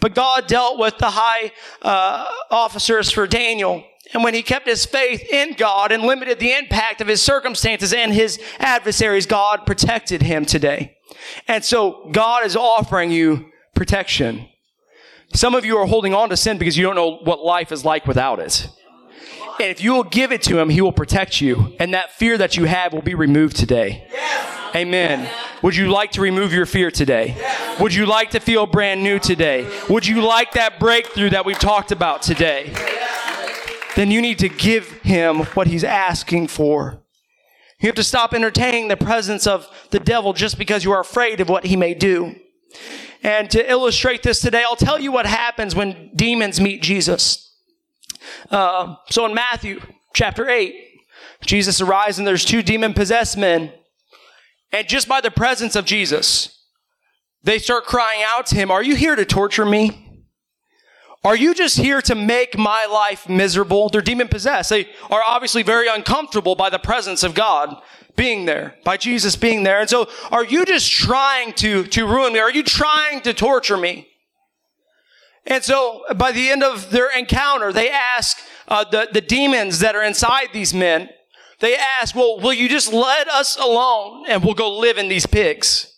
But 0.00 0.14
God 0.14 0.46
dealt 0.46 0.78
with 0.78 0.98
the 0.98 1.10
high 1.10 1.52
uh, 1.82 2.28
officers 2.50 3.10
for 3.10 3.26
Daniel. 3.26 3.84
And 4.12 4.24
when 4.24 4.34
he 4.34 4.42
kept 4.42 4.66
his 4.66 4.84
faith 4.84 5.22
in 5.32 5.54
God 5.54 5.92
and 5.92 6.02
limited 6.02 6.38
the 6.38 6.52
impact 6.52 7.00
of 7.00 7.08
his 7.08 7.22
circumstances 7.22 7.92
and 7.92 8.12
his 8.12 8.40
adversaries, 8.58 9.26
God 9.26 9.64
protected 9.66 10.22
him 10.22 10.44
today. 10.44 10.96
And 11.48 11.64
so 11.64 12.08
God 12.12 12.44
is 12.44 12.56
offering 12.56 13.10
you 13.10 13.50
protection. 13.74 14.48
Some 15.34 15.54
of 15.54 15.64
you 15.64 15.78
are 15.78 15.86
holding 15.86 16.14
on 16.14 16.28
to 16.28 16.36
sin 16.36 16.58
because 16.58 16.76
you 16.76 16.84
don't 16.84 16.94
know 16.94 17.18
what 17.24 17.42
life 17.42 17.72
is 17.72 17.84
like 17.84 18.06
without 18.06 18.38
it. 18.38 18.68
And 19.62 19.70
if 19.70 19.80
you 19.80 19.92
will 19.92 20.02
give 20.02 20.32
it 20.32 20.42
to 20.42 20.58
him, 20.58 20.70
he 20.70 20.80
will 20.80 20.90
protect 20.90 21.40
you. 21.40 21.76
And 21.78 21.94
that 21.94 22.10
fear 22.10 22.36
that 22.36 22.56
you 22.56 22.64
have 22.64 22.92
will 22.92 23.00
be 23.00 23.14
removed 23.14 23.54
today. 23.54 24.08
Yes. 24.10 24.74
Amen. 24.74 25.30
Would 25.62 25.76
you 25.76 25.86
like 25.86 26.10
to 26.12 26.20
remove 26.20 26.52
your 26.52 26.66
fear 26.66 26.90
today? 26.90 27.36
Would 27.78 27.94
you 27.94 28.04
like 28.04 28.30
to 28.30 28.40
feel 28.40 28.66
brand 28.66 29.04
new 29.04 29.20
today? 29.20 29.70
Would 29.88 30.04
you 30.04 30.20
like 30.20 30.52
that 30.54 30.80
breakthrough 30.80 31.30
that 31.30 31.46
we've 31.46 31.60
talked 31.60 31.92
about 31.92 32.22
today? 32.22 32.74
Then 33.94 34.10
you 34.10 34.20
need 34.20 34.40
to 34.40 34.48
give 34.48 34.90
him 35.02 35.44
what 35.54 35.68
he's 35.68 35.84
asking 35.84 36.48
for. 36.48 37.00
You 37.78 37.86
have 37.86 37.94
to 37.94 38.02
stop 38.02 38.34
entertaining 38.34 38.88
the 38.88 38.96
presence 38.96 39.46
of 39.46 39.68
the 39.90 40.00
devil 40.00 40.32
just 40.32 40.58
because 40.58 40.82
you 40.82 40.90
are 40.90 41.00
afraid 41.00 41.40
of 41.40 41.48
what 41.48 41.66
he 41.66 41.76
may 41.76 41.94
do. 41.94 42.34
And 43.22 43.48
to 43.52 43.70
illustrate 43.70 44.24
this 44.24 44.40
today, 44.40 44.64
I'll 44.66 44.74
tell 44.74 44.98
you 44.98 45.12
what 45.12 45.26
happens 45.26 45.76
when 45.76 46.10
demons 46.16 46.60
meet 46.60 46.82
Jesus. 46.82 47.51
Uh, 48.50 48.96
so 49.10 49.26
in 49.26 49.34
Matthew 49.34 49.80
chapter 50.14 50.48
8, 50.48 50.74
Jesus 51.44 51.80
arrives 51.80 52.18
and 52.18 52.26
there's 52.26 52.44
two 52.44 52.62
demon 52.62 52.94
possessed 52.94 53.36
men. 53.36 53.72
And 54.72 54.88
just 54.88 55.08
by 55.08 55.20
the 55.20 55.30
presence 55.30 55.76
of 55.76 55.84
Jesus, 55.84 56.64
they 57.42 57.58
start 57.58 57.84
crying 57.84 58.22
out 58.24 58.46
to 58.46 58.54
him, 58.54 58.70
Are 58.70 58.82
you 58.82 58.94
here 58.96 59.16
to 59.16 59.24
torture 59.24 59.66
me? 59.66 60.08
Are 61.24 61.36
you 61.36 61.54
just 61.54 61.78
here 61.78 62.00
to 62.02 62.14
make 62.16 62.58
my 62.58 62.86
life 62.86 63.28
miserable? 63.28 63.88
They're 63.88 64.00
demon 64.00 64.26
possessed. 64.26 64.70
They 64.70 64.88
are 65.08 65.22
obviously 65.24 65.62
very 65.62 65.86
uncomfortable 65.86 66.56
by 66.56 66.68
the 66.68 66.80
presence 66.80 67.22
of 67.22 67.34
God 67.34 67.80
being 68.16 68.44
there, 68.44 68.74
by 68.84 68.96
Jesus 68.96 69.36
being 69.36 69.62
there. 69.62 69.80
And 69.80 69.88
so, 69.88 70.08
are 70.30 70.44
you 70.44 70.64
just 70.64 70.90
trying 70.90 71.52
to, 71.54 71.84
to 71.84 72.06
ruin 72.06 72.32
me? 72.32 72.40
Are 72.40 72.50
you 72.50 72.64
trying 72.64 73.20
to 73.22 73.32
torture 73.32 73.76
me? 73.76 74.08
And 75.46 75.64
so, 75.64 76.04
by 76.16 76.32
the 76.32 76.50
end 76.50 76.62
of 76.62 76.90
their 76.90 77.10
encounter, 77.10 77.72
they 77.72 77.90
ask 77.90 78.38
uh, 78.68 78.84
the, 78.88 79.08
the 79.12 79.20
demons 79.20 79.80
that 79.80 79.96
are 79.96 80.02
inside 80.02 80.48
these 80.52 80.72
men, 80.72 81.08
they 81.60 81.76
ask, 81.76 82.14
Well, 82.14 82.38
will 82.40 82.52
you 82.52 82.68
just 82.68 82.92
let 82.92 83.28
us 83.28 83.56
alone 83.56 84.24
and 84.28 84.44
we'll 84.44 84.54
go 84.54 84.78
live 84.78 84.98
in 84.98 85.08
these 85.08 85.26
pigs? 85.26 85.88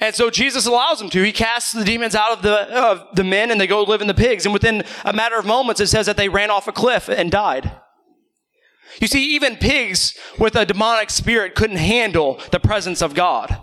And 0.00 0.14
so 0.14 0.28
Jesus 0.28 0.66
allows 0.66 0.98
them 0.98 1.08
to. 1.10 1.22
He 1.22 1.32
casts 1.32 1.72
the 1.72 1.84
demons 1.84 2.14
out 2.14 2.32
of 2.32 2.42
the, 2.42 2.68
of 2.76 3.14
the 3.14 3.24
men 3.24 3.50
and 3.50 3.60
they 3.60 3.66
go 3.66 3.82
live 3.82 4.00
in 4.00 4.06
the 4.06 4.14
pigs. 4.14 4.44
And 4.44 4.52
within 4.52 4.84
a 5.04 5.12
matter 5.12 5.38
of 5.38 5.46
moments, 5.46 5.80
it 5.80 5.86
says 5.86 6.06
that 6.06 6.16
they 6.16 6.28
ran 6.28 6.50
off 6.50 6.68
a 6.68 6.72
cliff 6.72 7.08
and 7.08 7.30
died. 7.30 7.72
You 9.00 9.06
see, 9.06 9.34
even 9.34 9.56
pigs 9.56 10.16
with 10.38 10.56
a 10.56 10.66
demonic 10.66 11.10
spirit 11.10 11.54
couldn't 11.54 11.76
handle 11.76 12.40
the 12.50 12.60
presence 12.60 13.02
of 13.02 13.14
God. 13.14 13.56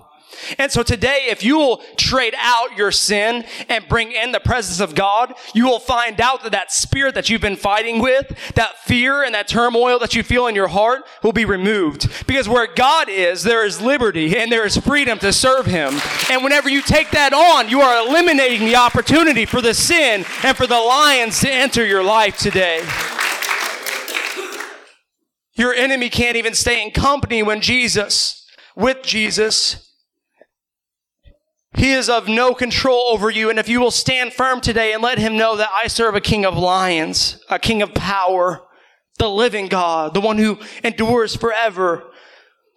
And 0.57 0.71
so 0.71 0.83
today, 0.83 1.27
if 1.29 1.43
you 1.43 1.57
will 1.57 1.83
trade 1.97 2.33
out 2.37 2.77
your 2.77 2.91
sin 2.91 3.45
and 3.69 3.87
bring 3.87 4.11
in 4.11 4.31
the 4.31 4.39
presence 4.39 4.79
of 4.79 4.95
God, 4.95 5.33
you 5.53 5.65
will 5.65 5.79
find 5.79 6.19
out 6.19 6.43
that 6.43 6.51
that 6.51 6.71
spirit 6.71 7.15
that 7.15 7.29
you've 7.29 7.41
been 7.41 7.55
fighting 7.55 7.99
with, 8.01 8.37
that 8.55 8.77
fear 8.79 9.23
and 9.23 9.35
that 9.35 9.47
turmoil 9.47 9.99
that 9.99 10.15
you 10.15 10.23
feel 10.23 10.47
in 10.47 10.55
your 10.55 10.67
heart 10.67 11.03
will 11.23 11.33
be 11.33 11.45
removed. 11.45 12.25
Because 12.27 12.47
where 12.47 12.67
God 12.73 13.09
is, 13.09 13.43
there 13.43 13.65
is 13.65 13.81
liberty 13.81 14.37
and 14.37 14.51
there 14.51 14.65
is 14.65 14.77
freedom 14.77 15.19
to 15.19 15.33
serve 15.33 15.65
Him. 15.65 15.99
And 16.29 16.43
whenever 16.43 16.69
you 16.69 16.81
take 16.81 17.11
that 17.11 17.33
on, 17.33 17.69
you 17.69 17.81
are 17.81 18.07
eliminating 18.07 18.65
the 18.65 18.75
opportunity 18.75 19.45
for 19.45 19.61
the 19.61 19.73
sin 19.73 20.25
and 20.43 20.57
for 20.57 20.67
the 20.67 20.79
lions 20.79 21.39
to 21.41 21.51
enter 21.51 21.85
your 21.85 22.03
life 22.03 22.37
today. 22.37 22.85
Your 25.55 25.73
enemy 25.73 26.09
can't 26.09 26.37
even 26.37 26.53
stay 26.53 26.81
in 26.81 26.91
company 26.91 27.43
when 27.43 27.61
Jesus, 27.61 28.47
with 28.75 29.03
Jesus, 29.03 29.90
he 31.73 31.93
is 31.93 32.09
of 32.09 32.27
no 32.27 32.53
control 32.53 33.07
over 33.07 33.29
you. 33.29 33.49
And 33.49 33.57
if 33.57 33.69
you 33.69 33.79
will 33.79 33.91
stand 33.91 34.33
firm 34.33 34.59
today 34.59 34.93
and 34.93 35.01
let 35.01 35.17
him 35.17 35.37
know 35.37 35.55
that 35.55 35.69
I 35.73 35.87
serve 35.87 36.15
a 36.15 36.21
king 36.21 36.45
of 36.45 36.57
lions, 36.57 37.41
a 37.49 37.59
king 37.59 37.81
of 37.81 37.93
power, 37.93 38.61
the 39.17 39.29
living 39.29 39.67
God, 39.67 40.13
the 40.13 40.21
one 40.21 40.37
who 40.37 40.59
endures 40.83 41.35
forever, 41.35 42.11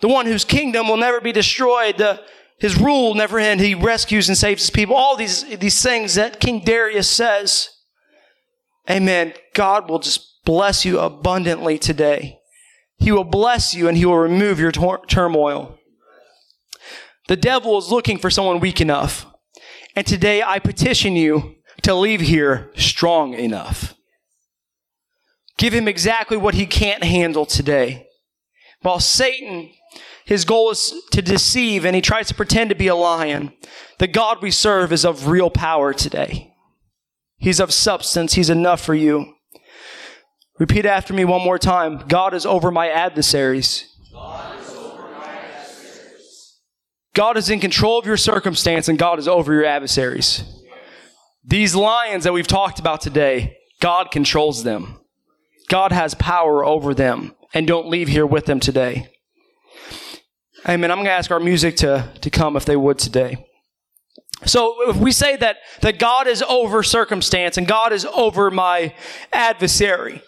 the 0.01 0.09
one 0.09 0.27
whose 0.27 0.45
kingdom 0.45 0.89
will 0.89 0.97
never 0.97 1.21
be 1.21 1.33
destroyed, 1.33 1.99
the, 1.99 2.23
his 2.59 2.79
rule 2.79 3.09
will 3.09 3.15
never 3.15 3.39
end. 3.39 3.61
He 3.61 3.75
rescues 3.75 4.29
and 4.29 4.39
saves 4.39 4.63
his 4.63 4.71
people. 4.71 4.95
All 4.95 5.17
these, 5.17 5.45
these 5.59 5.83
things 5.83 6.15
that 6.15 6.41
King 6.41 6.63
Darius 6.65 7.11
says. 7.11 7.71
Amen. 8.89 9.33
God 9.55 9.89
will 9.89 9.99
just 9.99 10.45
bless 10.45 10.85
you 10.85 11.01
abundantly 11.01 11.79
today. 11.79 12.39
He 12.99 13.11
will 13.11 13.25
bless 13.25 13.75
you 13.75 13.89
and 13.89 13.97
he 13.97 14.05
will 14.05 14.19
remove 14.19 14.61
your 14.61 14.73
tor- 14.73 15.05
turmoil. 15.07 15.79
The 17.29 17.37
devil 17.37 17.79
is 17.79 17.91
looking 17.91 18.19
for 18.19 18.31
someone 18.31 18.61
weak 18.61 18.81
enough. 18.81 19.27
And 19.97 20.07
today 20.07 20.43
I 20.43 20.59
petition 20.59 21.17
you 21.17 21.57
to 21.83 21.95
leave 21.95 22.21
here 22.21 22.71
strong 22.77 23.35
enough. 23.35 23.95
Give 25.57 25.73
him 25.73 25.87
exactly 25.87 26.37
what 26.37 26.55
he 26.55 26.67
can't 26.67 27.05
handle 27.05 27.47
today. 27.47 28.09
While 28.83 29.01
Satan, 29.01 29.71
his 30.27 30.45
goal 30.45 30.71
is 30.71 30.95
to 31.13 31.23
deceive 31.23 31.85
and 31.85 31.95
he 31.95 32.03
tries 32.03 32.29
to 32.29 32.35
pretend 32.35 32.71
to 32.71 32.77
be 32.77 32.89
a 32.89 32.95
lion, 32.95 33.53
the 33.99 34.09
God 34.09 34.43
we 34.43 34.51
serve 34.51 34.93
is 34.93 35.05
of 35.05 35.29
real 35.29 35.51
power 35.51 35.95
today. 35.95 36.55
He's 37.37 37.61
of 37.61 37.73
substance. 37.73 38.35
He's 38.35 38.51
enough 38.51 38.81
for 38.81 38.95
you. 38.95 39.35
Repeat 40.59 40.87
after 40.87 41.13
me 41.15 41.25
one 41.25 41.43
more 41.43 41.59
time. 41.59 42.05
God 42.09 42.35
is 42.35 42.47
over 42.47 42.71
my 42.71 42.89
adversaries. 42.89 43.89
God 44.13 44.54
is 47.37 47.51
in 47.51 47.61
control 47.61 47.99
of 47.99 48.07
your 48.07 48.17
circumstance 48.17 48.89
and 48.89 48.99
God 48.99 49.19
is 49.19 49.29
over 49.29 49.53
your 49.53 49.65
adversaries. 49.65 50.45
These 51.45 51.75
lions 51.75 52.25
that 52.25 52.33
we've 52.33 52.47
talked 52.47 52.79
about 52.79 53.01
today, 53.01 53.57
God 53.81 54.11
controls 54.11 54.65
them. 54.65 54.99
God 55.69 55.93
has 55.93 56.15
power 56.15 56.65
over 56.65 56.95
them 56.95 57.35
and 57.53 57.67
don't 57.67 57.89
leave 57.89 58.09
here 58.09 58.27
with 58.27 58.47
them 58.47 58.61
today. 58.61 59.09
Amen. 60.67 60.91
I'm 60.91 60.99
going 60.99 61.07
to 61.07 61.13
ask 61.13 61.31
our 61.31 61.41
music 61.41 61.77
to, 61.77 62.11
to 62.21 62.31
come 62.31 62.57
if 62.57 62.65
they 62.65 62.77
would 62.77 62.99
today. 62.99 63.47
So 64.47 64.91
if 64.91 64.97
we 64.97 65.13
say 65.13 65.37
that, 65.37 65.59
that 65.81 65.99
God 65.99 66.27
is 66.27 66.43
over 66.43 66.83
circumstance 66.83 67.57
and 67.57 67.67
God 67.67 67.93
is 67.93 68.05
over 68.07 68.51
my 68.51 68.95
adversary, 69.33 70.23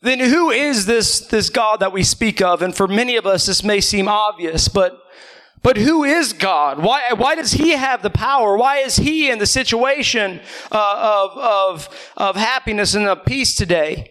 then 0.00 0.18
who 0.18 0.50
is 0.50 0.86
this, 0.86 1.20
this 1.20 1.48
God 1.48 1.78
that 1.80 1.92
we 1.92 2.02
speak 2.02 2.42
of? 2.42 2.60
And 2.60 2.76
for 2.76 2.88
many 2.88 3.16
of 3.16 3.26
us, 3.26 3.46
this 3.46 3.62
may 3.62 3.80
seem 3.80 4.08
obvious, 4.08 4.68
but 4.68 4.98
but 5.62 5.76
who 5.76 6.02
is 6.02 6.32
God? 6.32 6.80
Why, 6.80 7.12
why 7.12 7.36
does 7.36 7.52
He 7.52 7.70
have 7.70 8.02
the 8.02 8.10
power? 8.10 8.56
Why 8.56 8.78
is 8.78 8.96
He 8.96 9.30
in 9.30 9.38
the 9.38 9.46
situation 9.46 10.40
uh, 10.72 11.28
of, 11.32 11.38
of, 11.38 12.10
of 12.16 12.36
happiness 12.36 12.94
and 12.94 13.06
of 13.06 13.24
peace 13.24 13.54
today? 13.54 14.10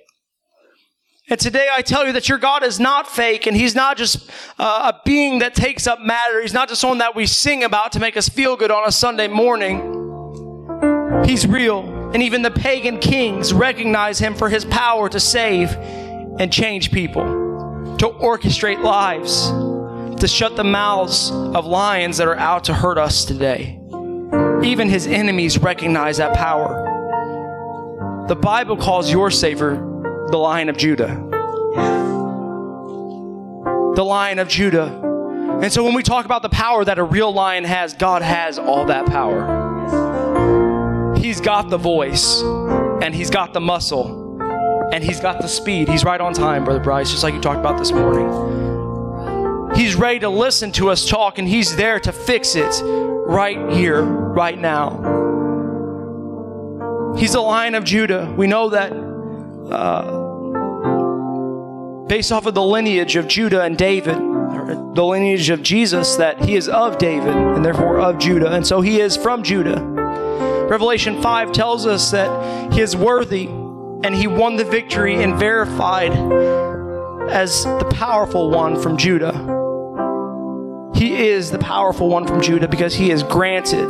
And 1.30 1.40
today 1.40 1.68
I 1.72 1.82
tell 1.82 2.06
you 2.06 2.14
that 2.14 2.30
your 2.30 2.38
God 2.38 2.64
is 2.64 2.80
not 2.80 3.08
fake 3.08 3.48
and 3.48 3.56
He's 3.56 3.76
not 3.76 3.98
just 3.98 4.30
uh, 4.60 4.94
a 4.94 5.02
being 5.04 5.40
that 5.40 5.54
takes 5.54 5.88
up 5.88 6.00
matter. 6.00 6.42
He's 6.42 6.54
not 6.54 6.70
just 6.70 6.82
someone 6.82 7.00
that 7.00 7.16
we 7.16 7.26
sing 7.26 7.64
about 7.64 7.92
to 7.94 8.00
make 8.00 8.16
us 8.16 8.30
feel 8.30 8.56
good 8.56 8.72
on 8.72 8.88
a 8.88 8.92
Sunday 8.92 9.28
morning. 9.28 9.98
He's 11.26 11.46
real. 11.46 12.12
And 12.14 12.24
even 12.24 12.42
the 12.42 12.52
pagan 12.52 13.00
kings 13.00 13.54
recognize 13.54 14.20
Him 14.20 14.36
for 14.36 14.50
His 14.50 14.64
power 14.66 15.10
to 15.10 15.20
save 15.20 15.74
and 16.40 16.52
change 16.52 16.92
people, 16.92 17.24
to 17.98 18.08
orchestrate 18.08 18.82
lives 18.82 19.52
to 20.22 20.28
shut 20.28 20.56
the 20.56 20.64
mouths 20.64 21.32
of 21.32 21.66
lions 21.66 22.18
that 22.18 22.28
are 22.28 22.38
out 22.38 22.66
to 22.66 22.76
hurt 22.76 23.00
us 23.00 23.26
today. 23.26 23.80
Even 24.64 24.88
his 24.88 25.08
enemies 25.08 25.58
recognize 25.58 26.18
that 26.18 26.36
power. 26.36 28.26
The 28.28 28.36
Bible 28.36 28.78
calls 28.78 29.12
your 29.12 29.32
Savior 29.32 29.78
the 30.30 30.38
Lion 30.38 30.70
of 30.70 30.78
Judah. 30.78 31.08
The 33.96 34.04
Lion 34.06 34.38
of 34.38 34.48
Judah. 34.48 34.86
And 35.64 35.74
so 35.74 35.84
when 35.84 35.96
we 35.96 36.04
talk 36.04 36.26
about 36.26 36.44
the 36.44 36.50
power 36.50 36.86
that 36.86 37.00
a 37.00 37.04
real 37.04 37.34
lion 37.34 37.64
has, 37.64 37.96
God 37.96 38.22
has 38.22 38.60
all 38.60 38.86
that 38.86 39.08
power. 39.08 39.58
He's 41.18 41.42
got 41.42 41.72
the 41.72 41.78
voice, 41.78 42.44
and 43.02 43.16
He's 43.16 43.32
got 43.32 43.54
the 43.54 43.60
muscle, 43.60 44.40
and 44.94 45.04
He's 45.04 45.20
got 45.20 45.42
the 45.42 45.48
speed. 45.48 45.90
He's 45.90 46.04
right 46.04 46.22
on 46.22 46.34
time, 46.34 46.64
Brother 46.64 46.80
Bryce, 46.80 47.10
just 47.10 47.24
like 47.24 47.34
you 47.34 47.42
talked 47.42 47.60
about 47.60 47.80
this 47.80 47.92
morning. 47.92 48.71
He's 49.82 49.96
ready 49.96 50.20
to 50.20 50.30
listen 50.30 50.72
to 50.74 50.92
us 50.92 51.10
talk, 51.10 51.40
and 51.40 51.48
He's 51.48 51.76
there 51.76 52.00
to 52.02 52.12
fix 52.12 52.54
it 52.56 52.84
right 52.84 53.72
here, 53.72 54.04
right 54.04 54.56
now. 54.56 54.92
He's 57.18 57.34
the 57.34 57.42
Lion 57.42 57.74
of 57.74 57.84
Judah. 57.84 58.32
We 58.38 58.46
know 58.46 58.70
that 58.70 58.92
uh, 59.72 60.04
based 62.06 62.32
off 62.32 62.46
of 62.46 62.54
the 62.54 62.62
lineage 62.62 63.16
of 63.16 63.28
Judah 63.28 63.64
and 63.64 63.76
David, 63.76 64.18
the 64.18 65.04
lineage 65.04 65.50
of 65.50 65.64
Jesus, 65.64 66.16
that 66.18 66.40
He 66.46 66.56
is 66.56 66.70
of 66.70 67.00
David 67.00 67.36
and 67.36 67.66
therefore 67.66 68.00
of 68.02 68.20
Judah. 68.20 68.52
And 68.52 68.68
so 68.68 68.82
He 68.82 69.02
is 69.02 69.18
from 69.18 69.42
Judah. 69.42 69.82
Revelation 70.70 71.20
5 71.24 71.52
tells 71.54 71.88
us 71.88 72.12
that 72.12 72.72
He 72.72 72.82
is 72.82 72.96
worthy 72.96 73.48
and 73.48 74.14
He 74.14 74.28
won 74.28 74.58
the 74.58 74.64
victory 74.64 75.24
and 75.24 75.40
verified 75.40 76.12
as 77.32 77.64
the 77.64 77.90
powerful 77.96 78.52
one 78.52 78.80
from 78.80 78.96
Judah. 78.96 79.61
He 80.94 81.30
is 81.30 81.52
the 81.52 81.58
powerful 81.58 82.10
one 82.10 82.28
from 82.28 82.42
Judah 82.42 82.68
because 82.68 82.94
he 82.94 83.10
has 83.10 83.24
granted 83.24 83.88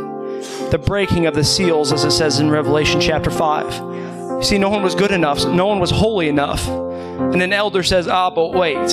the 0.70 0.78
breaking 0.78 1.26
of 1.26 1.34
the 1.34 1.44
seals, 1.44 1.92
as 1.92 2.04
it 2.04 2.10
says 2.10 2.40
in 2.40 2.50
Revelation 2.50 3.00
chapter 3.00 3.30
5. 3.30 3.72
You 4.36 4.42
see, 4.42 4.58
no 4.58 4.70
one 4.70 4.82
was 4.82 4.94
good 4.94 5.10
enough, 5.10 5.44
no 5.46 5.66
one 5.66 5.78
was 5.78 5.90
holy 5.90 6.28
enough. 6.28 6.66
And 6.68 7.42
an 7.42 7.52
elder 7.52 7.82
says, 7.82 8.08
Ah, 8.08 8.30
but 8.30 8.52
wait. 8.52 8.88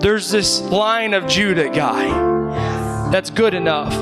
there's 0.00 0.30
this 0.30 0.60
Lion 0.60 1.14
of 1.14 1.26
Judah 1.26 1.70
guy 1.70 3.10
that's 3.10 3.30
good 3.30 3.54
enough. 3.54 3.92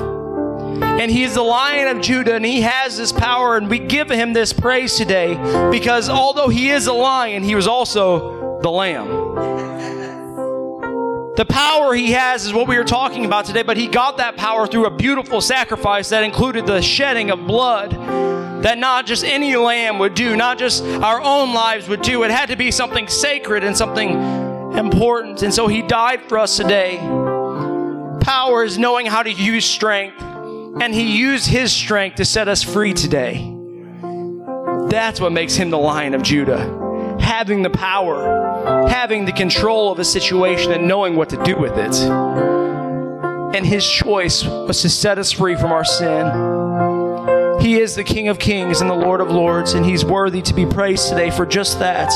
And 0.81 1.11
he's 1.11 1.35
the 1.35 1.41
Lion 1.43 1.95
of 1.95 2.03
Judah, 2.03 2.35
and 2.35 2.45
he 2.45 2.61
has 2.61 2.97
this 2.97 3.11
power, 3.11 3.57
and 3.57 3.69
we 3.69 3.79
give 3.79 4.09
him 4.09 4.33
this 4.33 4.51
praise 4.53 4.95
today 4.95 5.35
because 5.71 6.09
although 6.09 6.47
he 6.47 6.69
is 6.69 6.87
a 6.87 6.93
lion, 6.93 7.43
he 7.43 7.55
was 7.55 7.67
also 7.67 8.59
the 8.61 8.69
lamb. 8.69 9.07
The 11.37 11.45
power 11.45 11.93
he 11.93 12.11
has 12.11 12.45
is 12.45 12.53
what 12.53 12.67
we 12.67 12.75
are 12.75 12.83
talking 12.83 13.23
about 13.25 13.45
today, 13.45 13.63
but 13.63 13.77
he 13.77 13.87
got 13.87 14.17
that 14.17 14.35
power 14.35 14.67
through 14.67 14.85
a 14.85 14.91
beautiful 14.91 15.39
sacrifice 15.39 16.09
that 16.09 16.23
included 16.23 16.65
the 16.65 16.81
shedding 16.81 17.31
of 17.31 17.47
blood 17.47 17.91
that 18.63 18.77
not 18.77 19.05
just 19.05 19.23
any 19.23 19.55
lamb 19.55 19.97
would 19.99 20.13
do, 20.13 20.35
not 20.35 20.59
just 20.59 20.83
our 20.83 21.21
own 21.21 21.53
lives 21.53 21.87
would 21.87 22.01
do. 22.01 22.23
It 22.23 22.31
had 22.31 22.47
to 22.47 22.57
be 22.57 22.69
something 22.69 23.07
sacred 23.07 23.63
and 23.63 23.77
something 23.77 24.09
important. 24.77 25.41
And 25.41 25.53
so 25.53 25.67
he 25.67 25.81
died 25.81 26.21
for 26.27 26.37
us 26.37 26.57
today. 26.57 26.97
Power 28.19 28.65
is 28.65 28.77
knowing 28.77 29.05
how 29.05 29.23
to 29.23 29.31
use 29.31 29.65
strength, 29.65 30.21
and 30.21 30.93
he 30.93 31.17
used 31.17 31.47
his 31.47 31.71
strength 31.71 32.17
to 32.17 32.25
set 32.25 32.49
us 32.49 32.61
free 32.61 32.93
today. 32.93 33.55
That's 34.89 35.21
what 35.21 35.31
makes 35.31 35.55
him 35.55 35.69
the 35.69 35.79
lion 35.79 36.13
of 36.13 36.23
Judah 36.23 36.89
having 37.21 37.61
the 37.61 37.69
power, 37.69 38.40
having 38.65 39.25
the 39.25 39.31
control 39.31 39.91
of 39.91 39.99
a 39.99 40.05
situation, 40.05 40.71
and 40.71 40.87
knowing 40.87 41.15
what 41.15 41.29
to 41.29 41.43
do 41.43 41.57
with 41.57 41.77
it. 41.77 41.95
And 43.55 43.65
his 43.65 43.87
choice 43.87 44.43
was 44.43 44.81
to 44.81 44.89
set 44.89 45.17
us 45.17 45.31
free 45.31 45.55
from 45.55 45.71
our 45.71 45.83
sin. 45.83 47.59
He 47.59 47.79
is 47.79 47.95
the 47.95 48.03
King 48.03 48.27
of 48.29 48.39
Kings 48.39 48.81
and 48.81 48.89
the 48.89 48.95
Lord 48.95 49.21
of 49.21 49.29
Lords, 49.29 49.73
and 49.73 49.85
he's 49.85 50.05
worthy 50.05 50.41
to 50.41 50.53
be 50.53 50.65
praised 50.65 51.09
today 51.09 51.29
for 51.29 51.45
just 51.45 51.79
that. 51.79 52.11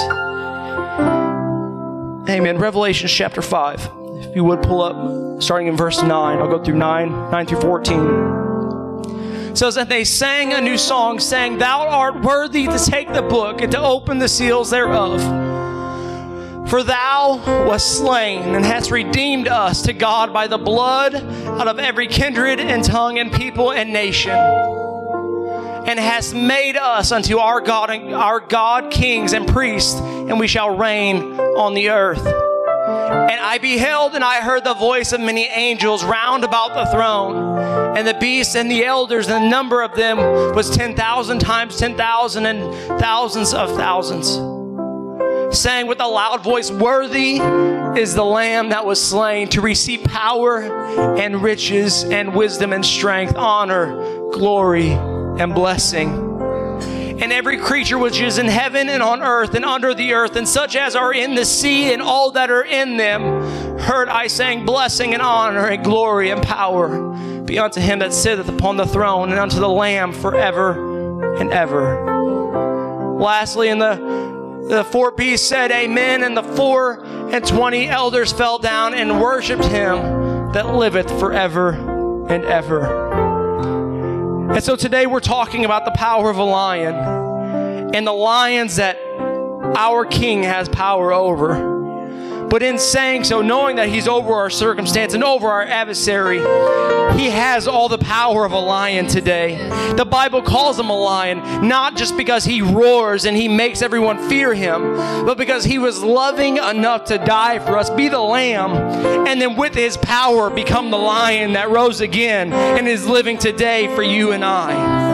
Amen. 2.30 2.58
Revelation 2.58 3.08
chapter 3.08 3.42
5. 3.42 3.90
If 4.16 4.36
you 4.36 4.44
would 4.44 4.64
pull 4.64 4.82
up, 4.82 5.42
starting 5.44 5.68
in 5.68 5.76
verse 5.76 6.02
9, 6.02 6.12
I'll 6.12 6.48
go 6.48 6.64
through 6.64 6.78
9, 6.78 7.32
9 7.32 7.46
through 7.46 7.62
14 7.62 8.46
says 9.56 9.76
that 9.76 9.88
they 9.88 10.04
sang 10.04 10.52
a 10.52 10.60
new 10.60 10.78
song, 10.78 11.18
saying, 11.18 11.58
Thou 11.58 11.88
art 11.88 12.22
worthy 12.22 12.68
to 12.68 12.78
take 12.78 13.14
the 13.14 13.22
book 13.22 13.62
and 13.62 13.72
to 13.72 13.80
open 13.80 14.20
the 14.20 14.28
seals 14.28 14.70
thereof. 14.70 15.22
For 16.68 16.84
thou 16.84 17.66
wast 17.68 17.98
slain 18.00 18.56
and 18.56 18.66
hast 18.66 18.92
redeemed 18.92 19.48
us 19.48 19.84
to 19.84 19.94
God 19.94 20.34
by 20.34 20.48
the 20.48 20.58
blood 20.58 21.16
out 21.16 21.68
of 21.68 21.80
every 21.80 22.08
kindred 22.08 22.60
and 22.60 22.84
tongue 22.84 23.20
and 23.20 23.32
people 23.32 23.72
and 23.72 23.94
nation, 23.94 24.32
and 24.32 26.00
hast 26.00 26.34
made 26.34 26.76
us 26.76 27.12
unto 27.12 27.38
our 27.38 27.62
God, 27.62 27.92
our 27.92 28.40
God 28.40 28.92
kings 28.92 29.34
and 29.34 29.48
priests, 29.48 29.94
and 30.00 30.40
we 30.40 30.48
shall 30.48 30.76
reign 30.76 31.40
on 31.40 31.76
the 31.76 31.92
earth. 31.92 32.26
And 32.26 33.40
I 33.40 33.60
beheld 33.60 34.16
and 34.16 34.24
I 34.24 34.42
heard 34.42 34.64
the 34.64 34.74
voice 34.74 35.12
of 35.12 35.20
many 35.22 35.46
angels 35.46 36.04
round 36.04 36.44
about 36.44 36.74
the 36.74 36.86
throne, 36.92 37.60
and 37.96 38.08
the 38.08 38.16
beasts 38.16 38.56
and 38.56 38.70
the 38.70 38.84
elders, 38.86 39.28
and 39.28 39.46
the 39.46 39.50
number 39.50 39.82
of 39.84 39.96
them 39.96 40.18
was 40.56 40.76
10,000 40.76 41.40
times 41.40 41.78
ten 41.78 41.96
thousand 41.96 42.48
and 42.48 42.74
thousands 43.00 43.54
of 43.54 43.76
thousands, 43.76 44.38
saying 45.56 45.88
with 45.88 46.00
a 46.00 46.08
loud 46.08 46.44
voice, 46.44 46.70
Worthy 46.70 47.38
is 48.00 48.14
the 48.14 48.26
Lamb 48.26 48.70
that 48.70 48.86
was 48.86 49.02
slain 49.02 49.50
to 49.50 49.62
receive 49.62 50.04
power 50.04 50.62
and 51.18 51.42
riches 51.42 52.04
and 52.04 52.36
wisdom 52.36 52.74
and 52.74 52.86
strength, 52.86 53.36
honor, 53.36 53.96
glory, 54.32 54.92
and 54.92 55.54
blessing 55.54 56.36
and 57.22 57.32
every 57.32 57.58
creature 57.58 57.98
which 57.98 58.20
is 58.20 58.38
in 58.38 58.48
heaven 58.48 58.90
and 58.90 59.02
on 59.02 59.22
earth 59.22 59.56
and 59.56 59.64
under 59.64 59.94
the 59.94 60.14
earth, 60.14 60.36
and 60.36 60.48
such 60.48 60.76
as 60.76 60.96
are 60.96 61.14
in 61.14 61.34
the 61.34 61.46
sea 61.46 61.94
and 61.94 62.02
all 62.02 62.32
that 62.32 62.52
are 62.52 62.64
in 62.64 62.98
them, 62.98 63.22
heard 63.80 64.10
I 64.10 64.28
saying, 64.28 64.66
Blessing 64.66 65.14
and 65.14 65.22
honor 65.22 65.68
and 65.68 65.84
glory 65.84 66.30
and 66.30 66.44
power 66.44 67.42
be 67.44 67.58
unto 67.58 67.80
him 67.80 68.00
that 68.00 68.12
sitteth 68.12 68.50
upon 68.50 68.76
the 68.76 68.86
throne 68.86 69.30
and 69.32 69.40
unto 69.40 69.60
the 69.60 69.70
Lamb 69.70 70.12
forever 70.12 71.36
and 71.38 71.54
ever. 71.54 73.16
Lastly, 73.18 73.70
in 73.70 73.80
the 73.80 74.35
the 74.68 74.84
four 74.84 75.12
beasts 75.12 75.48
said, 75.48 75.72
Amen, 75.72 76.24
and 76.24 76.36
the 76.36 76.44
four 76.44 77.04
and 77.04 77.46
twenty 77.46 77.88
elders 77.88 78.32
fell 78.34 78.58
down 78.58 78.94
and 78.94 79.22
worshipped 79.22 79.66
him 79.66 80.52
that 80.54 80.74
liveth 80.74 81.08
forever 81.20 81.72
and 82.30 82.44
ever. 82.46 83.06
And 84.52 84.64
so 84.64 84.76
today 84.76 85.06
we're 85.06 85.20
talking 85.20 85.66
about 85.66 85.86
the 85.86 85.92
power 85.92 86.30
of 86.30 86.38
a 86.38 86.44
lion 86.44 86.96
and 87.94 88.08
the 88.08 88.14
lions 88.14 88.78
that 88.78 88.98
our 89.78 90.06
king 90.06 90.44
has 90.44 90.70
power 90.70 91.12
over. 91.12 91.75
But 92.56 92.64
in 92.64 92.80
saying 92.80 93.26
so, 93.26 93.42
knowing 93.42 93.76
that 93.76 93.90
he's 93.90 94.08
over 94.08 94.32
our 94.32 94.50
circumstance 94.50 95.14
and 95.14 95.26
over 95.26 95.50
our 95.50 95.64
adversary, 95.64 96.38
he 97.20 97.30
has 97.30 97.68
all 97.68 97.90
the 97.90 97.98
power 97.98 98.46
of 98.46 98.54
a 98.54 98.58
lion 98.58 99.08
today. 99.08 99.58
The 99.98 100.06
Bible 100.06 100.42
calls 100.42 100.80
him 100.80 100.90
a 100.90 100.98
lion, 100.98 101.68
not 101.68 101.98
just 101.98 102.16
because 102.16 102.46
he 102.46 102.62
roars 102.62 103.26
and 103.26 103.36
he 103.36 103.50
makes 103.50 103.82
everyone 103.82 104.30
fear 104.30 104.54
him, 104.54 104.96
but 105.26 105.38
because 105.38 105.66
he 105.66 105.80
was 105.80 106.02
loving 106.02 106.56
enough 106.56 107.04
to 107.08 107.18
die 107.18 107.60
for 107.60 107.78
us, 107.78 107.90
be 107.90 108.08
the 108.08 108.22
lamb, 108.22 108.72
and 109.28 109.42
then 109.42 109.58
with 109.58 109.76
his 109.76 109.98
power 109.98 110.50
become 110.50 110.92
the 110.92 110.98
lion 110.98 111.52
that 111.52 111.70
rose 111.70 112.00
again 112.00 112.54
and 112.54 112.88
is 112.88 113.06
living 113.06 113.38
today 113.38 113.94
for 113.94 114.02
you 114.02 114.32
and 114.32 114.46
I. 114.46 115.12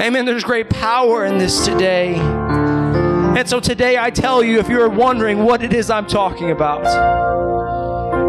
Amen. 0.00 0.24
There's 0.24 0.42
great 0.42 0.68
power 0.68 1.24
in 1.24 1.38
this 1.38 1.64
today. 1.64 2.45
And 3.36 3.46
so 3.46 3.60
today 3.60 3.98
I 3.98 4.08
tell 4.08 4.42
you, 4.42 4.58
if 4.58 4.66
you're 4.70 4.88
wondering 4.88 5.44
what 5.44 5.62
it 5.62 5.74
is 5.74 5.90
I'm 5.90 6.06
talking 6.06 6.52
about, 6.52 6.86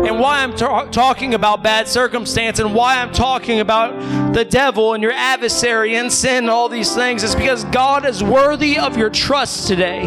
and 0.06 0.20
why 0.20 0.44
I'm 0.44 0.54
ta- 0.54 0.84
talking 0.88 1.34
about 1.34 1.64
bad 1.64 1.88
circumstance, 1.88 2.60
and 2.60 2.76
why 2.76 3.00
I'm 3.00 3.14
talking 3.14 3.62
about 3.62 4.34
the 4.34 4.44
devil 4.44 4.96
and 4.96 5.02
your 5.02 5.14
adversary 5.14 5.96
and 5.96 6.12
sin 6.12 6.40
and 6.40 6.50
all 6.50 6.68
these 6.68 6.94
things, 6.94 7.24
is 7.24 7.36
because 7.36 7.64
God 7.64 8.06
is 8.06 8.22
worthy 8.22 8.78
of 8.78 8.98
your 8.98 9.10
trust 9.10 9.70
today. 9.70 10.02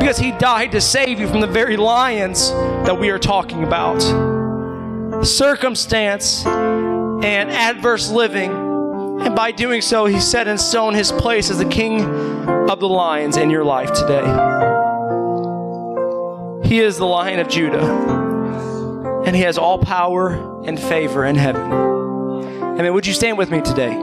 Because 0.00 0.18
He 0.18 0.32
died 0.32 0.72
to 0.72 0.80
save 0.80 1.20
you 1.20 1.28
from 1.28 1.40
the 1.40 1.46
very 1.46 1.76
lions 1.76 2.50
that 2.50 2.98
we 2.98 3.10
are 3.10 3.20
talking 3.20 3.62
about. 3.62 4.02
Circumstance 5.24 6.44
and 6.44 7.50
adverse 7.50 8.10
living 8.10 8.66
and 9.20 9.34
by 9.34 9.50
doing 9.50 9.80
so, 9.80 10.06
he 10.06 10.20
set 10.20 10.46
in 10.46 10.56
stone 10.56 10.94
his 10.94 11.10
place 11.10 11.50
as 11.50 11.58
the 11.58 11.64
king 11.64 11.98
of 12.68 12.80
the 12.80 12.88
lions 12.88 13.38
in 13.38 13.48
your 13.48 13.64
life 13.64 13.92
today. 13.92 14.24
He 16.68 16.80
is 16.80 16.98
the 16.98 17.06
lion 17.06 17.40
of 17.40 17.48
Judah, 17.48 19.22
and 19.24 19.34
he 19.34 19.42
has 19.42 19.56
all 19.56 19.78
power 19.78 20.64
and 20.64 20.78
favor 20.78 21.24
in 21.24 21.34
heaven. 21.34 21.62
I 21.72 22.82
mean, 22.82 22.92
would 22.92 23.06
you 23.06 23.14
stand 23.14 23.38
with 23.38 23.50
me 23.50 23.62
today? 23.62 23.94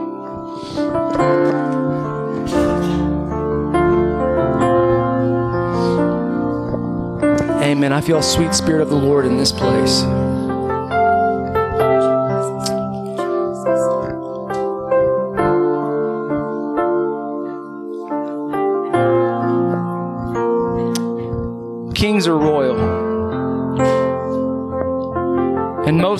Amen. 7.62 7.92
I 7.92 8.00
feel 8.00 8.18
a 8.18 8.22
sweet 8.22 8.52
spirit 8.52 8.82
of 8.82 8.88
the 8.88 8.96
Lord 8.96 9.26
in 9.26 9.36
this 9.36 9.52
place. 9.52 10.02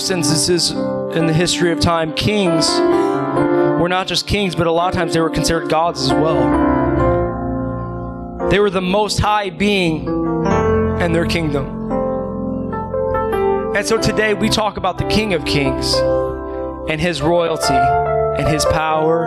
Most 0.07 0.29
instances 0.29 0.71
in 1.17 1.27
the 1.27 1.33
history 1.33 1.69
of 1.69 1.81
time, 1.81 2.13
kings 2.13 2.69
were 3.79 3.89
not 3.89 4.07
just 4.07 4.25
kings, 4.25 4.55
but 4.55 4.65
a 4.65 4.71
lot 4.71 4.87
of 4.87 4.93
times 4.93 5.13
they 5.13 5.19
were 5.19 5.29
considered 5.29 5.67
gods 5.67 6.01
as 6.01 6.13
well. 6.13 6.39
They 8.49 8.59
were 8.59 8.69
the 8.69 8.81
most 8.81 9.19
high 9.19 9.49
being 9.49 10.05
in 11.01 11.11
their 11.11 11.25
kingdom. 11.25 11.91
And 13.75 13.85
so 13.85 13.97
today 13.97 14.33
we 14.33 14.47
talk 14.47 14.77
about 14.77 14.97
the 14.97 15.03
King 15.05 15.33
of 15.33 15.43
Kings 15.43 15.95
and 16.89 17.01
his 17.01 17.21
royalty 17.21 17.73
and 17.73 18.47
his 18.47 18.63
power 18.63 19.25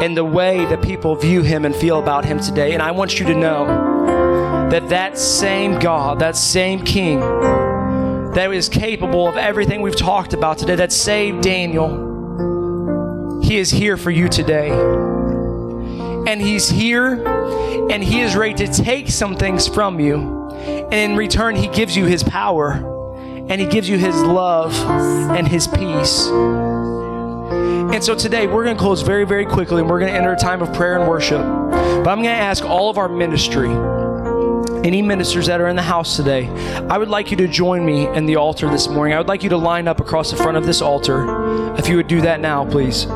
and 0.00 0.16
the 0.16 0.24
way 0.24 0.66
that 0.66 0.82
people 0.82 1.16
view 1.16 1.42
him 1.42 1.64
and 1.64 1.74
feel 1.74 1.98
about 1.98 2.24
him 2.24 2.38
today. 2.38 2.74
And 2.74 2.82
I 2.82 2.92
want 2.92 3.18
you 3.18 3.26
to 3.26 3.34
know 3.34 3.66
that 4.70 4.88
that 4.90 5.18
same 5.18 5.80
God, 5.80 6.20
that 6.20 6.36
same 6.36 6.84
King, 6.84 7.20
that 8.38 8.52
is 8.52 8.68
capable 8.68 9.26
of 9.26 9.36
everything 9.36 9.82
we've 9.82 9.96
talked 9.96 10.32
about 10.32 10.58
today, 10.58 10.76
that 10.76 10.92
saved 10.92 11.42
Daniel, 11.42 13.40
He 13.42 13.56
is 13.56 13.68
here 13.68 13.96
for 13.96 14.12
you 14.12 14.28
today. 14.28 14.70
And 14.70 16.40
He's 16.40 16.68
here 16.68 17.26
and 17.90 18.04
He 18.04 18.20
is 18.20 18.36
ready 18.36 18.54
to 18.64 18.72
take 18.72 19.08
some 19.08 19.34
things 19.34 19.66
from 19.66 19.98
you. 19.98 20.50
And 20.52 20.94
in 20.94 21.16
return, 21.16 21.56
He 21.56 21.66
gives 21.66 21.96
you 21.96 22.04
His 22.04 22.22
power 22.22 22.74
and 23.48 23.60
He 23.60 23.66
gives 23.66 23.88
you 23.88 23.98
His 23.98 24.14
love 24.14 24.72
and 25.32 25.48
His 25.48 25.66
peace. 25.66 26.28
And 26.28 28.04
so 28.04 28.14
today 28.14 28.46
we're 28.46 28.62
going 28.62 28.76
to 28.76 28.80
close 28.80 29.02
very, 29.02 29.26
very 29.26 29.46
quickly 29.46 29.80
and 29.80 29.90
we're 29.90 29.98
going 29.98 30.12
to 30.12 30.16
enter 30.16 30.32
a 30.32 30.36
time 30.36 30.62
of 30.62 30.72
prayer 30.74 30.96
and 30.96 31.08
worship. 31.08 31.40
But 31.40 32.06
I'm 32.06 32.22
going 32.22 32.26
to 32.26 32.30
ask 32.30 32.64
all 32.64 32.88
of 32.88 32.98
our 32.98 33.08
ministry 33.08 33.70
any 34.88 35.02
ministers 35.02 35.46
that 35.46 35.60
are 35.60 35.68
in 35.68 35.76
the 35.76 35.82
house 35.82 36.16
today, 36.16 36.48
I 36.88 36.96
would 36.96 37.08
like 37.08 37.30
you 37.30 37.36
to 37.36 37.46
join 37.46 37.84
me 37.84 38.08
in 38.08 38.24
the 38.24 38.36
altar 38.36 38.70
this 38.70 38.88
morning. 38.88 39.14
I 39.14 39.18
would 39.18 39.28
like 39.28 39.42
you 39.42 39.50
to 39.50 39.56
line 39.58 39.86
up 39.86 40.00
across 40.00 40.30
the 40.30 40.36
front 40.38 40.56
of 40.56 40.64
this 40.64 40.80
altar. 40.80 41.76
If 41.76 41.88
you 41.88 41.96
would 41.96 42.06
do 42.06 42.22
that 42.22 42.40
now, 42.40 42.64
please. 42.64 43.06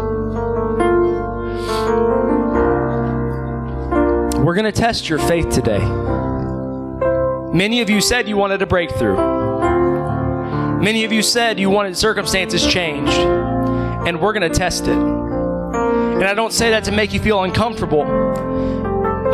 We're 4.39 4.55
going 4.55 4.67
to 4.67 4.73
test 4.73 5.09
your 5.09 5.19
faith 5.19 5.49
today. 5.49 5.79
Many 7.55 7.81
of 7.81 7.89
you 7.89 8.03
said 8.03 8.29
you 8.29 8.37
wanted 8.37 8.61
a 8.61 8.67
breakthrough. 8.67 9.17
Many 10.79 11.05
of 11.05 11.13
you 11.13 11.23
said 11.23 11.59
you 11.59 11.71
wanted 11.71 11.97
circumstances 11.97 12.67
changed. 12.67 13.19
And 13.19 14.21
we're 14.21 14.35
going 14.35 14.53
to 14.53 14.59
test 14.59 14.89
it. 14.89 14.99
And 14.99 16.25
I 16.25 16.35
don't 16.35 16.53
say 16.53 16.69
that 16.71 16.85
to 16.85 16.93
make 16.93 17.15
you 17.15 17.21
feel 17.21 17.43
uncomfortable. 17.43 18.22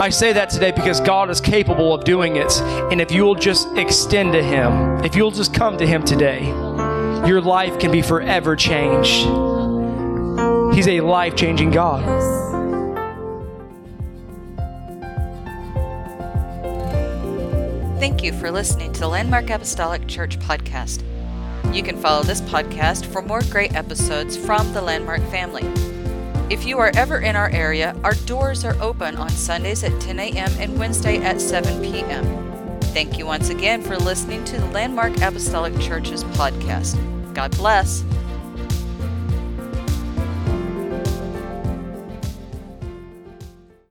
I 0.01 0.11
say 0.11 0.33
that 0.33 0.49
today 0.49 0.71
because 0.71 1.01
God 1.01 1.29
is 1.29 1.41
capable 1.41 1.93
of 1.93 2.05
doing 2.05 2.37
it. 2.37 2.61
And 2.93 3.01
if 3.01 3.11
you'll 3.11 3.35
just 3.35 3.67
extend 3.77 4.33
to 4.33 4.43
Him, 4.43 5.05
if 5.05 5.17
you'll 5.17 5.33
just 5.33 5.53
come 5.53 5.77
to 5.77 5.87
Him 5.87 6.05
today, 6.05 6.47
your 7.27 7.41
life 7.41 7.81
can 7.81 7.91
be 7.91 8.01
forever 8.01 8.55
changed. 8.55 9.27
He's 10.73 10.87
a 10.87 11.01
life 11.01 11.35
changing 11.35 11.73
God. 11.73 12.05
Thank 17.99 18.23
you 18.23 18.33
for 18.33 18.53
listening 18.53 18.93
to 18.93 19.01
the 19.01 19.09
Landmark 19.09 19.51
Apostolic 19.51 20.07
Church 20.07 20.39
podcast. 20.39 21.03
You 21.75 21.83
can 21.83 21.97
follow 21.97 22.23
this 22.23 22.41
podcast 22.43 23.05
for 23.05 23.21
more 23.21 23.43
great 23.51 23.75
episodes 23.75 24.37
from 24.37 24.73
the 24.73 24.81
Landmark 24.81 25.23
family. 25.31 25.98
If 26.51 26.65
you 26.65 26.79
are 26.79 26.91
ever 26.97 27.19
in 27.19 27.37
our 27.37 27.51
area, 27.51 27.95
our 28.03 28.15
doors 28.25 28.65
are 28.65 28.75
open 28.81 29.17
on 29.17 29.29
Sundays 29.29 29.85
at 29.85 30.01
10 30.01 30.19
a.m. 30.19 30.51
and 30.59 30.79
Wednesday 30.79 31.19
at 31.19 31.43
7 31.43 31.83
p.m. 31.83 32.81
Thank 32.81 33.19
you 33.19 33.27
once 33.27 33.51
again 33.51 33.83
for 33.83 33.99
listening 33.99 34.45
to 34.47 34.59
the 34.59 34.65
Landmark 34.69 35.21
Apostolic 35.21 35.79
Church's 35.79 36.25
podcast. 36.25 36.97
God 37.35 37.55
bless. 37.59 38.03